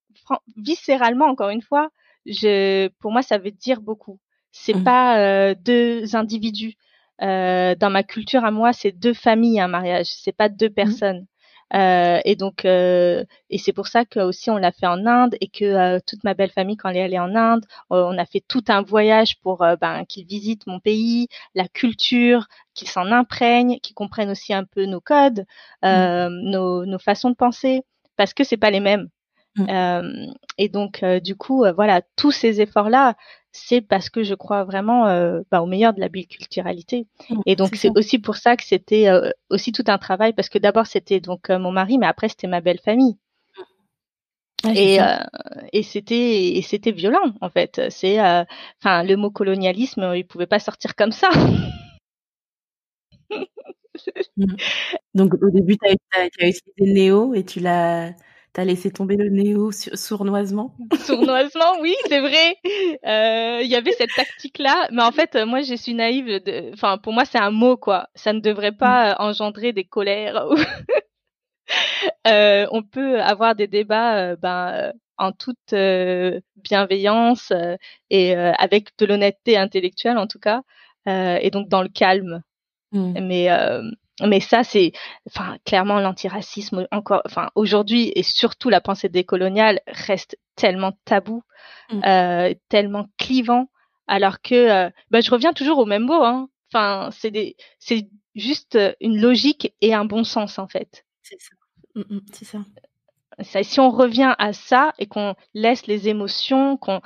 viscéralement, 0.57 1.25
encore 1.25 1.49
une 1.49 1.61
fois, 1.61 1.89
je, 2.25 2.89
pour 2.99 3.11
moi, 3.11 3.21
ça 3.21 3.37
veut 3.37 3.51
dire 3.51 3.81
beaucoup. 3.81 4.19
C'est 4.51 4.75
mmh. 4.75 4.83
pas 4.83 5.19
euh, 5.19 5.55
deux 5.57 6.15
individus. 6.15 6.75
Euh, 7.21 7.75
dans 7.75 7.89
ma 7.89 8.03
culture 8.03 8.43
à 8.45 8.51
moi, 8.51 8.73
c'est 8.73 8.91
deux 8.91 9.13
familles 9.13 9.59
un 9.59 9.67
mariage. 9.67 10.07
C'est 10.07 10.35
pas 10.35 10.49
deux 10.49 10.69
mmh. 10.69 10.73
personnes. 10.73 11.25
Euh, 11.73 12.19
et 12.25 12.35
donc, 12.35 12.65
et 12.65 13.57
c'est 13.57 13.71
pour 13.71 13.87
ça 13.87 14.03
que 14.03 14.19
aussi 14.19 14.49
on 14.49 14.57
l'a 14.57 14.73
fait 14.73 14.87
en 14.87 15.05
Inde 15.05 15.37
et 15.39 15.47
que 15.47 15.99
toute 15.99 16.25
ma 16.25 16.33
belle 16.33 16.49
famille, 16.49 16.75
quand 16.75 16.89
elle 16.89 16.97
est 16.97 17.03
allée 17.03 17.19
en 17.19 17.33
Inde, 17.33 17.65
on 17.89 18.17
a 18.17 18.25
fait 18.25 18.43
tout 18.45 18.63
un 18.67 18.81
voyage 18.81 19.39
pour 19.39 19.59
ben, 19.79 20.03
qu'ils 20.03 20.25
visitent 20.25 20.67
mon 20.67 20.81
pays, 20.81 21.29
la 21.55 21.69
culture, 21.69 22.47
qu'ils 22.73 22.89
s'en 22.89 23.09
imprègnent, 23.09 23.79
qu'ils 23.79 23.95
comprennent 23.95 24.31
aussi 24.31 24.53
un 24.53 24.65
peu 24.65 24.83
nos 24.85 24.99
codes, 24.99 25.45
mmh. 25.81 26.27
nos, 26.27 26.85
nos 26.85 26.99
façons 26.99 27.29
de 27.29 27.35
penser, 27.35 27.83
parce 28.17 28.33
que 28.33 28.43
c'est 28.43 28.57
pas 28.57 28.71
les 28.71 28.81
mêmes. 28.81 29.07
Mmh. 29.57 29.69
Euh, 29.69 30.25
et 30.57 30.69
donc, 30.69 31.03
euh, 31.03 31.19
du 31.19 31.35
coup, 31.35 31.65
euh, 31.65 31.73
voilà, 31.73 32.01
tous 32.15 32.31
ces 32.31 32.61
efforts-là, 32.61 33.15
c'est 33.51 33.81
parce 33.81 34.09
que 34.09 34.23
je 34.23 34.33
crois 34.33 34.63
vraiment 34.63 35.03
bah, 35.51 35.61
au 35.61 35.65
meilleur 35.65 35.93
de 35.93 35.99
la 35.99 36.07
biculturalité. 36.07 37.07
Mmh, 37.29 37.41
et 37.45 37.55
donc, 37.55 37.75
c'est 37.75 37.91
aussi 37.95 38.17
pour 38.19 38.37
ça 38.37 38.55
que 38.55 38.63
c'était 38.63 39.07
aussi 39.49 39.71
tout 39.73 39.83
un 39.87 39.97
travail, 39.97 40.33
parce 40.33 40.49
que 40.49 40.57
d'abord, 40.57 40.87
c'était 40.87 41.19
donc 41.19 41.49
mon 41.49 41.71
mari, 41.71 41.97
mais 41.97 42.07
après, 42.07 42.29
c'était 42.29 42.47
ma 42.47 42.61
belle 42.61 42.79
famille. 42.79 43.17
et 44.75 44.99
et 45.73 45.83
c'était 45.83 46.53
et 46.53 46.61
c'était 46.61 46.91
violent 46.91 47.33
en 47.41 47.49
fait. 47.49 47.81
C'est 47.89 48.19
enfin 48.21 49.03
le 49.03 49.15
mot 49.15 49.31
colonialisme, 49.31 50.13
il 50.15 50.25
pouvait 50.25 50.47
pas 50.47 50.59
sortir 50.59 50.95
comme 50.95 51.11
ça. 51.11 51.29
Mmh. 54.37 54.55
Donc 55.13 55.33
au 55.41 55.49
début, 55.49 55.77
tu 55.77 55.89
as, 55.89 55.95
as, 56.17 56.25
utilisé 56.47 56.61
Néo 56.79 57.33
et 57.33 57.43
tu 57.43 57.59
l'as 57.59 58.13
T'as 58.53 58.65
laissé 58.65 58.91
tomber 58.91 59.15
le 59.15 59.29
néo 59.29 59.71
sournoisement? 59.71 60.75
Sournoisement, 61.05 61.79
oui, 61.79 61.95
c'est 62.07 62.19
vrai. 62.19 62.57
Euh, 63.05 63.61
il 63.63 63.69
y 63.69 63.75
avait 63.75 63.93
cette 63.93 64.13
tactique-là, 64.13 64.89
mais 64.91 65.03
en 65.03 65.13
fait, 65.13 65.37
moi, 65.45 65.61
je 65.61 65.73
suis 65.73 65.93
naïve. 65.93 66.41
Enfin, 66.73 66.97
pour 66.97 67.13
moi, 67.13 67.23
c'est 67.23 67.37
un 67.37 67.51
mot, 67.51 67.77
quoi. 67.77 68.09
Ça 68.13 68.33
ne 68.33 68.41
devrait 68.41 68.73
pas 68.73 69.13
mm. 69.13 69.15
engendrer 69.19 69.71
des 69.71 69.85
colères. 69.85 70.47
euh, 72.27 72.67
on 72.71 72.83
peut 72.83 73.21
avoir 73.21 73.55
des 73.55 73.67
débats, 73.67 74.17
euh, 74.17 74.35
ben, 74.35 74.91
en 75.17 75.31
toute 75.31 75.73
bienveillance 76.57 77.53
et 78.09 78.35
avec 78.35 78.89
de 78.97 79.05
l'honnêteté 79.05 79.55
intellectuelle, 79.55 80.17
en 80.17 80.25
tout 80.25 80.39
cas, 80.39 80.63
et 81.05 81.51
donc 81.51 81.69
dans 81.69 81.83
le 81.83 81.89
calme. 81.89 82.41
Mm. 82.91 83.27
Mais 83.27 83.49
mais 84.27 84.39
ça, 84.39 84.63
c'est, 84.63 84.91
enfin, 85.27 85.57
clairement 85.65 85.99
l'antiracisme 85.99 86.87
encore, 86.91 87.21
enfin, 87.25 87.49
aujourd'hui 87.55 88.11
et 88.15 88.23
surtout 88.23 88.69
la 88.69 88.81
pensée 88.81 89.09
décoloniale 89.09 89.81
reste 89.87 90.37
tellement 90.55 90.93
tabou, 91.05 91.43
mmh. 91.91 92.01
euh, 92.05 92.53
tellement 92.69 93.07
clivant, 93.17 93.69
alors 94.07 94.41
que, 94.41 94.55
euh, 94.55 94.89
bah, 95.09 95.21
je 95.21 95.31
reviens 95.31 95.53
toujours 95.53 95.79
au 95.79 95.85
même 95.85 96.03
mot, 96.03 96.23
hein. 96.23 96.49
Enfin, 96.73 97.09
c'est 97.11 97.31
des, 97.31 97.57
c'est 97.79 98.07
juste 98.35 98.77
une 99.01 99.19
logique 99.19 99.73
et 99.81 99.93
un 99.93 100.05
bon 100.05 100.23
sens 100.23 100.57
en 100.57 100.67
fait. 100.67 101.05
C'est 101.21 101.39
ça. 101.39 101.55
Mmh, 101.95 102.15
mmh, 102.15 102.19
c'est 102.31 102.45
ça. 102.45 102.59
Ça, 103.39 103.63
si 103.63 103.79
on 103.79 103.89
revient 103.89 104.35
à 104.37 104.53
ça 104.53 104.93
et 104.99 105.07
qu'on 105.07 105.35
laisse 105.53 105.87
les 105.87 106.09
émotions, 106.09 106.77
qu'on 106.77 107.01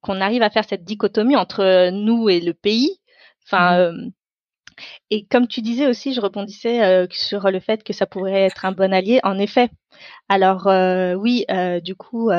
qu'on 0.00 0.20
arrive 0.20 0.42
à 0.42 0.50
faire 0.50 0.64
cette 0.64 0.84
dichotomie 0.84 1.36
entre 1.36 1.90
nous 1.90 2.28
et 2.28 2.40
le 2.40 2.52
pays, 2.52 3.00
enfin, 3.46 3.78
euh, 3.78 3.92
et 5.10 5.24
comme 5.24 5.46
tu 5.48 5.62
disais 5.62 5.86
aussi, 5.86 6.12
je 6.12 6.20
rebondissais 6.20 6.82
euh, 6.84 7.06
sur 7.10 7.50
le 7.50 7.60
fait 7.60 7.82
que 7.82 7.92
ça 7.92 8.06
pourrait 8.06 8.42
être 8.42 8.64
un 8.64 8.72
bon 8.72 8.92
allié. 8.92 9.20
En 9.22 9.38
effet. 9.38 9.70
Alors 10.28 10.66
euh, 10.66 11.14
oui, 11.14 11.44
euh, 11.50 11.80
du 11.80 11.94
coup, 11.94 12.30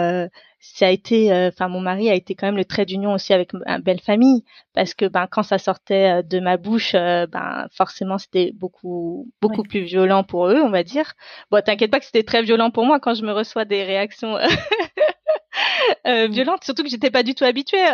ça 0.61 0.87
a 0.87 0.89
été, 0.89 1.33
enfin 1.47 1.67
mon 1.67 1.81
mari 1.81 2.09
a 2.09 2.15
été 2.15 2.35
quand 2.35 2.47
même 2.47 2.57
le 2.57 2.65
trait 2.65 2.85
d'union 2.85 3.13
aussi 3.13 3.33
avec 3.33 3.53
ma 3.53 3.79
belle 3.79 3.99
famille, 3.99 4.43
parce 4.73 4.93
que 4.93 5.05
ben 5.05 5.27
quand 5.29 5.43
ça 5.43 5.57
sortait 5.57 6.21
de 6.23 6.39
ma 6.39 6.57
bouche, 6.57 6.93
ben 6.93 7.67
forcément 7.71 8.17
c'était 8.17 8.51
beaucoup 8.53 9.29
beaucoup 9.41 9.63
plus 9.63 9.81
violent 9.81 10.23
pour 10.23 10.47
eux, 10.47 10.61
on 10.61 10.69
va 10.69 10.83
dire. 10.83 11.13
Bon, 11.51 11.63
t'inquiète 11.63 11.91
pas 11.91 11.99
que 11.99 12.05
c'était 12.05 12.23
très 12.23 12.43
violent 12.43 12.71
pour 12.71 12.85
moi 12.85 12.99
quand 12.99 13.13
je 13.15 13.23
me 13.23 13.31
reçois 13.31 13.65
des 13.65 13.83
réactions 13.83 14.37
mmh. 16.05 16.25
violentes, 16.25 16.63
surtout 16.63 16.83
que 16.83 16.89
j'étais 16.89 17.11
pas 17.11 17.23
du 17.23 17.35
tout 17.35 17.45
habituée. 17.45 17.85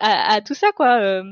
à, 0.00 0.34
à, 0.34 0.40
tout 0.40 0.54
ça 0.54 0.72
quoi. 0.72 1.22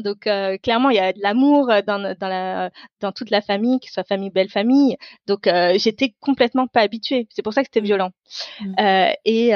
Donc 0.00 0.26
euh, 0.26 0.56
clairement, 0.58 0.90
il 0.90 0.96
y 0.96 1.00
a 1.00 1.12
de 1.12 1.20
l'amour 1.20 1.70
euh, 1.70 1.82
dans, 1.82 2.14
dans, 2.18 2.28
la, 2.28 2.70
dans 3.00 3.12
toute 3.12 3.30
la 3.30 3.40
famille, 3.40 3.80
que 3.80 3.86
ce 3.86 3.94
soit 3.94 4.04
famille, 4.04 4.30
belle 4.30 4.48
famille. 4.48 4.96
Donc 5.26 5.46
euh, 5.46 5.74
j'étais 5.76 6.14
complètement 6.20 6.66
pas 6.66 6.80
habituée. 6.80 7.26
C'est 7.30 7.42
pour 7.42 7.52
ça 7.52 7.62
que 7.62 7.68
c'était 7.68 7.80
mmh. 7.80 7.84
violent. 7.84 8.10
Mmh. 8.60 8.74
Euh, 8.80 9.12
et 9.24 9.50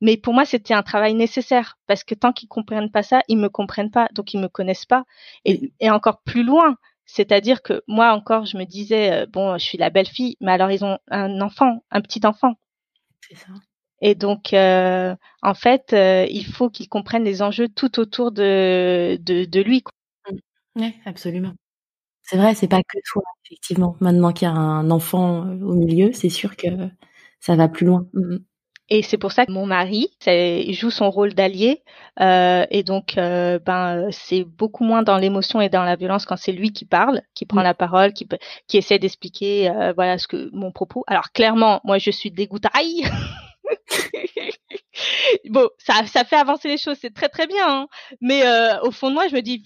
mais 0.00 0.18
pour 0.18 0.34
moi, 0.34 0.44
c'était 0.44 0.74
un 0.74 0.82
travail 0.82 1.14
nécessaire 1.14 1.78
parce 1.86 2.04
que 2.04 2.14
tant 2.14 2.32
qu'ils 2.32 2.48
comprennent 2.48 2.90
pas 2.90 3.02
ça, 3.02 3.22
ils 3.28 3.38
me 3.38 3.48
comprennent 3.48 3.90
pas, 3.90 4.08
donc 4.12 4.34
ils 4.34 4.40
me 4.40 4.48
connaissent 4.48 4.84
pas. 4.84 5.04
Et, 5.46 5.72
et 5.80 5.90
encore 5.90 6.20
plus 6.22 6.42
loin, 6.42 6.76
c'est-à-dire 7.06 7.62
que 7.62 7.82
moi 7.86 8.12
encore, 8.12 8.44
je 8.44 8.58
me 8.58 8.64
disais 8.64 9.26
bon, 9.28 9.56
je 9.56 9.64
suis 9.64 9.78
la 9.78 9.88
belle 9.88 10.08
fille, 10.08 10.36
mais 10.40 10.52
alors 10.52 10.70
ils 10.70 10.84
ont 10.84 10.98
un 11.08 11.40
enfant, 11.40 11.84
un 11.90 12.02
petit 12.02 12.20
enfant. 12.26 12.54
C'est 13.20 13.36
ça. 13.36 13.46
Et 14.06 14.14
donc, 14.14 14.52
euh, 14.52 15.16
en 15.42 15.54
fait, 15.54 15.94
euh, 15.94 16.26
il 16.28 16.44
faut 16.44 16.68
qu'il 16.68 16.90
comprenne 16.90 17.24
les 17.24 17.40
enjeux 17.40 17.68
tout 17.68 17.98
autour 17.98 18.32
de, 18.32 19.16
de, 19.16 19.46
de 19.46 19.60
lui. 19.62 19.82
Mmh. 20.30 20.36
Oui, 20.76 20.94
absolument. 21.06 21.54
C'est 22.22 22.36
vrai, 22.36 22.54
c'est 22.54 22.68
pas 22.68 22.82
que 22.82 22.98
toi, 23.10 23.22
effectivement. 23.46 23.96
Maintenant 24.00 24.32
qu'il 24.34 24.46
y 24.46 24.50
a 24.50 24.54
un 24.54 24.90
enfant 24.90 25.46
euh, 25.46 25.58
au 25.64 25.72
milieu, 25.72 26.12
c'est 26.12 26.28
sûr 26.28 26.54
que 26.54 26.68
ça 27.40 27.56
va 27.56 27.66
plus 27.66 27.86
loin. 27.86 28.06
Mmh 28.12 28.36
Et 28.90 29.02
c'est 29.02 29.16
pour 29.16 29.32
ça 29.32 29.46
que 29.46 29.52
mon 29.52 29.64
mari 29.64 30.10
il 30.26 30.74
joue 30.74 30.90
son 30.90 31.10
rôle 31.10 31.32
d'allié 31.32 31.82
euh, 32.20 32.66
et 32.70 32.82
donc 32.82 33.16
euh, 33.16 33.58
ben 33.58 34.08
c'est 34.10 34.44
beaucoup 34.44 34.84
moins 34.84 35.02
dans 35.02 35.16
l'émotion 35.16 35.62
et 35.62 35.70
dans 35.70 35.84
la 35.84 35.96
violence 35.96 36.26
quand 36.26 36.36
c'est 36.36 36.52
lui 36.52 36.72
qui 36.72 36.84
parle, 36.84 37.22
qui 37.34 37.46
prend 37.46 37.60
mm. 37.60 37.70
la 37.70 37.74
parole, 37.74 38.12
qui 38.12 38.28
qui 38.68 38.76
essaie 38.76 38.98
d'expliquer 38.98 39.70
euh, 39.70 39.94
voilà 39.94 40.18
ce 40.18 40.28
que 40.28 40.50
mon 40.52 40.72
propos. 40.72 41.04
Alors 41.06 41.32
clairement, 41.32 41.80
moi 41.84 41.96
je 41.96 42.10
suis 42.10 42.30
dégoûtaille. 42.30 43.04
bon, 45.48 45.68
ça, 45.78 46.06
ça 46.06 46.24
fait 46.24 46.36
avancer 46.36 46.68
les 46.68 46.78
choses, 46.78 46.98
c'est 47.00 47.14
très 47.14 47.28
très 47.28 47.46
bien. 47.46 47.66
Hein. 47.66 47.86
Mais 48.20 48.44
euh, 48.46 48.80
au 48.82 48.90
fond 48.90 49.08
de 49.08 49.14
moi, 49.14 49.28
je 49.28 49.34
me 49.34 49.40
dis, 49.40 49.64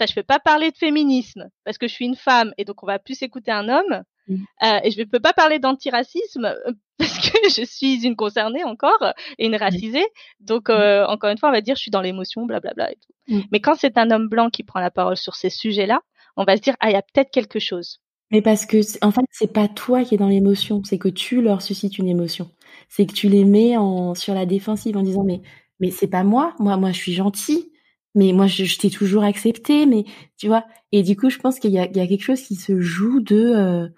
je 0.00 0.14
peux 0.14 0.22
pas 0.22 0.38
parler 0.38 0.70
de 0.70 0.76
féminisme 0.76 1.48
parce 1.64 1.78
que 1.78 1.88
je 1.88 1.92
suis 1.92 2.06
une 2.06 2.16
femme 2.16 2.52
et 2.58 2.64
donc 2.64 2.82
on 2.82 2.86
va 2.86 2.98
plus 2.98 3.22
écouter 3.22 3.50
un 3.50 3.68
homme. 3.68 4.02
Mm. 4.28 4.36
Euh, 4.62 4.78
et 4.84 4.90
je 4.90 5.00
ne 5.00 5.04
peux 5.04 5.20
pas 5.20 5.32
parler 5.32 5.58
d'antiracisme 5.58 6.44
euh, 6.44 6.72
parce 6.98 7.30
que 7.30 7.48
je 7.48 7.64
suis 7.64 8.04
une 8.04 8.16
concernée 8.16 8.64
encore 8.64 9.12
et 9.38 9.46
une 9.46 9.56
racisée. 9.56 10.06
Donc, 10.40 10.70
euh, 10.70 11.06
encore 11.06 11.30
une 11.30 11.38
fois, 11.38 11.48
on 11.48 11.52
va 11.52 11.60
dire 11.60 11.76
je 11.76 11.82
suis 11.82 11.90
dans 11.90 12.02
l'émotion, 12.02 12.46
blablabla 12.46 12.92
et 12.92 12.96
tout. 12.96 13.34
Mm. 13.34 13.40
Mais 13.52 13.60
quand 13.60 13.74
c'est 13.74 13.98
un 13.98 14.10
homme 14.10 14.28
blanc 14.28 14.50
qui 14.50 14.64
prend 14.64 14.80
la 14.80 14.90
parole 14.90 15.16
sur 15.16 15.34
ces 15.34 15.50
sujets-là, 15.50 16.00
on 16.36 16.44
va 16.44 16.56
se 16.56 16.62
dire 16.62 16.76
ah 16.80 16.90
il 16.90 16.92
y 16.92 16.96
a 16.96 17.02
peut-être 17.02 17.30
quelque 17.30 17.58
chose. 17.58 18.00
Mais 18.30 18.42
parce 18.42 18.66
que 18.66 18.78
en 19.04 19.10
fait 19.10 19.22
c'est 19.30 19.52
pas 19.52 19.68
toi 19.68 20.04
qui 20.04 20.14
es 20.14 20.18
dans 20.18 20.28
l'émotion, 20.28 20.82
c'est 20.84 20.98
que 20.98 21.08
tu 21.08 21.40
leur 21.40 21.62
suscites 21.62 21.98
une 21.98 22.08
émotion. 22.08 22.50
C'est 22.88 23.06
que 23.06 23.12
tu 23.12 23.28
les 23.28 23.44
mets 23.44 23.76
en 23.76 24.14
sur 24.14 24.34
la 24.34 24.46
défensive 24.46 24.96
en 24.96 25.02
disant 25.02 25.24
mais 25.24 25.42
mais 25.80 25.90
c'est 25.90 26.08
pas 26.08 26.24
moi, 26.24 26.54
moi 26.58 26.76
moi 26.76 26.92
je 26.92 26.98
suis 26.98 27.12
gentil, 27.12 27.72
mais 28.14 28.32
moi 28.32 28.46
je, 28.46 28.78
t'ai 28.78 28.90
toujours 28.90 29.24
accepté, 29.24 29.86
mais 29.86 30.04
tu 30.36 30.48
vois. 30.48 30.64
Et 30.92 31.02
du 31.02 31.16
coup 31.16 31.30
je 31.30 31.38
pense 31.38 31.58
qu'il 31.58 31.72
y 31.72 31.78
a, 31.78 31.86
il 31.86 31.96
y 31.96 32.00
a 32.00 32.06
quelque 32.06 32.24
chose 32.24 32.42
qui 32.42 32.56
se 32.56 32.80
joue 32.80 33.20
de 33.20 33.90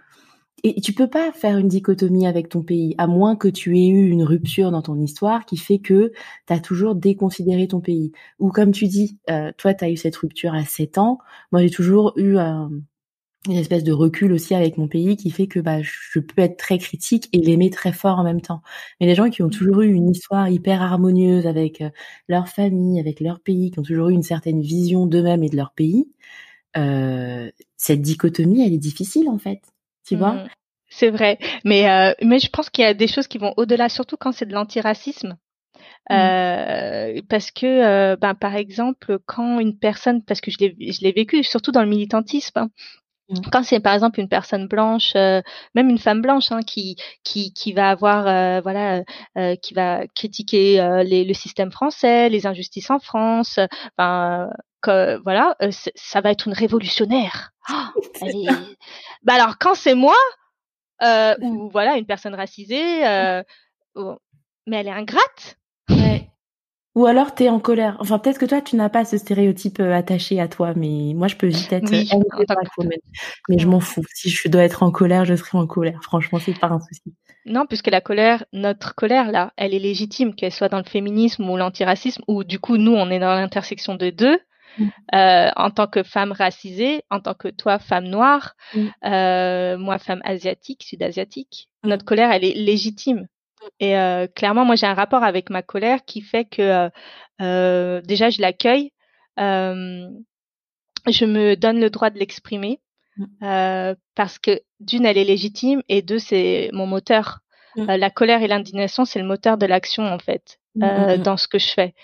et 0.62 0.80
tu 0.80 0.92
peux 0.92 1.08
pas 1.08 1.32
faire 1.32 1.56
une 1.56 1.68
dichotomie 1.68 2.26
avec 2.26 2.48
ton 2.48 2.62
pays, 2.62 2.94
à 2.98 3.06
moins 3.06 3.36
que 3.36 3.48
tu 3.48 3.78
aies 3.78 3.88
eu 3.88 4.10
une 4.10 4.22
rupture 4.22 4.70
dans 4.70 4.82
ton 4.82 5.00
histoire 5.00 5.46
qui 5.46 5.56
fait 5.56 5.78
que 5.78 6.12
tu 6.46 6.52
as 6.52 6.60
toujours 6.60 6.94
déconsidéré 6.94 7.68
ton 7.68 7.80
pays. 7.80 8.12
Ou 8.38 8.50
comme 8.50 8.72
tu 8.72 8.86
dis, 8.86 9.18
euh, 9.30 9.52
toi, 9.56 9.72
tu 9.74 9.84
as 9.84 9.90
eu 9.90 9.96
cette 9.96 10.16
rupture 10.16 10.54
à 10.54 10.64
7 10.64 10.98
ans. 10.98 11.18
Moi, 11.52 11.62
j'ai 11.62 11.70
toujours 11.70 12.12
eu 12.16 12.36
une 13.48 13.56
espèce 13.56 13.84
de 13.84 13.92
recul 13.92 14.32
aussi 14.32 14.54
avec 14.54 14.76
mon 14.76 14.86
pays 14.86 15.16
qui 15.16 15.30
fait 15.30 15.46
que 15.46 15.60
bah, 15.60 15.80
je 15.82 16.20
peux 16.20 16.42
être 16.42 16.58
très 16.58 16.78
critique 16.78 17.28
et 17.32 17.38
l'aimer 17.38 17.70
très 17.70 17.92
fort 17.92 18.18
en 18.18 18.24
même 18.24 18.42
temps. 18.42 18.60
Mais 19.00 19.06
les 19.06 19.14
gens 19.14 19.30
qui 19.30 19.42
ont 19.42 19.48
toujours 19.48 19.80
eu 19.80 19.92
une 19.92 20.10
histoire 20.10 20.48
hyper 20.48 20.82
harmonieuse 20.82 21.46
avec 21.46 21.80
euh, 21.80 21.90
leur 22.28 22.48
famille, 22.48 23.00
avec 23.00 23.20
leur 23.20 23.40
pays, 23.40 23.70
qui 23.70 23.78
ont 23.78 23.82
toujours 23.82 24.10
eu 24.10 24.12
une 24.12 24.22
certaine 24.22 24.60
vision 24.60 25.06
d'eux-mêmes 25.06 25.42
et 25.42 25.48
de 25.48 25.56
leur 25.56 25.72
pays, 25.72 26.06
euh, 26.76 27.50
cette 27.76 28.02
dichotomie, 28.02 28.64
elle 28.66 28.74
est 28.74 28.78
difficile 28.78 29.28
en 29.28 29.38
fait 29.38 29.62
tu 30.10 30.16
vois? 30.16 30.32
Mmh. 30.32 30.48
C'est 30.88 31.10
vrai, 31.10 31.38
mais 31.64 31.88
euh, 31.88 32.12
mais 32.20 32.40
je 32.40 32.48
pense 32.48 32.68
qu'il 32.68 32.82
y 32.82 32.86
a 32.86 32.94
des 32.94 33.06
choses 33.06 33.28
qui 33.28 33.38
vont 33.38 33.54
au-delà, 33.56 33.88
surtout 33.88 34.16
quand 34.16 34.32
c'est 34.32 34.46
de 34.46 34.52
l'antiracisme. 34.52 35.36
Mmh. 36.08 36.14
Euh, 36.14 37.22
parce 37.28 37.52
que, 37.52 37.66
euh, 37.66 38.16
ben, 38.16 38.34
par 38.34 38.56
exemple, 38.56 39.18
quand 39.26 39.60
une 39.60 39.78
personne, 39.78 40.24
parce 40.24 40.40
que 40.40 40.50
je 40.50 40.56
l'ai, 40.58 40.92
je 40.92 41.02
l'ai 41.02 41.12
vécu, 41.12 41.44
surtout 41.44 41.70
dans 41.70 41.82
le 41.82 41.88
militantisme, 41.88 42.58
hein, 42.58 42.64
mmh. 42.64 42.99
Quand 43.52 43.62
c'est 43.62 43.80
par 43.80 43.94
exemple 43.94 44.20
une 44.20 44.28
personne 44.28 44.66
blanche, 44.66 45.12
euh, 45.16 45.40
même 45.74 45.88
une 45.88 45.98
femme 45.98 46.22
blanche, 46.22 46.52
hein, 46.52 46.60
qui 46.62 46.96
qui 47.24 47.52
qui 47.52 47.72
va 47.72 47.90
avoir, 47.90 48.26
euh, 48.26 48.60
voilà, 48.60 49.02
euh, 49.38 49.56
qui 49.56 49.74
va 49.74 50.06
critiquer 50.08 51.02
les, 51.04 51.24
le 51.24 51.34
système 51.34 51.70
français, 51.70 52.28
les 52.28 52.46
injustices 52.46 52.90
en 52.90 52.98
France, 52.98 53.58
ben, 53.98 54.50
que, 54.82 55.20
voilà, 55.22 55.56
ça 55.94 56.20
va 56.20 56.30
être 56.30 56.46
une 56.46 56.54
révolutionnaire. 56.54 57.50
Oh, 57.70 58.00
bah 59.22 59.34
alors 59.34 59.58
quand 59.58 59.74
c'est 59.74 59.94
moi 59.94 60.16
euh, 61.02 61.34
ou 61.40 61.70
voilà 61.70 61.96
une 61.96 62.06
personne 62.06 62.34
racisée, 62.34 63.06
euh, 63.06 63.42
mais 64.66 64.78
elle 64.78 64.88
est 64.88 64.92
ingrate. 64.92 65.58
Ou 66.96 67.06
alors 67.06 67.34
tu 67.34 67.44
es 67.44 67.48
en 67.48 67.60
colère. 67.60 67.96
Enfin 68.00 68.18
peut-être 68.18 68.38
que 68.38 68.46
toi 68.46 68.60
tu 68.60 68.76
n'as 68.76 68.88
pas 68.88 69.04
ce 69.04 69.16
stéréotype 69.16 69.78
euh, 69.80 69.94
attaché 69.94 70.40
à 70.40 70.48
toi, 70.48 70.72
mais 70.74 71.12
moi 71.14 71.28
je 71.28 71.36
peux 71.36 71.46
vite 71.46 71.72
être 71.72 71.90
oui, 71.90 72.08
mais 73.48 73.58
je 73.58 73.66
m'en 73.68 73.80
fous. 73.80 74.02
Si 74.12 74.28
je 74.28 74.48
dois 74.48 74.64
être 74.64 74.82
en 74.82 74.90
colère, 74.90 75.24
je 75.24 75.36
serai 75.36 75.56
en 75.56 75.66
colère. 75.66 76.00
Franchement, 76.02 76.40
c'est 76.40 76.58
pas 76.58 76.68
un 76.68 76.80
souci. 76.80 77.14
Non, 77.46 77.64
puisque 77.66 77.86
la 77.86 78.00
colère, 78.00 78.44
notre 78.52 78.94
colère 78.94 79.30
là, 79.30 79.52
elle 79.56 79.72
est 79.72 79.78
légitime, 79.78 80.34
qu'elle 80.34 80.52
soit 80.52 80.68
dans 80.68 80.78
le 80.78 80.84
féminisme 80.84 81.48
ou 81.48 81.56
l'antiracisme, 81.56 82.22
ou 82.26 82.42
du 82.42 82.58
coup 82.58 82.76
nous 82.76 82.92
on 82.92 83.08
est 83.10 83.20
dans 83.20 83.34
l'intersection 83.34 83.94
de 83.94 84.10
deux. 84.10 84.38
Mm. 84.78 84.86
Euh, 85.14 85.50
en 85.56 85.70
tant 85.70 85.86
que 85.86 86.02
femme 86.02 86.32
racisée, 86.32 87.02
en 87.10 87.20
tant 87.20 87.34
que 87.34 87.48
toi, 87.48 87.78
femme 87.78 88.06
noire, 88.06 88.54
mm. 88.74 88.86
euh, 89.06 89.78
moi, 89.78 89.98
femme 89.98 90.20
asiatique, 90.24 90.84
sud-asiatique, 90.84 91.68
notre 91.82 92.04
colère, 92.04 92.30
elle 92.30 92.44
est 92.44 92.54
légitime. 92.54 93.26
Et 93.78 93.96
euh, 93.96 94.26
clairement, 94.26 94.64
moi, 94.64 94.76
j'ai 94.76 94.86
un 94.86 94.94
rapport 94.94 95.22
avec 95.22 95.50
ma 95.50 95.62
colère 95.62 96.04
qui 96.04 96.20
fait 96.22 96.44
que 96.44 96.90
déjà, 98.02 98.30
je 98.30 98.40
l'accueille, 98.40 98.92
je 99.38 101.24
me 101.24 101.54
donne 101.56 101.80
le 101.80 101.90
droit 101.90 102.10
de 102.10 102.18
l'exprimer 102.18 102.80
parce 103.40 104.38
que 104.38 104.60
d'une, 104.80 105.06
elle 105.06 105.18
est 105.18 105.24
légitime 105.24 105.82
et 105.88 106.02
deux, 106.02 106.18
c'est 106.18 106.70
mon 106.72 106.86
moteur. 106.86 107.40
la 107.76 108.10
colère 108.10 108.42
et 108.42 108.48
l'indignation, 108.48 109.04
c'est 109.04 109.20
le 109.20 109.26
moteur 109.26 109.56
de 109.58 109.66
l'action 109.66 110.04
en 110.04 110.18
fait 110.18 110.58
dans 110.74 111.36
ce 111.36 111.48
que 111.48 111.58
je 111.58 111.68
fais 111.68 111.94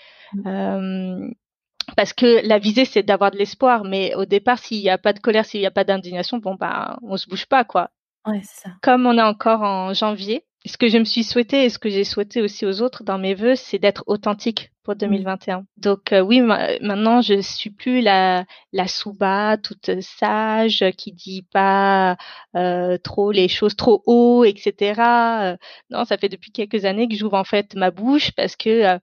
parce 1.95 2.13
que 2.13 2.45
la 2.45 2.59
visée 2.59 2.85
c'est 2.85 3.03
d'avoir 3.03 3.31
de 3.31 3.37
l'espoir, 3.37 3.83
mais 3.83 4.13
au 4.15 4.25
départ 4.25 4.59
s'il 4.59 4.81
n'y 4.81 4.89
a 4.89 4.97
pas 4.97 5.13
de 5.13 5.19
colère, 5.19 5.45
s'il 5.45 5.61
n'y 5.61 5.65
a 5.65 5.71
pas 5.71 5.83
d'indignation, 5.83 6.37
bon 6.37 6.55
bah 6.55 6.97
on 7.03 7.17
se 7.17 7.27
bouge 7.29 7.45
pas 7.45 7.63
quoi. 7.63 7.91
Ouais, 8.25 8.41
ça. 8.43 8.71
Comme 8.81 9.05
on 9.05 9.17
est 9.17 9.21
encore 9.21 9.61
en 9.61 9.93
janvier, 9.93 10.43
ce 10.67 10.77
que 10.77 10.87
je 10.87 10.97
me 10.97 11.05
suis 11.05 11.23
souhaité 11.23 11.65
et 11.65 11.69
ce 11.69 11.79
que 11.79 11.89
j'ai 11.89 12.03
souhaité 12.03 12.41
aussi 12.41 12.65
aux 12.65 12.81
autres 12.81 13.03
dans 13.03 13.17
mes 13.17 13.33
vœux, 13.33 13.55
c'est 13.55 13.79
d'être 13.79 14.03
authentique 14.07 14.71
pour 14.83 14.95
2021. 14.95 15.59
Mmh. 15.59 15.65
Donc 15.77 16.13
euh, 16.13 16.21
oui, 16.21 16.41
maintenant 16.41 17.21
je 17.21 17.41
suis 17.41 17.69
plus 17.69 18.01
la 18.01 18.45
la 18.71 18.87
souba 18.87 19.57
toute 19.57 20.01
sage 20.01 20.83
qui 20.97 21.11
dit 21.11 21.45
pas 21.51 22.17
euh, 22.55 22.97
trop 22.97 23.31
les 23.31 23.49
choses 23.49 23.75
trop 23.75 24.01
haut, 24.05 24.45
etc. 24.45 25.01
Euh, 25.01 25.57
non, 25.89 26.05
ça 26.05 26.17
fait 26.17 26.29
depuis 26.29 26.51
quelques 26.51 26.85
années 26.85 27.07
que 27.07 27.15
j'ouvre 27.15 27.35
en 27.35 27.43
fait 27.43 27.75
ma 27.75 27.91
bouche 27.91 28.31
parce 28.31 28.55
que 28.55 28.97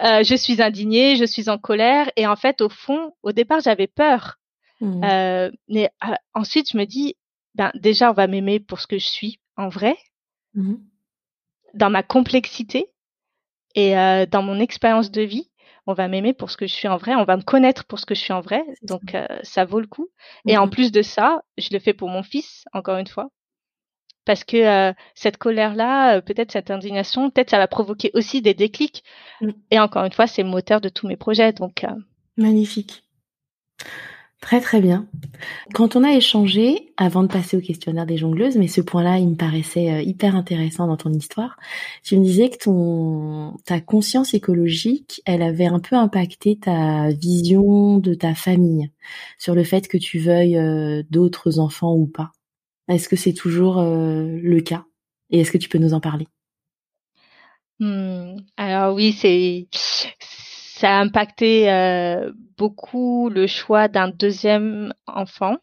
je 0.00 0.34
suis 0.36 0.62
indignée, 0.62 1.16
je 1.16 1.24
suis 1.24 1.50
en 1.50 1.58
colère 1.58 2.10
et 2.16 2.26
en 2.26 2.36
fait 2.36 2.60
au 2.60 2.68
fond, 2.68 3.12
au 3.22 3.32
départ 3.32 3.60
j'avais 3.60 3.88
peur. 3.88 4.36
Mmh. 4.80 5.50
mais 5.68 5.90
ensuite 6.34 6.70
je 6.70 6.78
me 6.78 6.84
dis, 6.84 7.16
ben 7.54 7.70
déjà 7.74 8.10
on 8.10 8.14
va 8.14 8.26
m'aimer 8.26 8.60
pour 8.60 8.80
ce 8.80 8.86
que 8.86 8.98
je 8.98 9.06
suis 9.06 9.40
en 9.56 9.68
vrai. 9.68 9.96
Mmh 10.54 10.74
dans 11.76 11.90
ma 11.90 12.02
complexité 12.02 12.90
et 13.74 13.96
euh, 13.96 14.26
dans 14.26 14.42
mon 14.42 14.58
expérience 14.58 15.10
de 15.10 15.22
vie. 15.22 15.50
On 15.88 15.94
va 15.94 16.08
m'aimer 16.08 16.32
pour 16.32 16.50
ce 16.50 16.56
que 16.56 16.66
je 16.66 16.72
suis 16.72 16.88
en 16.88 16.96
vrai, 16.96 17.14
on 17.14 17.22
va 17.22 17.36
me 17.36 17.42
connaître 17.42 17.84
pour 17.84 18.00
ce 18.00 18.06
que 18.06 18.16
je 18.16 18.20
suis 18.20 18.32
en 18.32 18.40
vrai, 18.40 18.64
donc 18.82 19.14
euh, 19.14 19.24
ça 19.44 19.64
vaut 19.64 19.78
le 19.78 19.86
coup. 19.86 20.08
Et 20.48 20.58
en 20.58 20.66
mmh 20.66 20.70
plus 20.70 20.90
de 20.90 21.00
ça, 21.00 21.44
je 21.58 21.68
le 21.70 21.78
fais 21.78 21.94
pour 21.94 22.08
mon 22.08 22.24
fils, 22.24 22.64
encore 22.72 22.98
une 22.98 23.06
fois, 23.06 23.28
parce 24.24 24.42
que 24.42 24.56
euh, 24.56 24.92
cette 25.14 25.36
colère-là, 25.36 26.20
peut-être 26.22 26.50
cette 26.50 26.72
indignation, 26.72 27.30
peut-être 27.30 27.50
ça 27.50 27.58
va 27.58 27.68
provoquer 27.68 28.10
aussi 28.14 28.42
des 28.42 28.52
déclics. 28.52 29.04
Mmh. 29.40 29.50
Et 29.70 29.78
encore 29.78 30.04
une 30.04 30.12
fois, 30.12 30.26
c'est 30.26 30.42
le 30.42 30.48
moteur 30.48 30.80
de 30.80 30.88
tous 30.88 31.06
mes 31.06 31.16
projets, 31.16 31.52
donc. 31.52 31.86
Magnifique. 32.36 33.04
Très 34.46 34.60
très 34.60 34.80
bien. 34.80 35.08
Quand 35.74 35.96
on 35.96 36.04
a 36.04 36.12
échangé, 36.12 36.92
avant 36.96 37.24
de 37.24 37.26
passer 37.26 37.56
au 37.56 37.60
questionnaire 37.60 38.06
des 38.06 38.16
jongleuses, 38.16 38.56
mais 38.56 38.68
ce 38.68 38.80
point-là, 38.80 39.18
il 39.18 39.30
me 39.30 39.34
paraissait 39.34 39.90
euh, 39.90 40.02
hyper 40.02 40.36
intéressant 40.36 40.86
dans 40.86 40.96
ton 40.96 41.12
histoire, 41.12 41.56
tu 42.04 42.16
me 42.16 42.22
disais 42.22 42.48
que 42.50 42.58
ton 42.58 43.56
ta 43.64 43.80
conscience 43.80 44.34
écologique, 44.34 45.20
elle 45.26 45.42
avait 45.42 45.66
un 45.66 45.80
peu 45.80 45.96
impacté 45.96 46.56
ta 46.60 47.08
vision 47.08 47.98
de 47.98 48.14
ta 48.14 48.36
famille 48.36 48.88
sur 49.36 49.56
le 49.56 49.64
fait 49.64 49.88
que 49.88 49.98
tu 49.98 50.20
veuilles 50.20 50.58
euh, 50.58 51.02
d'autres 51.10 51.58
enfants 51.58 51.96
ou 51.96 52.06
pas. 52.06 52.30
Est-ce 52.86 53.08
que 53.08 53.16
c'est 53.16 53.34
toujours 53.34 53.80
euh, 53.80 54.28
le 54.28 54.60
cas? 54.60 54.84
Et 55.30 55.40
est-ce 55.40 55.50
que 55.50 55.58
tu 55.58 55.68
peux 55.68 55.78
nous 55.78 55.92
en 55.92 56.00
parler? 56.00 56.28
Hmm. 57.80 58.36
Alors 58.56 58.94
oui, 58.94 59.12
c'est 59.12 59.66
ça 60.76 60.98
a 60.98 61.00
impacté 61.00 61.70
euh, 61.70 62.32
beaucoup 62.58 63.30
le 63.30 63.46
choix 63.46 63.88
d'un 63.88 64.08
deuxième 64.08 64.92
enfant. 65.06 65.56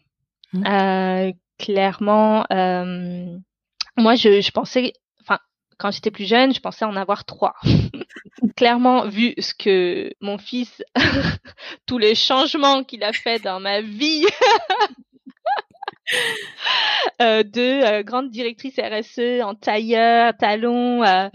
Mmh. 0.54 0.66
Euh, 0.66 1.32
clairement, 1.60 2.46
euh, 2.52 3.38
moi, 3.96 4.16
je, 4.16 4.42
je 4.42 4.52
pensais, 4.52 4.94
enfin, 5.22 5.38
quand 5.78 5.92
j'étais 5.92 6.10
plus 6.10 6.28
jeune, 6.28 6.52
je 6.52 6.60
pensais 6.60 6.84
en 6.86 6.96
avoir 6.96 7.26
trois. 7.26 7.54
clairement, 8.58 9.08
vu 9.08 9.36
ce 9.38 9.54
que 9.54 10.12
mon 10.20 10.40
fils, 10.40 10.84
tous 11.86 12.00
les 12.00 12.16
changements 12.16 12.84
qu'il 12.84 13.04
a 13.04 13.14
fait 13.14 13.38
dans 13.38 13.60
ma 13.60 13.82
vie, 13.82 14.26
euh, 17.22 17.44
deux 17.44 17.82
euh, 17.84 18.04
grandes 18.04 18.30
directrices 18.30 18.80
RSE 18.80 19.42
en 19.44 19.56
tailleur, 19.56 20.36
talons, 20.38 21.04
euh, 21.04 21.30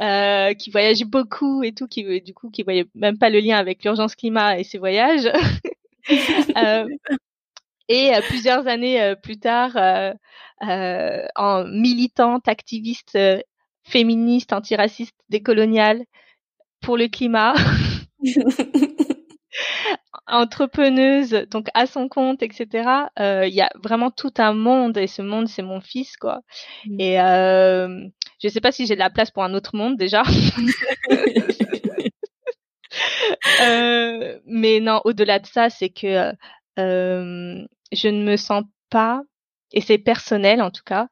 euh, 0.00 0.54
qui 0.54 0.70
voyageaient 0.70 1.04
beaucoup 1.04 1.62
et 1.62 1.72
tout, 1.72 1.86
qui 1.86 2.20
du 2.20 2.34
coup 2.34 2.50
qui 2.50 2.62
voyaient 2.62 2.86
même 2.94 3.18
pas 3.18 3.30
le 3.30 3.40
lien 3.40 3.56
avec 3.56 3.84
l'urgence 3.84 4.14
climat 4.14 4.58
et 4.58 4.64
ses 4.64 4.78
voyages. 4.78 5.30
et 7.88 8.10
plusieurs 8.28 8.66
années 8.66 9.14
plus 9.22 9.38
tard, 9.38 9.76
en 10.60 11.64
militante, 11.64 12.48
activiste 12.48 13.18
féministe, 13.84 14.52
antiraciste, 14.52 15.14
décoloniale, 15.28 16.04
pour 16.80 16.96
le 16.96 17.08
climat. 17.08 17.54
entrepreneuse, 20.26 21.46
donc 21.50 21.68
à 21.74 21.86
son 21.86 22.08
compte, 22.08 22.42
etc. 22.42 22.88
Euh, 23.18 23.46
il 23.46 23.54
y 23.54 23.60
a 23.60 23.70
vraiment 23.82 24.10
tout 24.10 24.32
un 24.38 24.52
monde 24.52 24.96
et 24.96 25.06
ce 25.06 25.22
monde, 25.22 25.48
c'est 25.48 25.62
mon 25.62 25.80
fils, 25.80 26.16
quoi. 26.16 26.40
Mm. 26.86 27.00
Et 27.00 27.20
euh, 27.20 28.08
je 28.42 28.48
sais 28.48 28.60
pas 28.60 28.72
si 28.72 28.86
j'ai 28.86 28.94
de 28.94 29.00
la 29.00 29.10
place 29.10 29.30
pour 29.30 29.44
un 29.44 29.54
autre 29.54 29.76
monde 29.76 29.96
déjà. 29.96 30.22
euh, 33.62 34.38
mais 34.46 34.80
non, 34.80 35.00
au-delà 35.04 35.38
de 35.38 35.46
ça, 35.46 35.70
c'est 35.70 35.90
que 35.90 36.32
euh, 36.78 37.66
je 37.92 38.08
ne 38.08 38.24
me 38.24 38.36
sens 38.36 38.64
pas, 38.90 39.22
et 39.72 39.80
c'est 39.80 39.98
personnel 39.98 40.62
en 40.62 40.70
tout 40.70 40.84
cas, 40.84 41.08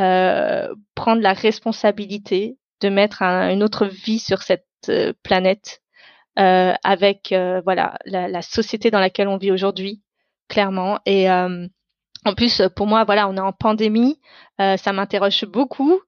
euh, 0.00 0.74
prendre 0.94 1.22
la 1.22 1.32
responsabilité 1.32 2.58
de 2.80 2.88
mettre 2.88 3.22
une 3.22 3.62
autre 3.62 3.86
vie 3.86 4.18
sur 4.18 4.42
cette 4.42 4.66
euh, 4.88 5.12
planète 5.22 5.82
euh, 6.38 6.74
avec 6.84 7.32
euh, 7.32 7.62
voilà 7.64 7.98
la, 8.04 8.28
la, 8.28 8.42
société 8.42 8.90
dans 8.90 9.00
laquelle 9.00 9.28
on 9.28 9.38
vit 9.38 9.50
aujourd'hui, 9.50 10.02
clairement. 10.48 10.98
Et 11.06 11.30
euh, 11.30 11.66
en 12.26 12.34
plus, 12.34 12.60
pour 12.76 12.86
moi, 12.86 13.04
voilà, 13.04 13.26
on 13.28 13.36
est 13.36 13.40
en 13.40 13.52
pandémie, 13.52 14.20
ça 14.58 14.92
m'interroge 14.92 15.44
beaucoup. 15.46 16.00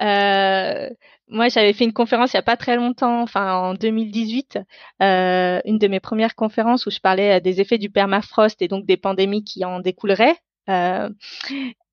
moi, 0.00 1.48
j'avais 1.48 1.72
fait 1.72 1.84
une 1.84 1.92
conférence 1.92 2.32
il 2.32 2.36
y 2.36 2.38
a 2.38 2.42
pas 2.42 2.56
très 2.56 2.76
longtemps, 2.76 3.22
enfin 3.22 3.54
en 3.54 3.74
2018, 3.74 4.58
une 5.00 5.78
de 5.78 5.88
mes 5.88 6.00
premières 6.00 6.34
conférences 6.36 6.86
où 6.86 6.90
je 6.90 7.00
parlais 7.00 7.40
des 7.40 7.60
effets 7.60 7.78
du 7.78 7.90
permafrost 7.90 8.60
et 8.62 8.68
donc 8.68 8.86
des 8.86 8.98
pandémies 8.98 9.44
qui 9.44 9.64
en 9.64 9.80
découleraient. 9.80 10.36
Et, 10.68 11.14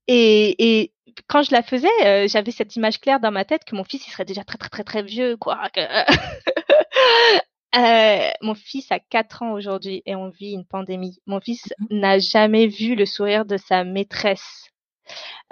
et, 0.07 0.93
quand 1.27 1.43
je 1.43 1.51
la 1.51 1.63
faisais, 1.63 2.27
j'avais 2.27 2.51
cette 2.51 2.75
image 2.75 2.99
claire 2.99 3.19
dans 3.19 3.31
ma 3.31 3.45
tête 3.45 3.63
que 3.63 3.75
mon 3.75 3.83
fils 3.83 4.05
il 4.07 4.11
serait 4.11 4.25
déjà 4.25 4.43
très 4.43 4.57
très 4.57 4.69
très 4.69 4.83
très 4.83 5.03
vieux, 5.03 5.37
quoi. 5.37 5.59
Euh, 7.75 8.31
mon 8.41 8.55
fils 8.55 8.91
a 8.91 8.99
4 8.99 9.43
ans 9.43 9.51
aujourd'hui 9.51 10.01
et 10.05 10.15
on 10.15 10.29
vit 10.29 10.53
une 10.53 10.65
pandémie. 10.65 11.19
Mon 11.27 11.39
fils 11.39 11.73
mmh 11.79 11.99
n'a 11.99 12.19
jamais 12.19 12.67
vu 12.67 12.95
le 12.95 13.05
sourire 13.05 13.45
de 13.45 13.57
sa 13.57 13.83
maîtresse. 13.83 14.69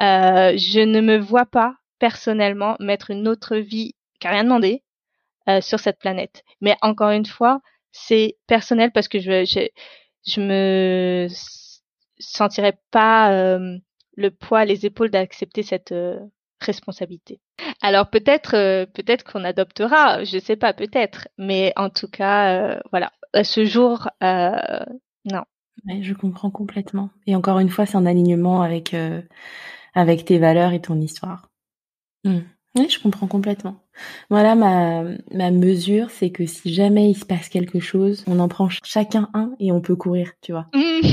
Euh, 0.01 0.57
je 0.57 0.79
ne 0.81 1.01
me 1.01 1.17
vois 1.17 1.45
pas 1.45 1.75
personnellement 1.99 2.75
mettre 2.79 3.11
une 3.11 3.27
autre 3.27 3.57
vie 3.57 3.95
qui 4.19 4.27
n'a 4.27 4.33
rien 4.33 4.43
demandé 4.43 4.83
euh, 5.49 5.61
sur 5.61 5.79
cette 5.79 5.99
planète. 5.99 6.43
Mais 6.61 6.75
encore 6.81 7.11
une 7.11 7.25
fois, 7.25 7.61
c'est 7.91 8.37
personnel 8.47 8.91
parce 8.91 9.07
que 9.07 9.19
je 9.19 9.45
je, 9.45 9.67
je 10.27 10.41
me 10.41 11.27
sentirais 12.19 12.79
pas 12.91 13.31
euh, 13.33 13.77
le 14.15 14.31
poids, 14.31 14.65
les 14.65 14.85
épaules 14.85 15.11
d'accepter 15.11 15.63
cette 15.63 15.91
euh, 15.91 16.19
responsabilité. 16.59 17.39
Alors 17.81 18.09
peut-être 18.09 18.55
euh, 18.55 18.85
peut-être 18.85 19.23
qu'on 19.23 19.43
adoptera, 19.43 20.23
je 20.23 20.39
sais 20.39 20.55
pas, 20.55 20.73
peut-être, 20.73 21.27
mais 21.37 21.73
en 21.75 21.89
tout 21.89 22.07
cas, 22.07 22.53
euh, 22.53 22.79
voilà, 22.91 23.11
à 23.33 23.43
ce 23.43 23.65
jour, 23.65 24.09
euh, 24.23 24.79
non. 25.25 25.43
je 26.01 26.13
comprends 26.13 26.51
complètement. 26.51 27.09
Et 27.25 27.35
encore 27.35 27.59
une 27.59 27.69
fois, 27.69 27.85
c'est 27.85 27.97
en 27.97 28.05
alignement 28.05 28.61
avec 28.61 28.95
avec 29.93 30.25
tes 30.25 30.39
valeurs 30.39 30.73
et 30.73 30.81
ton 30.81 30.99
histoire. 30.99 31.49
Mmh. 32.23 32.39
Oui, 32.75 32.87
je 32.89 32.99
comprends 33.01 33.27
complètement. 33.27 33.79
Voilà, 34.29 34.53
ma, 34.53 35.03
ma 35.33 35.49
mesure, 35.49 36.11
c'est 36.11 36.29
que 36.29 36.45
si 36.45 36.71
jamais 36.73 37.09
il 37.09 37.15
se 37.15 37.25
passe 37.25 37.49
quelque 37.49 37.79
chose, 37.79 38.23
on 38.27 38.39
en 38.39 38.47
prend 38.47 38.69
chacun 38.69 39.29
un 39.33 39.53
et 39.59 39.71
on 39.71 39.81
peut 39.81 39.95
courir, 39.95 40.31
tu 40.41 40.51
vois. 40.51 40.67
Mmh. 40.73 41.07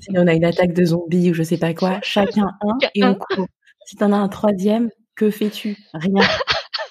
si 0.00 0.10
on 0.10 0.26
a 0.26 0.34
une 0.34 0.44
attaque 0.44 0.74
de 0.74 0.84
zombies 0.84 1.30
ou 1.30 1.34
je 1.34 1.42
sais 1.42 1.56
pas 1.56 1.72
quoi, 1.72 2.00
chacun 2.02 2.48
un 2.60 2.78
et 2.94 3.04
on 3.04 3.14
court. 3.14 3.46
Si 3.86 3.96
t'en 3.96 4.12
as 4.12 4.16
un 4.16 4.28
troisième, 4.28 4.90
que 5.14 5.30
fais-tu? 5.30 5.76
Rien. 5.92 6.26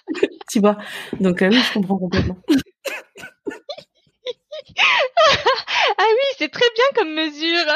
tu 0.52 0.60
vois? 0.60 0.78
Donc 1.20 1.42
euh, 1.42 1.50
oui, 1.50 1.58
je 1.58 1.74
comprends 1.74 1.98
complètement. 1.98 2.38
ah 5.98 6.08
oui, 6.10 6.36
c'est 6.38 6.52
très 6.52 6.70
bien 6.76 6.86
comme 6.96 7.14
mesure. 7.14 7.74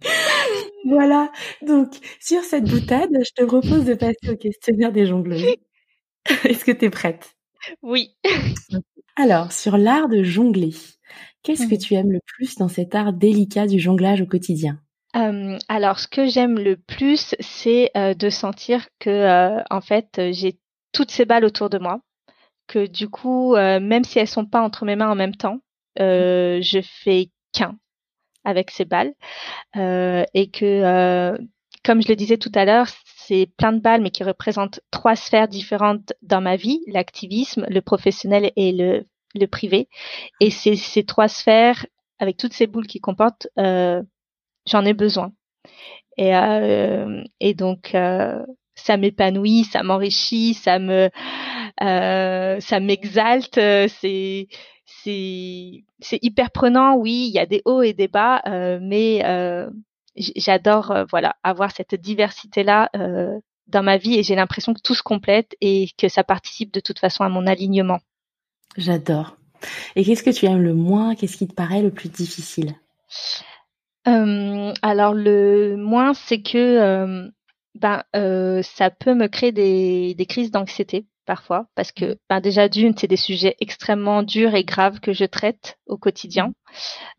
voilà. 0.86 1.30
Donc, 1.62 1.94
sur 2.20 2.42
cette 2.42 2.64
boutade, 2.64 3.10
je 3.12 3.30
te 3.34 3.44
propose 3.44 3.84
de 3.84 3.94
passer 3.94 4.30
au 4.30 4.36
questionnaire 4.36 4.92
des 4.92 5.06
jongleuses. 5.06 5.56
Est-ce 6.44 6.64
que 6.64 6.72
tu 6.72 6.86
es 6.86 6.90
prête? 6.90 7.34
Oui. 7.82 8.16
Alors, 9.16 9.52
sur 9.52 9.76
l'art 9.76 10.08
de 10.08 10.22
jongler, 10.22 10.74
qu'est-ce 11.42 11.66
que 11.66 11.74
mmh. 11.74 11.78
tu 11.78 11.94
aimes 11.94 12.12
le 12.12 12.20
plus 12.24 12.56
dans 12.56 12.68
cet 12.68 12.94
art 12.94 13.12
délicat 13.12 13.66
du 13.66 13.78
jonglage 13.78 14.22
au 14.22 14.26
quotidien? 14.26 14.80
Euh, 15.16 15.58
alors, 15.68 15.98
ce 15.98 16.06
que 16.08 16.26
j'aime 16.26 16.58
le 16.58 16.76
plus, 16.76 17.34
c'est 17.40 17.90
euh, 17.96 18.14
de 18.14 18.30
sentir 18.30 18.86
que, 18.98 19.10
euh, 19.10 19.62
en 19.70 19.80
fait, 19.80 20.20
j'ai 20.32 20.58
toutes 20.92 21.10
ces 21.10 21.24
balles 21.24 21.44
autour 21.44 21.70
de 21.70 21.78
moi, 21.78 22.00
que 22.68 22.86
du 22.86 23.08
coup, 23.08 23.56
même 23.56 24.04
si 24.04 24.18
elles 24.18 24.28
sont 24.28 24.46
pas 24.46 24.60
entre 24.62 24.84
mes 24.84 24.96
mains 24.96 25.10
en 25.10 25.16
même 25.16 25.34
temps, 25.34 25.60
je 25.98 26.80
fais 26.84 27.30
qu'un 27.52 27.76
avec 28.44 28.70
ces 28.70 28.84
balles, 28.84 29.12
et 29.76 30.50
que, 30.50 31.36
comme 31.84 32.02
je 32.02 32.08
le 32.08 32.16
disais 32.16 32.38
tout 32.38 32.52
à 32.54 32.64
l'heure, 32.64 32.86
c'est 33.16 33.46
plein 33.56 33.72
de 33.72 33.80
balles, 33.80 34.02
mais 34.02 34.10
qui 34.10 34.24
représentent 34.24 34.80
trois 34.90 35.16
sphères 35.16 35.48
différentes 35.48 36.12
dans 36.22 36.40
ma 36.40 36.56
vie 36.56 36.80
l'activisme, 36.86 37.66
le 37.68 37.80
professionnel 37.80 38.52
et 38.56 38.72
le, 38.72 39.06
le 39.34 39.46
privé. 39.46 39.88
Et 40.40 40.50
c'est 40.50 40.76
ces 40.76 41.04
trois 41.04 41.28
sphères, 41.28 41.86
avec 42.20 42.36
toutes 42.36 42.54
ces 42.54 42.66
boules 42.68 42.86
qui 42.86 43.00
comportent 43.00 43.48
j'en 44.66 44.84
ai 44.84 44.94
besoin. 44.94 45.32
Et, 46.16 46.34
euh, 46.36 47.22
et 47.40 47.54
donc, 47.54 47.94
euh, 47.94 48.44
ça 48.74 48.96
m'épanouit, 48.96 49.64
ça 49.64 49.82
m'enrichit, 49.82 50.54
ça 50.54 50.78
me, 50.78 51.10
euh, 51.82 52.60
ça 52.60 52.80
m'exalte. 52.80 53.54
C'est, 53.54 54.48
c'est, 54.84 55.84
c'est 56.00 56.18
hyper 56.22 56.50
prenant. 56.50 56.96
Oui, 56.96 57.26
il 57.28 57.34
y 57.34 57.38
a 57.38 57.46
des 57.46 57.62
hauts 57.64 57.82
et 57.82 57.92
des 57.92 58.08
bas, 58.08 58.42
mais 58.80 59.24
j'adore, 60.36 60.94
voilà, 61.10 61.36
avoir 61.42 61.70
cette 61.70 61.94
diversité 61.94 62.62
là 62.62 62.90
dans 63.66 63.82
ma 63.82 63.96
vie 63.96 64.18
et 64.18 64.22
j'ai 64.22 64.34
l'impression 64.34 64.74
que 64.74 64.80
tout 64.80 64.94
se 64.94 65.02
complète 65.02 65.56
et 65.60 65.88
que 65.96 66.08
ça 66.08 66.24
participe 66.24 66.72
de 66.72 66.80
toute 66.80 66.98
façon 66.98 67.24
à 67.24 67.28
mon 67.28 67.46
alignement. 67.46 68.00
J'adore. 68.76 69.36
Et 69.96 70.04
qu'est-ce 70.04 70.22
que 70.22 70.30
tu 70.30 70.46
aimes 70.46 70.62
le 70.62 70.74
moins? 70.74 71.14
Qu'est-ce 71.14 71.36
qui 71.36 71.46
te 71.46 71.54
paraît 71.54 71.82
le 71.82 71.90
plus 71.90 72.08
difficile? 72.08 72.74
Alors 74.04 75.14
le 75.14 75.76
moins, 75.76 76.14
c'est 76.14 76.42
que 76.42 77.30
ben 77.74 78.02
ça 78.62 78.90
peut 78.90 79.14
me 79.14 79.28
créer 79.28 79.52
des, 79.52 80.14
des 80.14 80.26
crises 80.26 80.50
d'anxiété 80.50 81.06
parfois 81.26 81.66
parce 81.76 81.92
que 81.92 82.18
ben, 82.28 82.40
déjà 82.40 82.68
d'une, 82.68 82.96
c'est 82.96 83.06
des 83.06 83.16
sujets 83.16 83.54
extrêmement 83.60 84.22
durs 84.22 84.54
et 84.54 84.64
graves 84.64 85.00
que 85.00 85.12
je 85.12 85.24
traite 85.24 85.78
au 85.86 85.96
quotidien. 85.96 86.52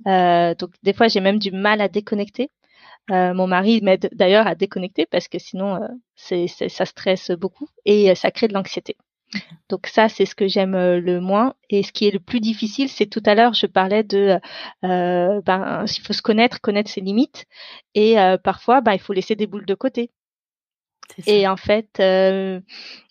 Euh, 0.07 0.53
donc 0.55 0.71
des 0.83 0.93
fois, 0.93 1.07
j'ai 1.07 1.21
même 1.21 1.39
du 1.39 1.51
mal 1.51 1.81
à 1.81 1.87
déconnecter. 1.87 2.49
Mon 3.09 3.47
mari 3.47 3.81
m'aide 3.81 4.09
d'ailleurs 4.13 4.47
à 4.47 4.55
déconnecter 4.55 5.05
parce 5.05 5.27
que 5.27 5.37
sinon, 5.37 5.79
c'est, 6.15 6.47
ça 6.47 6.85
stresse 6.85 7.31
beaucoup 7.31 7.67
et 7.85 8.15
ça 8.15 8.31
crée 8.31 8.47
de 8.47 8.53
l'anxiété. 8.53 8.95
Donc 9.69 9.87
ça, 9.87 10.09
c'est 10.09 10.25
ce 10.25 10.35
que 10.35 10.47
j'aime 10.47 10.75
euh, 10.75 10.99
le 10.99 11.21
moins. 11.21 11.55
Et 11.69 11.83
ce 11.83 11.91
qui 11.91 12.07
est 12.07 12.11
le 12.11 12.19
plus 12.19 12.39
difficile, 12.39 12.89
c'est 12.89 13.05
tout 13.05 13.23
à 13.25 13.35
l'heure, 13.35 13.53
je 13.53 13.65
parlais 13.65 14.03
de, 14.03 14.39
euh, 14.83 15.41
ben, 15.41 15.85
il 15.87 16.01
faut 16.05 16.13
se 16.13 16.21
connaître, 16.21 16.59
connaître 16.61 16.89
ses 16.89 17.01
limites, 17.01 17.45
et 17.95 18.19
euh, 18.19 18.37
parfois, 18.37 18.81
ben, 18.81 18.93
il 18.93 18.99
faut 18.99 19.13
laisser 19.13 19.35
des 19.35 19.47
boules 19.47 19.65
de 19.65 19.75
côté. 19.75 20.11
Et 21.27 21.47
en 21.47 21.57
fait, 21.57 21.99
euh, 21.99 22.61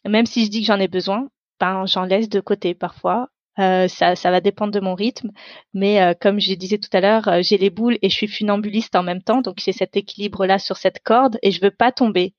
même 0.06 0.26
si 0.26 0.44
je 0.44 0.50
dis 0.50 0.60
que 0.60 0.66
j'en 0.66 0.80
ai 0.80 0.88
besoin, 0.88 1.28
ben, 1.58 1.84
j'en 1.86 2.04
laisse 2.04 2.28
de 2.28 2.40
côté 2.40 2.74
parfois. 2.74 3.28
Euh, 3.58 3.88
ça, 3.88 4.16
ça 4.16 4.30
va 4.30 4.40
dépendre 4.40 4.72
de 4.72 4.80
mon 4.80 4.94
rythme, 4.94 5.30
mais 5.74 6.14
comme 6.20 6.40
je 6.40 6.54
disais 6.54 6.78
tout 6.78 6.88
à 6.94 7.00
l'heure, 7.00 7.42
j'ai 7.42 7.58
les 7.58 7.68
boules 7.68 7.98
et 8.00 8.08
je 8.08 8.14
suis 8.14 8.28
funambuliste 8.28 8.94
en 8.94 9.02
même 9.02 9.22
temps, 9.22 9.42
donc 9.42 9.58
j'ai 9.62 9.72
cet 9.72 9.96
équilibre 9.96 10.46
là 10.46 10.58
sur 10.58 10.78
cette 10.78 11.02
corde 11.02 11.38
et 11.42 11.50
je 11.50 11.60
veux 11.60 11.70
pas 11.70 11.92
tomber. 11.92 12.34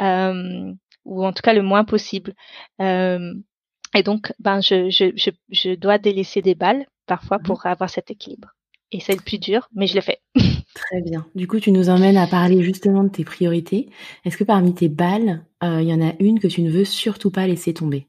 Euh, 0.00 0.72
ou 1.04 1.24
en 1.24 1.32
tout 1.32 1.42
cas 1.42 1.52
le 1.52 1.62
moins 1.62 1.84
possible. 1.84 2.34
Euh, 2.80 3.34
et 3.94 4.02
donc, 4.02 4.32
ben, 4.38 4.60
je, 4.60 4.90
je, 4.90 5.12
je, 5.16 5.30
je, 5.50 5.74
dois 5.74 5.98
délaisser 5.98 6.42
des 6.42 6.54
balles 6.54 6.86
parfois 7.06 7.38
mmh 7.38 7.42
pour 7.42 7.66
avoir 7.66 7.90
cet 7.90 8.10
équilibre. 8.10 8.54
Et 8.90 9.00
c'est 9.00 9.14
le 9.14 9.22
plus 9.22 9.38
dur, 9.38 9.68
mais 9.74 9.86
je 9.86 9.94
le 9.94 10.00
fais. 10.00 10.20
Très 10.74 11.02
bien. 11.02 11.26
Du 11.34 11.46
coup, 11.46 11.60
tu 11.60 11.72
nous 11.72 11.88
emmènes 11.88 12.16
à 12.16 12.26
parler 12.26 12.62
justement 12.62 13.04
de 13.04 13.08
tes 13.08 13.24
priorités. 13.24 13.88
Est-ce 14.24 14.36
que 14.36 14.44
parmi 14.44 14.74
tes 14.74 14.88
balles, 14.88 15.44
euh, 15.62 15.80
il 15.82 15.88
y 15.88 15.94
en 15.94 16.06
a 16.06 16.12
une 16.20 16.40
que 16.40 16.46
tu 16.46 16.62
ne 16.62 16.70
veux 16.70 16.84
surtout 16.84 17.30
pas 17.30 17.46
laisser 17.46 17.74
tomber? 17.74 18.06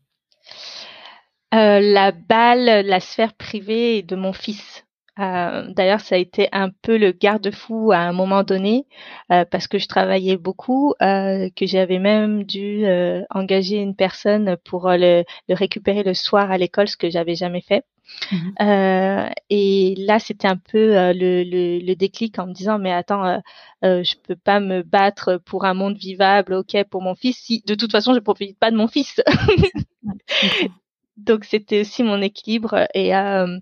Euh, 1.54 1.80
La 1.80 2.12
balle, 2.12 2.86
la 2.86 3.00
sphère 3.00 3.34
privée 3.34 4.02
de 4.02 4.16
mon 4.16 4.34
fils. 4.34 4.83
Euh, 5.20 5.68
D'ailleurs, 5.70 6.01
ça 6.01 6.16
a 6.16 6.18
été 6.18 6.49
un 6.51 6.70
peu 6.70 6.97
le 6.97 7.11
garde-fou 7.11 7.91
à 7.91 7.97
un 7.97 8.14
moment 8.14 8.43
donné 8.43 8.88
euh, 9.32 9.45
parce 9.45 9.68
que 9.68 9.78
je 9.78 9.88
travaillais 9.88 10.38
beaucoup, 10.38 10.93
euh, 11.01 11.49
que 11.55 11.66
j'avais 11.68 11.99
même 11.99 12.43
dû 12.43 12.86
euh, 12.86 13.22
engager 13.30 13.78
une 13.78 13.95
personne 13.95 14.57
pour 14.66 14.89
le, 14.89 15.24
le, 15.47 15.55
récupérer 15.55 16.03
le 16.03 16.14
soir 16.14 16.51
à 16.51 16.57
l'école, 16.57 16.88
ce 16.88 16.97
que 16.97 17.09
j'avais 17.09 17.36
jamais 17.36 17.61
fait. 17.61 17.84
Mmh. 18.32 19.30
et 19.49 19.95
là, 19.97 20.20
c'était 20.20 20.47
un 20.47 20.57
peu 20.57 21.14
le, 21.14 21.43
le, 21.43 21.80
le, 21.80 21.95
déclic 21.95 22.38
en 22.38 22.47
me 22.47 22.53
disant 22.53 22.78
mais 22.78 22.91
attends, 22.91 23.41
je 23.82 24.16
peux 24.28 24.36
pas 24.36 24.59
me 24.59 24.84
battre 24.84 25.38
pour 25.45 25.64
un 25.64 25.74
monde 25.74 25.95
vivable, 25.95 26.53
ok, 26.53 26.84
pour 26.91 27.01
mon 27.01 27.16
fils. 27.16 27.38
Si 27.38 27.64
de 27.66 27.76
toute 27.76 27.93
façon, 27.93 28.14
je 28.14 28.20
profite 28.20 28.59
pas 28.59 28.72
de 28.72 28.76
mon 28.76 28.88
fils. 28.88 29.22
Donc 31.18 31.45
c'était 31.45 31.82
aussi 31.82 32.03
mon 32.03 32.22
équilibre 32.22 32.88
et 32.93 33.16
euh, 33.16 33.57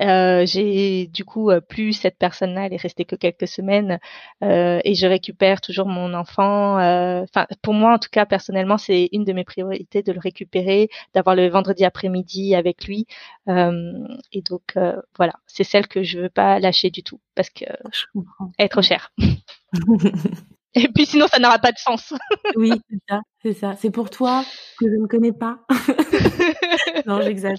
euh, 0.00 0.46
j'ai 0.46 1.06
du 1.06 1.24
coup 1.24 1.50
euh, 1.50 1.60
plus 1.60 1.92
cette 1.92 2.18
personne-là, 2.18 2.66
elle 2.66 2.72
est 2.72 2.80
restée 2.80 3.04
que 3.04 3.16
quelques 3.16 3.48
semaines 3.48 3.98
euh, 4.42 4.80
et 4.84 4.94
je 4.94 5.06
récupère 5.06 5.60
toujours 5.60 5.86
mon 5.86 6.14
enfant. 6.14 6.78
Euh, 6.78 7.22
enfin, 7.22 7.46
pour 7.62 7.74
moi 7.74 7.94
en 7.94 7.98
tout 7.98 8.08
cas 8.10 8.26
personnellement, 8.26 8.78
c'est 8.78 9.08
une 9.12 9.24
de 9.24 9.32
mes 9.32 9.44
priorités 9.44 10.02
de 10.02 10.12
le 10.12 10.20
récupérer, 10.20 10.88
d'avoir 11.14 11.36
le 11.36 11.48
vendredi 11.48 11.84
après-midi 11.84 12.54
avec 12.54 12.84
lui. 12.84 13.06
et 13.48 14.42
donc 14.42 14.76
voilà, 15.16 15.34
c'est 15.46 15.64
celle 15.64 15.86
que 15.88 16.02
je 16.02 16.20
veux 16.20 16.30
pas 16.30 16.58
lâcher 16.60 16.90
du 16.90 17.02
tout 17.02 17.20
parce 17.34 17.50
que 17.50 17.64
elle 18.58 18.66
est 18.66 18.68
trop 18.68 18.82
chère. 18.82 19.12
Et 20.74 20.88
puis 20.88 21.04
sinon, 21.04 21.26
ça 21.26 21.38
n'aura 21.40 21.58
pas 21.58 21.72
de 21.72 21.78
sens. 21.78 22.14
oui, 22.56 22.70
c'est 22.88 22.98
ça, 23.08 23.20
c'est 23.42 23.52
ça. 23.54 23.76
C'est 23.76 23.90
pour 23.90 24.08
toi 24.08 24.44
que 24.78 24.86
je 24.86 25.00
ne 25.00 25.06
connais 25.06 25.32
pas. 25.32 25.58
non, 27.06 27.20
j'exagère. 27.22 27.58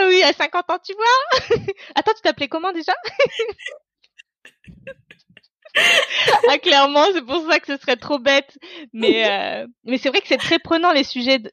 Ah 0.00 0.06
oui, 0.08 0.22
à 0.22 0.32
50 0.32 0.70
ans, 0.70 0.78
tu 0.84 0.94
vois. 0.94 1.56
Attends, 1.94 2.12
tu 2.14 2.22
t'appelais 2.22 2.48
comment 2.48 2.72
déjà? 2.72 2.94
Ah 6.48 6.58
clairement, 6.58 7.04
c'est 7.12 7.24
pour 7.24 7.48
ça 7.48 7.60
que 7.60 7.66
ce 7.66 7.76
serait 7.80 7.96
trop 7.96 8.18
bête. 8.18 8.58
Mais 8.92 9.30
euh, 9.62 9.66
mais 9.84 9.98
c'est 9.98 10.08
vrai 10.08 10.20
que 10.20 10.28
c'est 10.28 10.36
très 10.36 10.58
prenant 10.58 10.92
les 10.92 11.04
sujets 11.04 11.38
de, 11.38 11.50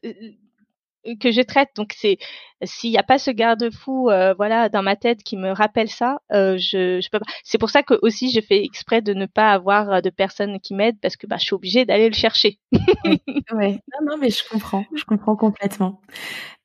que 1.16 1.30
je 1.30 1.40
traite. 1.40 1.70
Donc 1.76 1.92
c'est 1.96 2.18
s'il 2.64 2.90
n'y 2.90 2.98
a 2.98 3.02
pas 3.02 3.18
ce 3.18 3.30
garde-fou, 3.30 4.10
euh, 4.10 4.34
voilà, 4.34 4.68
dans 4.68 4.82
ma 4.82 4.96
tête 4.96 5.22
qui 5.22 5.36
me 5.36 5.50
rappelle 5.52 5.88
ça, 5.88 6.18
euh, 6.32 6.56
je, 6.58 7.00
je 7.00 7.08
peux 7.10 7.20
pas. 7.20 7.26
C'est 7.44 7.58
pour 7.58 7.70
ça 7.70 7.82
que 7.82 7.94
aussi 8.02 8.30
je 8.30 8.40
fais 8.40 8.64
exprès 8.64 9.00
de 9.00 9.14
ne 9.14 9.26
pas 9.26 9.52
avoir 9.52 9.90
euh, 9.92 10.00
de 10.00 10.10
personnes 10.10 10.58
qui 10.60 10.74
m'aident 10.74 10.98
parce 11.00 11.16
que 11.16 11.26
bah 11.26 11.36
je 11.38 11.44
suis 11.44 11.54
obligée 11.54 11.84
d'aller 11.84 12.08
le 12.08 12.14
chercher. 12.14 12.58
ouais. 13.52 13.80
Non, 14.00 14.12
non, 14.12 14.16
mais 14.18 14.30
je 14.30 14.42
comprends, 14.48 14.84
je 14.94 15.04
comprends 15.04 15.36
complètement. 15.36 16.00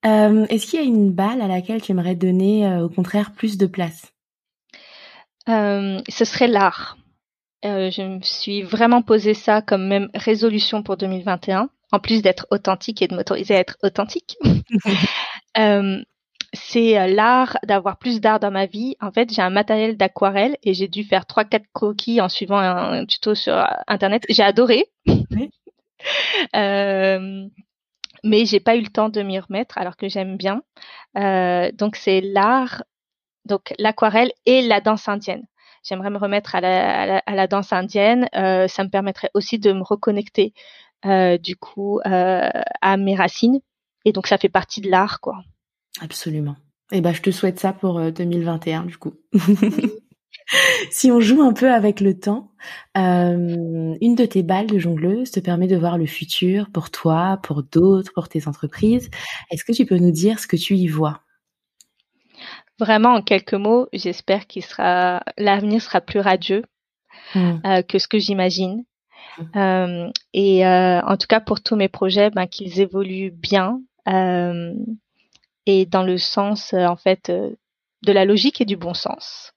Euh, 0.05 0.45
Est-ce 0.49 0.67
qu'il 0.67 0.79
y 0.79 0.83
a 0.83 0.85
une 0.85 1.11
balle 1.11 1.41
à 1.41 1.47
laquelle 1.47 1.81
tu 1.81 1.91
aimerais 1.91 2.15
donner, 2.15 2.67
au 2.81 2.89
contraire, 2.89 3.31
plus 3.31 3.57
de 3.57 3.65
place? 3.65 4.13
Ce 5.47 6.25
serait 6.25 6.47
l'art. 6.47 6.97
Je 7.63 8.01
me 8.01 8.21
suis 8.21 8.61
vraiment 8.61 9.01
posé 9.01 9.33
ça 9.33 9.61
comme 9.61 9.87
même 9.87 10.09
résolution 10.13 10.83
pour 10.83 10.97
2021 10.97 11.69
en 11.93 11.99
plus 11.99 12.23
d'être 12.23 12.47
authentique 12.49 13.01
et 13.03 13.07
de 13.07 13.15
m'autoriser 13.15 13.55
à 13.55 13.59
être 13.59 13.77
authentique. 13.83 14.35
euh, 15.57 16.01
c'est 16.53 16.99
euh, 16.99 17.07
l'art 17.07 17.57
d'avoir 17.63 17.97
plus 17.97 18.19
d'art 18.19 18.39
dans 18.39 18.49
ma 18.49 18.65
vie. 18.65 18.95
En 18.99 19.11
fait, 19.11 19.31
j'ai 19.31 19.43
un 19.43 19.51
matériel 19.51 19.95
d'aquarelle 19.95 20.57
et 20.63 20.73
j'ai 20.73 20.87
dû 20.87 21.03
faire 21.03 21.27
trois 21.27 21.45
quatre 21.45 21.67
croquis 21.71 22.19
en 22.19 22.29
suivant 22.29 22.57
un, 22.57 23.05
tuto 23.05 23.35
sur 23.35 23.53
euh, 23.53 23.65
internet. 23.87 24.23
J'ai 24.27 24.41
adoré. 24.41 24.85
euh, 26.55 27.47
mais 28.23 28.45
j'ai 28.45 28.59
pas 28.59 28.75
eu 28.75 28.81
le 28.81 28.89
temps 28.89 29.09
de 29.09 29.21
m'y 29.21 29.39
remettre 29.39 29.77
alors 29.77 29.95
que 29.95 30.09
j'aime 30.09 30.35
bien. 30.35 30.63
Euh, 31.15 31.71
donc 31.73 31.95
c'est 31.95 32.21
l'art, 32.21 32.83
donc 33.45 33.73
l'aquarelle 33.77 34.31
et 34.47 34.63
la 34.63 34.81
danse 34.81 35.07
indienne. 35.07 35.45
J'aimerais 35.83 36.09
me 36.09 36.17
remettre 36.17 36.55
à 36.55 36.61
la, 36.61 37.01
à 37.01 37.05
la, 37.05 37.17
à 37.25 37.35
la 37.35 37.47
danse 37.47 37.73
indienne. 37.73 38.27
Euh, 38.35 38.67
ça 38.67 38.83
me 38.83 38.89
permettrait 38.89 39.29
aussi 39.33 39.59
de 39.59 39.71
me 39.73 39.83
reconnecter 39.83 40.53
euh, 41.05 41.37
du 41.37 41.55
coup 41.55 41.99
euh, 42.05 42.49
à 42.81 42.97
mes 42.97 43.15
racines. 43.15 43.59
Et 44.05 44.11
donc 44.11 44.27
ça 44.27 44.37
fait 44.37 44.49
partie 44.49 44.81
de 44.81 44.89
l'art, 44.89 45.19
quoi. 45.19 45.43
Absolument. 46.01 46.55
Et 46.91 46.97
eh 46.97 47.01
ben 47.01 47.13
je 47.13 47.21
te 47.21 47.31
souhaite 47.31 47.59
ça 47.59 47.73
pour 47.73 47.99
2021 48.11 48.83
euh, 48.83 48.85
du 48.85 48.97
coup. 48.97 49.13
si 50.91 51.11
on 51.11 51.19
joue 51.19 51.41
un 51.41 51.53
peu 51.53 51.71
avec 51.71 51.99
le 51.99 52.17
temps, 52.17 52.51
euh, 52.97 53.95
une 54.01 54.15
de 54.15 54.25
tes 54.25 54.43
balles 54.43 54.67
de 54.67 54.79
jongleuse 54.79 55.31
te 55.31 55.39
permet 55.39 55.67
de 55.67 55.77
voir 55.77 55.97
le 55.97 56.05
futur 56.05 56.69
pour 56.71 56.89
toi, 56.91 57.39
pour 57.43 57.63
d'autres, 57.63 58.11
pour 58.13 58.29
tes 58.29 58.47
entreprises. 58.47 59.09
Est-ce 59.51 59.63
que 59.63 59.71
tu 59.71 59.85
peux 59.85 59.97
nous 59.97 60.11
dire 60.11 60.39
ce 60.39 60.47
que 60.47 60.57
tu 60.57 60.75
y 60.75 60.87
vois? 60.87 61.21
Vraiment 62.79 63.13
en 63.13 63.21
quelques 63.21 63.53
mots, 63.53 63.87
j'espère 63.93 64.47
qu'il 64.47 64.63
sera 64.63 65.23
l'avenir 65.37 65.81
sera 65.81 66.01
plus 66.01 66.19
radieux 66.19 66.63
mmh. 67.35 67.53
euh, 67.65 67.81
que 67.83 67.99
ce 67.99 68.07
que 68.07 68.17
j'imagine. 68.17 68.83
Euh, 69.55 70.09
et 70.33 70.65
euh, 70.65 71.01
en 71.01 71.17
tout 71.17 71.27
cas 71.27 71.39
pour 71.39 71.61
tous 71.61 71.75
mes 71.75 71.87
projets, 71.87 72.29
ben, 72.29 72.47
qu'ils 72.47 72.79
évoluent 72.79 73.31
bien 73.31 73.81
et 75.65 75.85
dans 75.85 76.03
le 76.03 76.17
sens 76.17 76.73
en 76.73 76.95
fait 76.97 77.31
de 77.31 78.11
la 78.11 78.25
logique 78.25 78.59
et 78.59 78.65
du 78.65 78.75
bon 78.75 78.93
sens. 78.93 79.53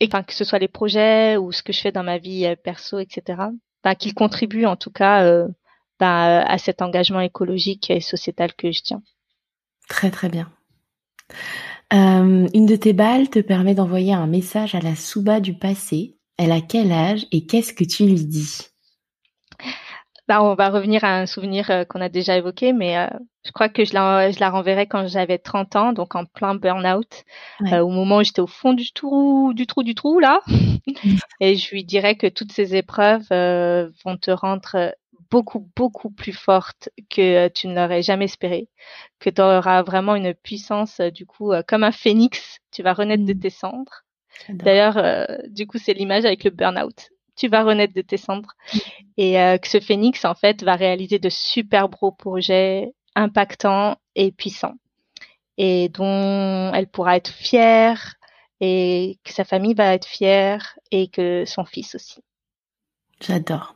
et 0.00 0.06
enfin, 0.06 0.22
que 0.22 0.32
ce 0.32 0.44
soit 0.44 0.58
les 0.58 0.68
projets 0.68 1.36
ou 1.36 1.52
ce 1.52 1.62
que 1.62 1.72
je 1.72 1.80
fais 1.80 1.92
dans 1.92 2.02
ma 2.02 2.18
vie 2.18 2.52
perso, 2.64 2.98
etc. 3.00 3.42
Ben, 3.84 3.94
qu'ils 3.94 4.14
contribuent 4.14 4.66
en 4.66 4.76
tout 4.76 4.90
cas 4.90 5.46
ben, 5.98 6.44
à 6.46 6.58
cet 6.58 6.80
engagement 6.80 7.20
écologique 7.20 7.90
et 7.90 8.00
sociétal 8.00 8.54
que 8.54 8.70
je 8.70 8.82
tiens. 8.82 9.02
Très 9.88 10.10
très 10.10 10.28
bien. 10.28 10.50
Euh, 11.92 12.46
une 12.54 12.66
de 12.66 12.76
tes 12.76 12.92
balles 12.92 13.30
te 13.30 13.40
permet 13.40 13.74
d'envoyer 13.74 14.12
un 14.12 14.26
message 14.26 14.74
à 14.74 14.80
la 14.80 14.94
Souba 14.94 15.40
du 15.40 15.54
passé. 15.54 16.16
Elle 16.38 16.52
a 16.52 16.60
quel 16.60 16.92
âge 16.92 17.26
et 17.32 17.46
qu'est-ce 17.46 17.72
que 17.72 17.84
tu 17.84 18.06
lui 18.06 18.24
dis? 18.24 18.68
Bah, 20.28 20.42
on 20.42 20.54
va 20.54 20.68
revenir 20.68 21.02
à 21.02 21.18
un 21.18 21.26
souvenir 21.26 21.68
euh, 21.70 21.84
qu'on 21.84 22.00
a 22.00 22.08
déjà 22.08 22.36
évoqué, 22.36 22.72
mais 22.72 22.96
euh, 22.96 23.08
je 23.44 23.50
crois 23.50 23.68
que 23.68 23.84
je 23.84 23.94
la, 23.94 24.30
je 24.30 24.38
la 24.38 24.50
renverrai 24.50 24.86
quand 24.86 25.08
j'avais 25.08 25.38
30 25.38 25.74
ans, 25.74 25.92
donc 25.92 26.14
en 26.14 26.24
plein 26.24 26.54
burn-out, 26.54 27.24
au 27.60 27.88
moment 27.88 28.18
où 28.18 28.22
j'étais 28.22 28.40
au 28.40 28.46
fond 28.46 28.72
du 28.72 28.92
trou, 28.92 29.52
du 29.54 29.66
trou, 29.66 29.82
du 29.82 29.96
trou, 29.96 30.20
là. 30.20 30.40
Et 31.40 31.56
je 31.56 31.70
lui 31.72 31.82
dirais 31.82 32.14
que 32.14 32.28
toutes 32.28 32.52
ces 32.52 32.76
épreuves 32.76 33.26
vont 34.04 34.16
te 34.16 34.30
rendre 34.30 34.94
beaucoup, 35.30 35.70
beaucoup 35.76 36.10
plus 36.10 36.32
forte 36.32 36.88
que 37.08 37.48
tu 37.48 37.68
ne 37.68 37.74
l'aurais 37.74 38.02
jamais 38.02 38.26
espéré, 38.26 38.68
que 39.18 39.30
tu 39.30 39.40
auras 39.40 39.82
vraiment 39.82 40.14
une 40.14 40.34
puissance, 40.34 41.00
du 41.00 41.26
coup, 41.26 41.52
comme 41.68 41.84
un 41.84 41.92
phénix, 41.92 42.58
tu 42.70 42.82
vas 42.82 42.92
renaître 42.92 43.24
de 43.24 43.34
mmh. 43.34 43.40
tes 43.40 43.50
cendres. 43.50 44.02
D'ailleurs, 44.48 45.28
du 45.48 45.66
coup, 45.66 45.78
c'est 45.78 45.92
l'image 45.92 46.24
avec 46.24 46.44
le 46.44 46.50
burn-out 46.50 47.10
tu 47.40 47.48
vas 47.48 47.62
renaître 47.62 47.94
de 47.94 48.02
tes 48.02 48.18
cendres. 48.18 48.52
Et 49.16 49.40
euh, 49.40 49.56
que 49.56 49.66
ce 49.66 49.80
phénix, 49.80 50.24
en 50.26 50.34
fait, 50.34 50.62
va 50.62 50.76
réaliser 50.76 51.18
de 51.18 51.30
super 51.30 51.88
beaux 51.88 52.12
projets 52.12 52.92
impactants 53.16 53.96
et 54.14 54.30
puissants. 54.30 54.74
Et 55.56 55.88
dont 55.88 56.70
elle 56.74 56.86
pourra 56.86 57.16
être 57.16 57.32
fière 57.32 58.16
et 58.60 59.18
que 59.24 59.32
sa 59.32 59.44
famille 59.44 59.74
va 59.74 59.94
être 59.94 60.06
fière 60.06 60.78
et 60.90 61.08
que 61.08 61.44
son 61.46 61.64
fils 61.64 61.94
aussi. 61.94 62.20
J'adore. 63.20 63.74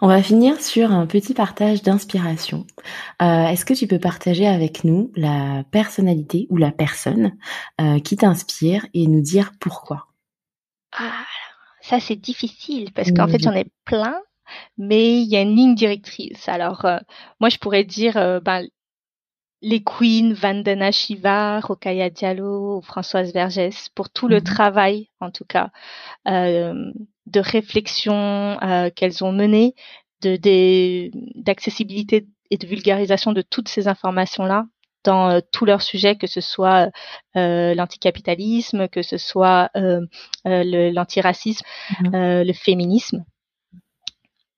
On 0.00 0.06
va 0.06 0.22
finir 0.22 0.60
sur 0.60 0.92
un 0.92 1.06
petit 1.06 1.34
partage 1.34 1.82
d'inspiration. 1.82 2.66
Euh, 3.20 3.46
Est-ce 3.46 3.64
que 3.64 3.74
tu 3.74 3.88
peux 3.88 3.98
partager 3.98 4.46
avec 4.46 4.84
nous 4.84 5.10
la 5.16 5.64
personnalité 5.72 6.46
ou 6.50 6.56
la 6.56 6.70
personne 6.70 7.36
euh, 7.80 7.98
qui 7.98 8.16
t'inspire 8.16 8.86
et 8.94 9.08
nous 9.08 9.20
dire 9.20 9.52
pourquoi? 9.60 10.06
Ah, 10.92 11.24
ça, 11.80 11.98
c'est 11.98 12.16
difficile 12.16 12.92
parce 12.92 13.10
qu'en 13.10 13.26
fait, 13.26 13.42
j'en 13.42 13.54
ai 13.54 13.66
plein, 13.84 14.20
mais 14.76 15.20
il 15.20 15.28
y 15.28 15.36
a 15.36 15.40
une 15.40 15.56
ligne 15.56 15.74
directrice. 15.74 16.48
Alors, 16.48 16.84
euh, 16.84 16.98
moi, 17.40 17.48
je 17.48 17.58
pourrais 17.58 17.84
dire 17.84 18.40
ben, 18.44 18.66
les 19.62 19.82
queens, 19.82 20.32
Vandana 20.32 20.92
Shiva, 20.92 21.58
Rokaya 21.58 22.08
Diallo, 22.08 22.80
Françoise 22.82 23.32
Vergès, 23.32 23.88
pour 23.94 24.10
tout 24.10 24.28
le 24.28 24.38
mmh 24.38 24.44
travail, 24.44 25.10
en 25.18 25.32
tout 25.32 25.44
cas, 25.44 25.70
euh, 27.28 27.30
de 27.30 27.40
réflexion 27.40 28.58
qu'elles 28.96 29.24
ont 29.24 29.32
mené, 29.32 29.74
de 30.22 30.38
d'accessibilité 31.40 32.26
et 32.50 32.56
de 32.56 32.66
vulgarisation 32.66 33.32
de 33.32 33.42
toutes 33.42 33.68
ces 33.68 33.88
informations-là 33.88 34.66
dans 35.04 35.30
euh, 35.30 35.40
tous 35.52 35.64
leurs 35.64 35.82
sujets, 35.82 36.16
que 36.16 36.26
ce 36.26 36.40
soit 36.40 36.90
euh, 37.36 37.74
l'anticapitalisme, 37.74 38.88
que 38.88 39.02
ce 39.02 39.16
soit 39.16 39.70
euh, 39.76 40.00
l'antiracisme, 40.44 41.64
mmh 42.00 42.42
le 42.44 42.52
féminisme. 42.52 43.24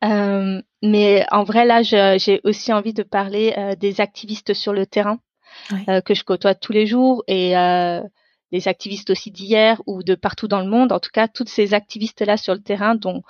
mais 0.02 1.26
en 1.30 1.44
vrai, 1.44 1.64
là, 1.64 1.82
j'ai 1.82 2.40
aussi 2.44 2.72
envie 2.72 2.94
de 2.94 3.02
parler 3.02 3.54
des 3.78 4.00
activistes 4.00 4.54
sur 4.54 4.72
le 4.72 4.86
terrain 4.86 5.18
que 6.04 6.14
je 6.14 6.24
côtoie 6.24 6.54
tous 6.54 6.72
les 6.72 6.86
jours 6.86 7.22
et 7.26 7.54
des 8.52 8.68
activistes 8.68 9.10
aussi 9.10 9.30
d'hier 9.30 9.82
ou 9.86 10.02
de 10.02 10.14
partout 10.14 10.48
dans 10.48 10.60
le 10.60 10.68
monde. 10.68 10.92
En 10.92 11.00
tout 11.00 11.10
cas, 11.12 11.28
toutes 11.28 11.48
ces 11.48 11.74
activistes-là 11.74 12.36
sur 12.36 12.54
le 12.54 12.62
terrain 12.62 12.94
dont 12.94 13.22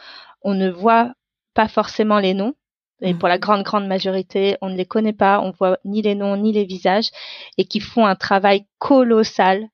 on 0.42 0.54
ne 0.54 0.70
voit 0.70 1.12
pas 1.54 1.68
forcément 1.68 2.18
les 2.18 2.34
noms, 2.34 2.54
et 3.02 3.14
pour 3.14 3.28
la 3.28 3.38
grande, 3.38 3.62
grande 3.62 3.86
majorité, 3.86 4.56
on 4.60 4.68
ne 4.68 4.76
les 4.76 4.84
connaît 4.84 5.14
pas, 5.14 5.40
on 5.40 5.52
voit 5.52 5.78
ni 5.84 6.02
les 6.02 6.14
noms 6.14 6.36
ni 6.36 6.52
les 6.52 6.64
visages, 6.64 7.10
et 7.56 7.64
qui 7.64 7.80
font 7.80 8.04
un 8.04 8.14
travail 8.14 8.66
colossal 8.78 9.68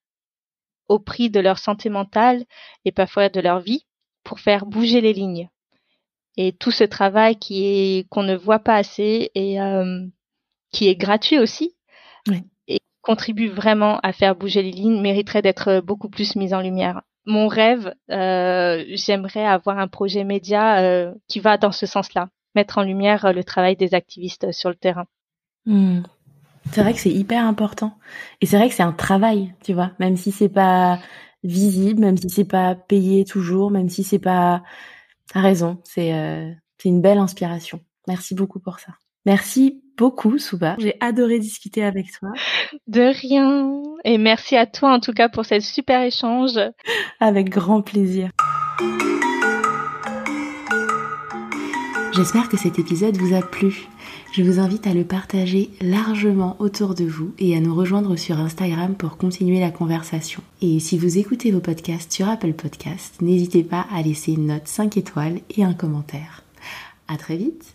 au 0.88 1.00
prix 1.00 1.28
de 1.30 1.40
leur 1.40 1.58
santé 1.58 1.88
mentale 1.88 2.44
et 2.84 2.92
parfois 2.92 3.28
de 3.28 3.40
leur 3.40 3.58
vie 3.58 3.84
pour 4.22 4.38
faire 4.38 4.66
bouger 4.66 5.00
les 5.00 5.12
lignes. 5.12 5.48
Et 6.36 6.52
tout 6.52 6.70
ce 6.70 6.84
travail 6.84 7.36
qui 7.36 7.64
est 7.64 8.08
qu'on 8.10 8.22
ne 8.22 8.36
voit 8.36 8.60
pas 8.60 8.76
assez 8.76 9.30
et 9.34 9.60
euh, 9.60 10.06
qui 10.70 10.86
est 10.88 10.96
gratuit 10.96 11.38
aussi 11.38 11.76
et 12.32 12.42
contribue 13.06 13.48
vraiment 13.48 14.00
à 14.02 14.12
faire 14.12 14.34
bouger 14.34 14.62
les 14.62 14.72
lignes 14.72 15.00
mériterait 15.00 15.40
d'être 15.40 15.80
beaucoup 15.80 16.08
plus 16.08 16.34
mis 16.34 16.52
en 16.52 16.60
lumière. 16.60 17.02
Mon 17.24 17.46
rêve, 17.46 17.94
euh, 18.10 18.84
j'aimerais 18.88 19.46
avoir 19.46 19.78
un 19.78 19.86
projet 19.86 20.24
média 20.24 20.80
euh, 20.80 21.14
qui 21.28 21.38
va 21.38 21.56
dans 21.56 21.70
ce 21.70 21.86
sens-là 21.86 22.28
mettre 22.56 22.78
en 22.78 22.82
lumière 22.82 23.26
euh, 23.26 23.32
le 23.32 23.44
travail 23.44 23.76
des 23.76 23.94
activistes 23.94 24.50
sur 24.50 24.70
le 24.70 24.74
terrain. 24.74 25.06
Hmm. 25.66 26.00
C'est 26.72 26.82
vrai 26.82 26.94
que 26.94 26.98
c'est 26.98 27.12
hyper 27.12 27.44
important. 27.44 27.96
Et 28.40 28.46
c'est 28.46 28.56
vrai 28.56 28.68
que 28.68 28.74
c'est 28.74 28.82
un 28.82 28.92
travail, 28.92 29.54
tu 29.62 29.72
vois, 29.72 29.92
même 30.00 30.16
si 30.16 30.32
c'est 30.32 30.48
pas 30.48 30.98
visible, 31.44 32.00
même 32.00 32.16
si 32.16 32.28
c'est 32.28 32.44
pas 32.44 32.74
payé 32.74 33.24
toujours, 33.24 33.70
même 33.70 33.88
si 33.88 34.02
c'est 34.02 34.18
pas. 34.18 34.64
T'as 35.32 35.42
raison, 35.42 35.78
c'est 35.84 36.12
euh, 36.12 36.50
c'est 36.78 36.88
une 36.88 37.02
belle 37.02 37.18
inspiration. 37.18 37.80
Merci 38.08 38.34
beaucoup 38.34 38.58
pour 38.58 38.80
ça. 38.80 38.92
Merci 39.26 39.80
beaucoup, 39.96 40.38
Souba. 40.38 40.76
J'ai 40.78 40.96
adoré 41.00 41.38
discuter 41.38 41.84
avec 41.84 42.06
toi. 42.18 42.30
De 42.86 43.02
rien. 43.02 43.72
Et 44.04 44.18
merci 44.18 44.56
à 44.56 44.66
toi 44.66 44.92
en 44.92 45.00
tout 45.00 45.12
cas 45.12 45.28
pour 45.28 45.44
ce 45.44 45.60
super 45.60 46.02
échange. 46.02 46.58
Avec 47.20 47.50
grand 47.50 47.82
plaisir. 47.82 48.30
J'espère 52.16 52.48
que 52.48 52.56
cet 52.56 52.78
épisode 52.78 53.16
vous 53.18 53.34
a 53.34 53.42
plu. 53.42 53.88
Je 54.32 54.42
vous 54.42 54.58
invite 54.58 54.86
à 54.86 54.94
le 54.94 55.04
partager 55.04 55.70
largement 55.82 56.56
autour 56.60 56.94
de 56.94 57.04
vous 57.04 57.34
et 57.38 57.54
à 57.54 57.60
nous 57.60 57.74
rejoindre 57.74 58.16
sur 58.16 58.38
Instagram 58.38 58.94
pour 58.94 59.18
continuer 59.18 59.60
la 59.60 59.70
conversation. 59.70 60.42
Et 60.62 60.78
si 60.80 60.96
vous 60.96 61.18
écoutez 61.18 61.50
vos 61.50 61.60
podcasts 61.60 62.12
sur 62.12 62.28
Apple 62.28 62.54
Podcasts, 62.54 63.20
n'hésitez 63.20 63.62
pas 63.64 63.86
à 63.94 64.00
laisser 64.00 64.32
une 64.32 64.46
note 64.46 64.66
5 64.66 64.96
étoiles 64.96 65.40
et 65.56 65.64
un 65.64 65.74
commentaire. 65.74 66.42
À 67.08 67.16
très 67.16 67.36
vite! 67.36 67.74